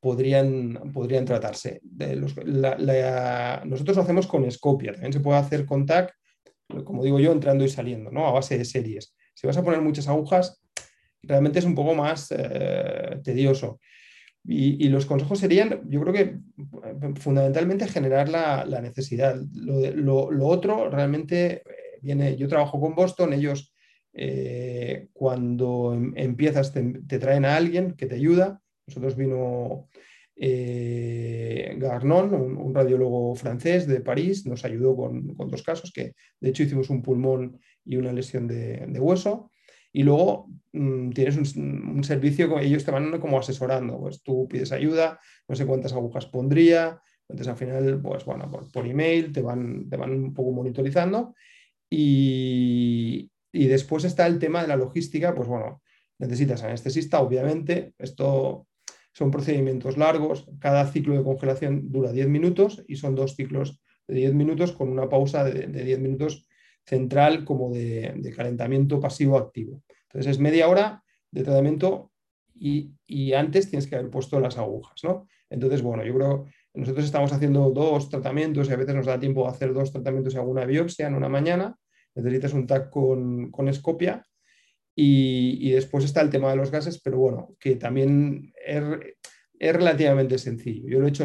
podrían, 0.00 0.92
podrían 0.92 1.24
tratarse. 1.24 1.80
nosotros 1.82 3.96
lo 3.96 4.02
hacemos 4.02 4.26
con 4.26 4.44
escopia, 4.44 4.92
también 4.92 5.12
se 5.12 5.20
puede 5.20 5.38
hacer 5.38 5.64
con 5.64 5.86
TAC 5.86 6.14
como 6.84 7.04
digo 7.04 7.18
yo, 7.18 7.32
entrando 7.32 7.64
y 7.64 7.68
saliendo, 7.68 8.10
¿no? 8.10 8.26
A 8.26 8.32
base 8.32 8.58
de 8.58 8.64
series. 8.64 9.14
Si 9.34 9.46
vas 9.46 9.56
a 9.56 9.64
poner 9.64 9.80
muchas 9.80 10.08
agujas, 10.08 10.60
realmente 11.22 11.58
es 11.58 11.64
un 11.64 11.74
poco 11.74 11.94
más 11.94 12.32
eh, 12.36 13.20
tedioso. 13.22 13.80
Y, 14.50 14.88
los 14.88 15.04
consejos 15.04 15.40
serían, 15.40 15.82
yo 15.90 16.00
creo 16.00 16.12
que 16.12 16.20
eh, 16.20 17.14
fundamentalmente 17.20 17.86
generar 17.86 18.30
la, 18.30 18.80
necesidad. 18.80 19.36
Lo, 19.52 20.28
otro 20.46 20.88
realmente 20.88 21.56
eh, 21.56 21.62
viene, 22.00 22.34
yo 22.36 22.48
trabajo 22.48 22.80
con 22.80 22.94
Boston, 22.94 23.32
ellos 23.34 23.74
cuando 25.12 25.94
em, 25.94 26.12
empiezas 26.16 26.72
te, 26.72 26.82
te, 27.06 27.18
traen 27.18 27.44
a 27.44 27.56
alguien 27.56 27.92
que 27.92 28.06
te 28.06 28.16
ayuda. 28.16 28.60
Nosotros 28.86 29.16
vino 29.16 29.88
eh, 30.40 31.74
Garnon, 31.78 32.32
un, 32.32 32.74
radiólogo 32.74 33.34
francés 33.34 33.88
de 33.88 34.00
París, 34.00 34.46
nos 34.46 34.64
ayudó 34.64 34.96
con, 34.96 35.26
dos 35.36 35.62
casos, 35.62 35.92
que 35.92 36.14
de 36.40 36.48
hecho 36.48 36.62
hicimos 36.62 36.90
un 36.90 37.02
pulmón 37.02 37.58
y 37.84 37.96
una 37.96 38.12
lesión 38.12 38.46
de, 38.46 39.00
hueso. 39.00 39.50
y 39.92 40.04
luego 40.04 40.48
mm, 40.72 41.10
tienes 41.10 41.36
un, 41.36 42.04
servicio 42.04 42.54
que 42.54 42.64
ellos 42.64 42.84
te 42.84 42.92
van 42.92 43.18
como 43.20 43.38
asesorando. 43.38 43.98
Pues 43.98 44.22
tú 44.22 44.46
pides 44.48 44.70
ayuda, 44.70 45.18
no 45.48 45.56
sé 45.56 45.66
cuántas 45.66 45.92
agujas 45.92 46.26
pondría, 46.26 47.00
entonces 47.28 47.48
al 47.48 47.58
final, 47.58 48.00
pues 48.00 48.24
bueno, 48.24 48.48
por, 48.72 48.86
email 48.86 49.32
te 49.32 49.42
van, 49.42 49.88
te 49.88 49.96
van 49.96 50.12
un 50.12 50.34
poco 50.34 50.52
monitorizando 50.52 51.34
y, 51.90 53.28
y 53.52 53.66
después 53.66 54.04
está 54.04 54.26
el 54.26 54.38
tema 54.38 54.62
de 54.62 54.68
la 54.68 54.76
logística, 54.76 55.34
pues 55.34 55.48
bueno, 55.48 55.82
necesitas 56.18 56.62
anestesista, 56.62 57.20
obviamente, 57.20 57.94
esto 57.98 58.67
son 59.12 59.30
procedimientos 59.30 59.96
largos, 59.96 60.48
cada 60.60 60.86
ciclo 60.86 61.16
de 61.16 61.24
congelación 61.24 61.90
dura 61.90 62.12
10 62.12 62.28
minutos 62.28 62.84
y 62.86 62.96
son 62.96 63.14
dos 63.14 63.34
ciclos 63.34 63.80
de 64.06 64.14
10 64.14 64.34
minutos 64.34 64.72
con 64.72 64.88
una 64.88 65.08
pausa 65.08 65.44
de, 65.44 65.66
10 65.66 65.98
minutos 66.00 66.46
central 66.84 67.44
como 67.44 67.72
de, 67.72 68.32
calentamiento 68.36 69.00
pasivo-activo. 69.00 69.82
Entonces 70.04 70.32
es 70.32 70.38
media 70.38 70.68
hora 70.68 71.02
de 71.30 71.42
tratamiento 71.42 72.12
y, 72.54 72.92
antes 73.34 73.68
tienes 73.70 73.86
que 73.86 73.96
haber 73.96 74.10
puesto 74.10 74.40
las 74.40 74.58
agujas, 74.58 75.02
¿no? 75.04 75.26
Entonces, 75.50 75.82
bueno, 75.82 76.04
yo 76.04 76.14
creo 76.14 76.46
nosotros 76.74 77.06
estamos 77.06 77.32
haciendo 77.32 77.70
dos 77.70 78.08
tratamientos 78.08 78.68
y 78.68 78.72
a 78.72 78.76
veces 78.76 78.94
nos 78.94 79.06
da 79.06 79.18
tiempo 79.18 79.42
de 79.42 79.50
hacer 79.50 79.72
dos 79.72 79.90
tratamientos 79.90 80.34
y 80.34 80.36
alguna 80.36 80.64
biopsia 80.64 81.08
en 81.08 81.14
una 81.14 81.28
mañana. 81.28 81.76
Necesitas 82.14 82.52
un 82.52 82.66
TAC 82.66 82.90
con, 82.90 83.50
con 83.50 83.68
escopia 83.68 84.24
y, 85.00 85.70
después 85.70 86.04
está 86.04 86.22
el 86.22 86.30
tema 86.30 86.50
de 86.50 86.56
los 86.56 86.72
gases, 86.72 87.00
pero 87.00 87.18
bueno, 87.18 87.54
que 87.60 87.76
también 87.76 88.52
es, 88.66 88.82
relativamente 89.60 90.38
sencillo. 90.38 90.88
Yo 90.88 90.98
lo 90.98 91.06
he 91.06 91.10
hecho 91.10 91.24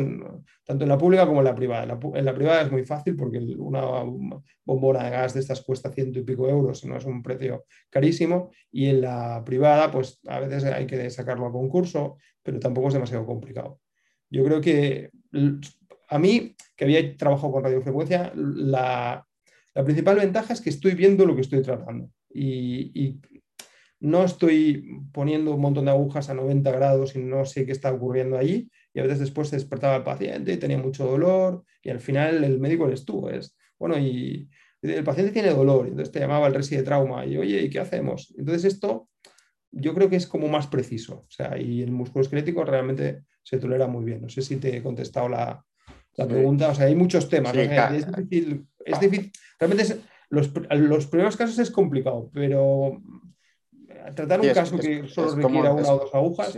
tanto 0.64 0.84
en 0.86 0.90
la 0.90 0.98
pública 0.98 1.26
como 1.26 1.40
en 1.40 1.46
la 1.46 1.56
privada. 1.56 2.00
En 2.14 2.26
la, 2.26 2.36
privada 2.36 2.62
es 2.62 2.72
muy 2.72 2.84
fácil 2.84 3.16
porque 3.16 3.40
una 3.40 4.04
bombona 4.64 5.04
de 5.04 5.10
gas 5.10 5.34
de 5.34 5.40
estas 5.40 5.62
cuesta 5.62 5.92
ciento 5.92 6.20
y 6.20 6.24
pico 6.24 6.48
euros, 6.48 6.86
no 6.86 6.98
es 6.98 7.06
un 7.06 7.24
precio 7.24 7.66
carísimo. 7.90 8.52
Y 8.72 8.86
en 8.86 9.02
la 9.02 9.42
privada, 9.44 9.90
pues 9.90 10.20
a 10.28 10.40
veces 10.40 10.66
hay 10.66 10.86
que 10.86 11.10
sacarlo 11.10 11.48
a 11.48 11.52
concurso, 11.52 12.18
pero 12.44 12.60
tampoco 12.60 12.90
es 12.90 12.94
demasiado 12.94 13.26
complicado. 13.26 13.80
Yo 14.30 14.44
creo 14.46 14.62
que 14.62 15.10
a 16.10 16.20
mí, 16.20 16.56
que 16.76 16.86
había 16.86 17.18
trabajado 17.18 17.52
con 17.52 17.64
radiofrecuencia, 17.64 18.34
la, 18.36 19.26
la 19.74 19.84
principal 19.84 20.18
ventaja 20.18 20.54
es 20.54 20.62
que 20.62 20.70
estoy 20.70 20.94
viendo 20.94 21.26
lo 21.26 21.34
que 21.34 21.42
estoy 21.42 21.64
tratando. 21.64 22.12
y, 22.30 23.20
no 24.04 24.26
estoy 24.26 25.00
poniendo 25.14 25.56
un 25.56 25.62
montón 25.62 25.86
de 25.86 25.92
agujas 25.92 26.30
a 26.30 26.34
90 26.34 26.70
grados 26.74 27.16
y 27.16 27.20
no 27.20 27.46
sé 27.46 27.66
qué 27.66 27.72
está 27.72 27.90
ocurriendo 27.90 28.38
allí. 28.38 28.70
Y 28.94 29.00
a 29.00 29.04
veces 29.04 29.20
después 29.20 29.48
se 29.48 29.56
despertaba 29.56 29.96
el 29.96 30.04
paciente 30.04 30.52
y 30.52 30.58
tenía 30.58 30.78
mucho 30.78 31.06
dolor 31.06 31.64
y 31.82 31.90
al 31.90 32.02
final 32.02 32.44
el 32.44 32.60
médico 32.60 32.86
eres 32.86 33.06
tú. 33.06 33.30
Es, 33.30 33.56
bueno, 33.80 33.98
y 33.98 34.50
el 34.82 35.06
paciente 35.06 35.32
tiene 35.32 35.52
dolor, 35.52 35.88
entonces 35.88 36.12
te 36.12 36.20
llamaba 36.20 36.48
el 36.48 36.54
resi 36.54 36.76
de 36.76 36.84
trauma 36.84 37.26
y 37.26 37.38
oye, 37.38 37.62
¿y 37.62 37.70
qué 37.70 37.80
hacemos? 37.80 38.34
Entonces 38.38 38.74
esto 38.74 39.08
yo 39.72 39.94
creo 39.94 40.10
que 40.10 40.18
es 40.18 40.28
como 40.28 40.50
más 40.50 40.68
preciso. 40.68 41.26
O 41.26 41.32
sea, 41.32 41.58
y 41.58 41.82
el 41.82 41.92
músculo 41.92 42.24
esquelético 42.24 42.66
realmente 42.66 43.24
se 43.42 43.58
tolera 43.58 43.88
muy 43.88 44.04
bien. 44.04 44.22
No 44.22 44.28
sé 44.28 44.42
si 44.42 44.58
te 44.58 44.76
he 44.76 44.84
contestado 44.84 45.30
la, 45.30 45.66
pregunta. 46.14 46.72
O 46.72 46.76
sea, 46.76 46.88
hay 46.88 46.96
muchos 46.96 47.30
temas. 47.30 47.56
es, 47.56 48.06
difícil, 48.06 48.68
es 48.86 49.00
difícil. 49.00 49.32
Realmente 49.58 49.96
los, 50.30 50.52
los 50.72 51.08
primeros 51.08 51.38
casos 51.38 51.58
es 51.58 51.72
complicado, 51.72 52.30
pero 52.34 53.02
tratar 54.16 54.42
un 54.42 54.50
caso 54.50 54.78
que 54.78 55.08
solo 55.08 55.36
requiera 55.36 55.74
una 55.74 55.92
o 55.92 56.00
dos 56.00 56.16
agujas. 56.16 56.58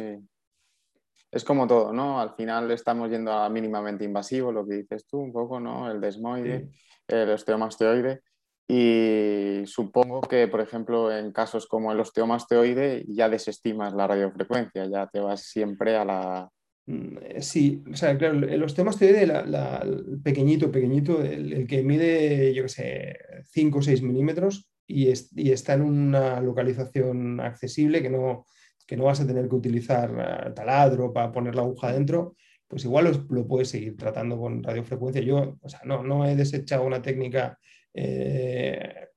Es 1.31 1.43
como 1.43 1.67
todo, 1.67 1.91
¿no? 1.91 2.21
Al 2.21 2.33
final 2.35 2.71
estamos 2.71 3.09
yendo 3.09 3.31
a 3.31 3.49
mínimamente 3.49 4.05
invasivo, 4.05 4.51
lo 4.51 4.65
que 4.65 4.75
dices 4.75 5.05
tú, 5.05 5.19
un 5.19 5.33
poco, 5.33 5.59
¿no? 5.59 5.91
El 5.91 5.99
desmoide, 5.99 6.69
el 7.07 7.29
osteomasteoide. 7.29 8.21
Y 8.67 9.63
supongo 9.65 10.21
que, 10.21 10.47
por 10.47 10.61
ejemplo, 10.61 11.15
en 11.15 11.31
casos 11.31 11.67
como 11.67 11.91
el 11.91 11.99
osteomasteoide, 11.99 13.05
ya 13.09 13.29
desestimas 13.29 13.93
la 13.93 14.07
radiofrecuencia, 14.07 14.87
ya 14.87 15.07
te 15.07 15.19
vas 15.19 15.41
siempre 15.41 15.95
a 15.97 16.05
la. 16.05 16.49
Mm, 16.87 17.17
eh, 17.21 17.41
sí, 17.41 17.83
o 17.91 17.95
sea, 17.95 18.17
claro, 18.17 18.47
el 18.47 18.63
osteomasteoide, 18.63 19.23
el 19.23 20.21
pequeñito, 20.23 20.71
pequeñito, 20.71 21.21
el, 21.21 21.53
el, 21.53 21.67
que 21.67 21.83
mide, 21.83 22.53
yo 22.53 22.63
qué 22.63 22.69
sé, 22.69 23.19
5 23.51 23.79
o 23.79 23.81
6 23.81 24.01
milímetros, 24.01 24.69
y, 24.87 25.09
está 25.09 25.73
en 25.73 25.81
una 25.81 26.39
localización 26.41 27.39
accesible 27.39 28.01
que 28.01 28.09
no, 28.09 28.45
que 28.85 28.97
no 28.97 29.05
vas 29.05 29.21
a 29.21 29.27
tener 29.27 29.47
que 29.49 29.55
utilizar 29.55 30.11
eh, 30.47 30.51
taladro 30.51 31.11
para 31.11 31.31
poner 31.31 31.55
la 31.55 31.61
aguja 31.61 31.91
dentro, 31.91 32.35
pues 32.67 32.85
igual 32.85 33.25
lo, 33.29 33.47
puedes 33.47 33.69
seguir 33.69 33.95
tratando 33.97 34.37
con 34.39 34.63
radiofrecuencia. 34.63 35.21
Yo, 35.21 35.57
o 35.61 35.69
sea, 35.69 35.81
no, 35.85 36.03
no 36.03 36.25
he 36.25 36.35
desechado 36.35 36.83
una 36.83 37.01
técnica 37.01 37.57
eh, 37.93 39.07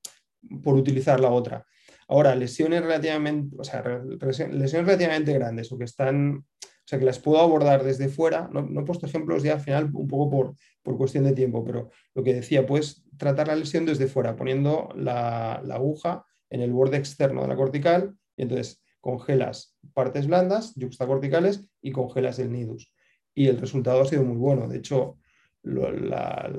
por 0.63 0.75
utilizar 0.75 1.19
la 1.19 1.29
otra. 1.29 1.65
Ahora, 2.07 2.33
lesiones 2.35 2.81
relativamente, 2.81 3.55
o 3.59 3.63
sea, 3.63 3.83
lesiones 3.83 4.87
relativamente 4.87 5.33
grandes 5.33 5.71
o 5.71 5.77
que 5.77 5.83
están 5.83 6.43
o 6.89 6.89
sea, 6.89 6.97
que 6.97 7.05
las 7.05 7.19
puedo 7.19 7.39
abordar 7.39 7.83
desde 7.83 8.09
fuera. 8.09 8.49
No, 8.51 8.81
he 8.81 8.83
puesto 8.83 9.05
ejemplos 9.05 9.43
ya 9.43 9.53
al 9.53 9.61
final 9.61 9.91
un 9.93 10.07
poco 10.07 10.27
por, 10.27 10.55
por, 10.81 10.97
cuestión 10.97 11.23
de 11.23 11.33
tiempo, 11.33 11.63
pero 11.63 11.91
lo 12.15 12.23
que 12.23 12.33
decía, 12.33 12.65
puedes 12.65 13.03
tratar 13.19 13.47
la 13.47 13.55
lesión 13.55 13.85
desde 13.85 14.07
fuera, 14.07 14.35
poniendo 14.35 14.89
la, 14.95 15.55
aguja 15.55 16.25
en 16.49 16.61
el 16.61 16.73
borde 16.73 16.97
externo 16.97 17.43
de 17.43 17.49
la 17.49 17.55
cortical 17.55 18.15
y 18.35 18.43
entonces 18.43 18.81
congelas 18.99 19.77
partes 19.93 20.25
blandas, 20.25 20.73
yuxtacorticales, 20.75 21.69
y 21.81 21.91
congelas 21.91 22.39
el 22.39 22.51
nidus. 22.51 22.91
Y 23.35 23.47
el 23.47 23.59
resultado 23.59 24.01
ha 24.01 24.05
sido 24.05 24.23
muy 24.23 24.37
bueno. 24.37 24.67
De 24.67 24.77
hecho, 24.77 25.19
la, 25.63 26.51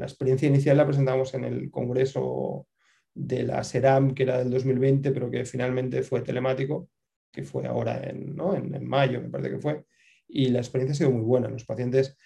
experiencia 0.00 0.48
inicial 0.48 0.76
la 0.76 0.86
presentamos 0.86 1.34
en 1.34 1.44
el 1.44 1.70
congreso 1.70 2.66
de 3.12 3.42
la 3.42 3.62
SERAM, 3.62 4.14
que 4.14 4.22
era 4.22 4.38
del 4.38 4.50
2020, 4.50 5.10
pero 5.12 5.30
que 5.30 5.44
finalmente 5.44 6.02
fue 6.02 6.22
telemático 6.22 6.88
que 7.34 7.42
fue 7.42 7.66
ahora 7.66 8.00
en, 8.08 8.36
en, 8.38 8.86
mayo, 8.86 9.20
me 9.20 9.28
parece 9.28 9.50
que 9.50 9.58
fue, 9.58 9.84
y 10.28 10.50
la 10.50 10.60
experiencia 10.60 10.92
ha 10.92 10.96
sido 10.96 11.10
muy 11.10 11.24
buena. 11.24 11.48
Los 11.48 11.64
pacientes 11.64 12.16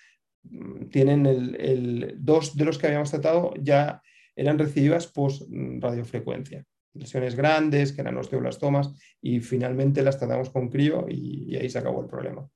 tienen 0.91 1.26
el, 1.26 2.16
dos 2.18 2.57
de 2.57 2.64
los 2.64 2.78
que 2.78 2.86
habíamos 2.86 3.11
tratado 3.11 3.53
ya 3.61 4.03
eran 4.34 4.59
recibidas 4.59 5.07
post 5.09 5.43
radiofrecuencia, 5.51 6.64
lesiones 6.95 7.34
grandes, 7.34 7.93
que 7.93 8.01
eran 8.01 8.16
osteoblastomas, 8.16 8.95
y 9.20 9.41
finalmente 9.41 10.03
las 10.03 10.18
tratamos 10.18 10.51
con 10.51 10.68
crío 10.68 11.07
y, 11.09 11.57
ahí 11.57 11.68
se 11.68 11.78
acabó 11.78 12.03
el 12.03 12.09
problema. 12.09 12.49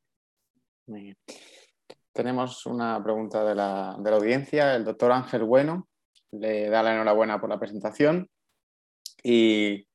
Tenemos 2.12 2.66
una 2.66 3.02
pregunta 3.02 3.44
de 3.44 3.54
la, 3.54 3.96
de 3.98 4.10
la 4.10 4.16
audiencia. 4.16 4.76
El 4.76 4.84
doctor 4.84 5.12
Ángel 5.12 5.44
Bueno 5.44 5.88
le 6.30 6.68
da 6.68 6.82
la 6.82 6.94
enhorabuena 6.94 7.40
por 7.40 7.50
la 7.50 7.58
presentación 7.58 8.28
y 9.22 9.86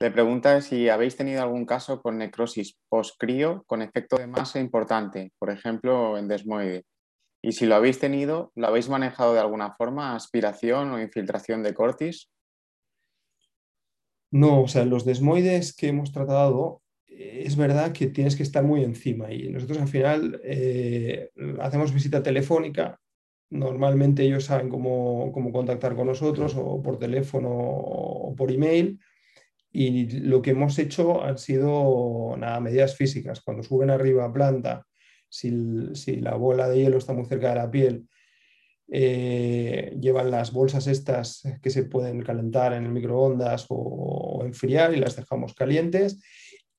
le 0.00 0.10
pregunta 0.10 0.60
si 0.60 0.88
habéis 0.88 1.16
tenido 1.16 1.42
algún 1.42 1.66
caso 1.66 2.00
con 2.00 2.18
necrosis 2.18 2.78
post-crío 2.88 3.64
con 3.66 3.82
efecto 3.82 4.16
de 4.16 4.28
masa 4.28 4.60
importante, 4.60 5.32
por 5.38 5.50
ejemplo, 5.50 6.16
en 6.16 6.28
desmoide. 6.28 6.84
Y 7.42 7.52
si 7.52 7.66
lo 7.66 7.76
habéis 7.76 7.98
tenido, 7.98 8.52
¿lo 8.56 8.66
habéis 8.66 8.88
manejado 8.88 9.34
de 9.34 9.40
alguna 9.40 9.74
forma, 9.74 10.14
aspiración 10.14 10.90
o 10.90 11.00
infiltración 11.00 11.62
de 11.62 11.74
cortis? 11.74 12.30
No, 14.30 14.62
o 14.62 14.68
sea, 14.68 14.84
los 14.84 15.04
desmoides 15.04 15.74
que 15.74 15.88
hemos 15.88 16.12
tratado, 16.12 16.82
eh, 17.06 17.44
es 17.46 17.56
verdad 17.56 17.92
que 17.92 18.08
tienes 18.08 18.36
que 18.36 18.42
estar 18.42 18.64
muy 18.64 18.84
encima 18.84 19.32
y 19.32 19.48
nosotros 19.48 19.78
al 19.78 19.88
final 19.88 20.40
eh, 20.44 21.30
hacemos 21.60 21.94
visita 21.94 22.22
telefónica. 22.22 22.98
Normalmente 23.50 24.24
ellos 24.24 24.44
saben 24.44 24.68
cómo, 24.68 25.32
cómo 25.32 25.52
contactar 25.52 25.96
con 25.96 26.08
nosotros 26.08 26.54
o 26.56 26.82
por 26.82 26.98
teléfono 26.98 27.50
o 27.50 28.34
por 28.36 28.52
email 28.52 29.00
y 29.70 30.10
lo 30.20 30.42
que 30.42 30.50
hemos 30.50 30.78
hecho 30.78 31.22
han 31.22 31.38
sido 31.38 32.34
nada, 32.36 32.60
medidas 32.60 32.96
físicas. 32.96 33.40
Cuando 33.40 33.62
suben 33.62 33.90
arriba 33.90 34.24
a 34.24 34.32
planta, 34.32 34.86
si, 35.28 35.50
la 36.20 36.34
bola 36.34 36.68
de 36.68 36.78
hielo 36.78 36.98
está 36.98 37.12
muy 37.12 37.26
cerca 37.26 37.50
de 37.50 37.54
la 37.56 37.70
piel, 37.70 38.08
eh, 38.90 39.96
llevan 40.00 40.30
las 40.30 40.52
bolsas 40.52 40.86
estas 40.86 41.42
que 41.62 41.70
se 41.70 41.84
pueden 41.84 42.22
calentar 42.22 42.72
en 42.72 42.84
el 42.84 42.92
microondas 42.92 43.66
o, 43.68 44.42
enfriar 44.44 44.94
y 44.94 45.00
las 45.00 45.16
dejamos 45.16 45.54
calientes. 45.54 46.22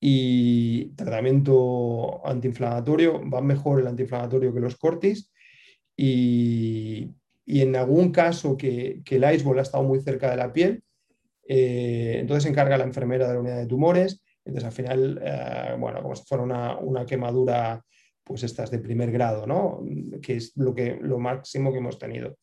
Y 0.02 0.94
tratamiento 0.96 2.26
antiinflamatorio, 2.26 3.28
va 3.30 3.42
mejor 3.42 3.80
el 3.80 3.86
antiinflamatorio 3.86 4.52
que 4.54 4.60
los 4.60 4.76
cortis. 4.76 5.30
Y, 5.96 7.10
en 7.46 7.74
algún 7.74 8.12
caso 8.12 8.56
que, 8.56 9.02
que 9.04 9.16
el 9.16 9.34
iceball 9.34 9.58
ha 9.58 9.62
estado 9.62 9.82
muy 9.84 10.00
cerca 10.00 10.30
de 10.30 10.36
la 10.36 10.52
piel, 10.52 10.84
eh, 11.52 12.18
entonces 12.20 12.44
se 12.44 12.48
encarga 12.48 12.78
la 12.78 12.84
enfermera 12.84 13.26
de 13.26 13.34
la 13.34 13.40
unidad 13.40 13.58
de 13.58 13.66
tumores. 13.66 14.22
Entonces 14.44 14.66
al 14.66 14.72
final, 14.72 15.20
eh, 15.20 15.74
bueno, 15.80 16.00
como 16.00 16.14
si 16.14 16.22
fuera 16.24 16.44
una, 16.44 17.04
quemadura, 17.04 17.84
pues 18.30 18.44
estas 18.44 18.70
de 18.70 18.78
primer 18.78 19.10
grado, 19.10 19.44
¿no? 19.44 19.82
Que 20.22 20.36
es 20.36 20.52
lo, 20.54 20.72
que, 20.72 20.96
lo 21.02 21.18
máximo 21.18 21.72
que 21.72 21.78
hemos 21.78 21.98
tenido. 21.98 22.38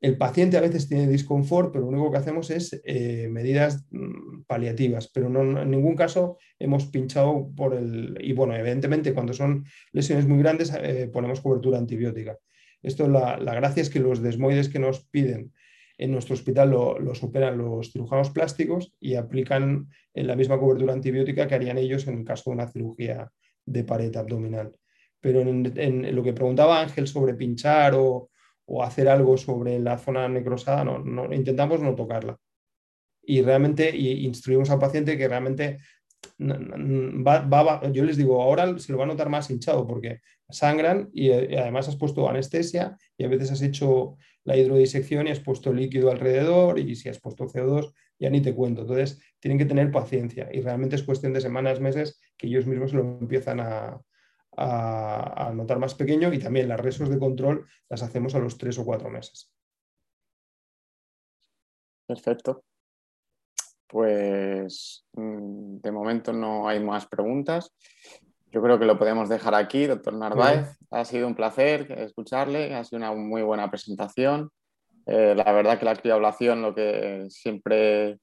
El 0.00 0.16
paciente 0.16 0.56
a 0.56 0.62
veces 0.62 0.88
tiene 0.88 1.06
disconfort, 1.06 1.70
pero 1.70 1.84
lo 1.84 1.90
único 1.90 2.10
que 2.10 2.16
hacemos 2.16 2.48
es 2.48 2.80
eh, 2.86 3.28
medidas 3.30 3.86
mm, 3.90 4.44
paliativas, 4.46 5.10
pero 5.12 5.28
no, 5.28 5.60
en 5.60 5.70
ningún 5.70 5.94
caso 5.94 6.38
hemos 6.58 6.86
pinchado 6.86 7.50
por 7.54 7.74
el... 7.74 8.16
Y 8.22 8.32
bueno, 8.32 8.56
evidentemente 8.56 9.12
cuando 9.12 9.34
son 9.34 9.66
lesiones 9.92 10.26
muy 10.26 10.38
grandes 10.38 10.72
ponemos 11.12 11.42
cobertura 11.42 11.76
antibiótica. 11.76 12.38
Esto 12.82 13.06
la, 13.06 13.36
la, 13.36 13.54
gracia 13.54 13.82
es 13.82 13.90
que 13.90 14.00
los 14.00 14.22
desmoides 14.22 14.70
que 14.70 14.78
nos 14.78 15.04
piden 15.04 15.52
en 15.98 16.12
nuestro 16.12 16.32
hospital 16.32 16.70
lo, 16.70 16.98
lo, 16.98 17.14
superan 17.14 17.58
los 17.58 17.92
cirujanos 17.92 18.30
plásticos 18.30 18.94
y 18.98 19.16
aplican 19.16 19.90
la 20.14 20.34
misma 20.34 20.58
cobertura 20.58 20.94
antibiótica 20.94 21.46
que 21.46 21.54
harían 21.54 21.76
ellos 21.76 22.08
en 22.08 22.20
el 22.20 22.24
caso 22.24 22.48
de 22.48 22.54
una 22.54 22.68
cirugía 22.68 23.30
de 23.66 23.84
pared 23.84 24.14
abdominal. 24.16 24.74
Pero 25.20 25.40
en, 25.40 26.14
lo 26.14 26.22
que 26.22 26.32
preguntaba 26.32 26.80
Ángel 26.80 27.06
sobre 27.06 27.34
pinchar 27.34 27.94
o, 27.94 28.30
o, 28.66 28.82
hacer 28.82 29.08
algo 29.08 29.36
sobre 29.36 29.78
la 29.78 29.98
zona 29.98 30.28
necrosada, 30.28 30.84
no, 30.84 31.32
intentamos 31.32 31.80
no 31.80 31.94
tocarla. 31.94 32.36
Y 33.22 33.42
realmente 33.42 33.94
instruimos 33.96 34.70
al 34.70 34.78
paciente 34.78 35.16
que 35.18 35.28
realmente 35.28 35.78
yo 36.38 38.04
les 38.04 38.16
digo, 38.16 38.42
ahora 38.42 38.78
se 38.78 38.92
lo 38.92 38.98
va 38.98 39.04
a 39.04 39.08
notar 39.08 39.28
más 39.28 39.50
hinchado 39.50 39.86
porque 39.86 40.20
sangran 40.48 41.08
y, 41.12 41.28
y, 41.28 41.56
además 41.56 41.88
has 41.88 41.96
puesto 41.96 42.28
anestesia 42.28 42.96
y 43.16 43.24
a 43.24 43.28
veces 43.28 43.52
has 43.52 43.62
hecho 43.62 44.16
la 44.44 44.56
hidrodisección 44.56 45.26
y 45.26 45.30
has 45.30 45.40
puesto 45.40 45.72
líquido 45.72 46.10
alrededor 46.10 46.78
y 46.78 46.96
si 46.96 47.08
has 47.08 47.20
puesto 47.20 47.46
CO2 47.46 47.92
ya 48.18 48.30
ni 48.30 48.40
te 48.40 48.54
cuento. 48.54 48.82
Entonces 48.82 49.20
tienen 49.38 49.58
que 49.58 49.64
tener 49.64 49.90
paciencia 49.90 50.48
y 50.52 50.60
realmente 50.60 50.96
es 50.96 51.02
cuestión 51.02 51.32
de 51.32 51.40
semanas, 51.40 51.80
meses 51.80 52.20
que 52.36 52.46
ellos 52.46 52.66
mismos 52.66 52.92
lo 52.92 53.18
empiezan 53.20 53.60
a, 53.60 54.00
a, 54.60 55.52
notar 55.54 55.78
más 55.78 55.94
pequeño 55.94 56.32
y 56.32 56.38
también 56.38 56.68
las 56.68 56.80
resos 56.80 57.08
de 57.08 57.18
control 57.18 57.66
las 57.88 58.02
hacemos 58.02 58.34
a 58.34 58.38
los 58.38 58.58
tres 58.58 58.78
o 58.78 58.84
cuatro 58.84 59.08
meses. 59.08 59.50
Perfecto. 62.06 62.64
Pues 63.86 65.04
mm, 65.12 65.78
de 65.78 65.92
momento 65.92 66.32
no 66.32 66.68
hay 66.68 66.80
más 66.80 67.06
preguntas. 67.06 67.72
Yo 68.52 68.62
creo 68.62 68.78
que 68.78 68.84
lo 68.84 68.98
podemos 68.98 69.28
dejar 69.28 69.54
aquí, 69.54 69.86
doctor 69.86 70.14
Narváez. 70.14 70.76
Ha 70.90 71.04
sido 71.04 71.26
un 71.26 71.34
placer 71.34 71.90
escucharle, 71.92 72.74
ha 72.74 72.84
sido 72.84 72.98
una 72.98 73.12
muy 73.12 73.42
buena 73.42 73.70
presentación. 73.70 74.50
Eh, 75.06 75.34
la 75.36 75.50
verdad 75.52 75.78
que 75.78 75.84
la 75.84 75.96
criablación 75.96 76.62
lo 76.62 76.74
que 76.74 77.26
siempre 77.28 78.18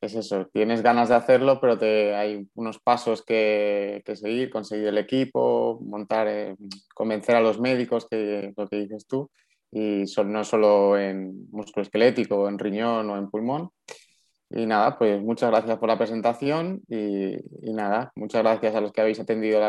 es 0.00 0.14
eso, 0.14 0.46
tienes 0.52 0.82
ganas 0.82 1.08
de 1.08 1.14
hacerlo, 1.14 1.58
pero 1.60 1.78
te, 1.78 2.14
hay 2.14 2.46
unos 2.54 2.78
pasos 2.78 3.22
que, 3.22 4.02
seguir, 4.14 4.50
conseguir 4.50 4.88
el 4.88 4.98
equipo, 4.98 5.78
montar, 5.82 6.28
eh, 6.28 6.56
convencer 6.94 7.36
a 7.36 7.40
los 7.40 7.58
médicos, 7.60 8.06
que 8.08 8.52
lo 8.56 8.68
que 8.68 8.76
dices 8.76 9.06
tú, 9.06 9.30
y 9.70 10.06
son, 10.06 10.32
no 10.32 10.44
solo 10.44 10.98
en 10.98 11.50
músculo 11.50 11.82
esquelético, 11.82 12.48
en 12.48 12.58
riñón 12.58 13.08
o 13.10 13.16
en 13.16 13.30
pulmón. 13.30 13.70
Y 14.50 14.66
nada, 14.66 14.96
pues 14.96 15.20
muchas 15.20 15.50
gracias 15.50 15.78
por 15.78 15.88
la 15.88 15.98
presentación 15.98 16.82
y, 16.88 17.36
nada, 17.72 18.12
muchas 18.14 18.42
gracias 18.42 18.74
a 18.74 18.80
los 18.80 18.92
que 18.92 19.00
habéis 19.00 19.18
atendido 19.18 19.60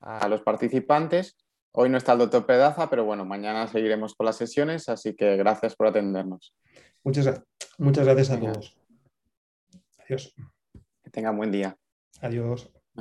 a, 0.00 0.28
los 0.28 0.42
participantes. 0.42 1.36
Hoy 1.72 1.90
no 1.90 1.98
está 1.98 2.12
el 2.12 2.20
doctor 2.20 2.46
Pedaza, 2.46 2.88
pero 2.88 3.04
bueno, 3.04 3.24
mañana 3.24 3.66
seguiremos 3.66 4.14
con 4.14 4.26
las 4.26 4.36
sesiones, 4.36 4.88
así 4.88 5.14
que 5.14 5.36
gracias 5.36 5.74
por 5.76 5.88
atendernos. 5.88 6.54
Muchas, 7.02 7.42
muchas 7.78 8.04
gracias 8.06 8.30
a 8.30 8.40
todos. 8.40 8.83
Adiós. 10.04 10.34
Que 11.02 11.10
tengan 11.10 11.36
buen 11.36 11.50
día. 11.50 11.78
Adiós. 12.20 12.70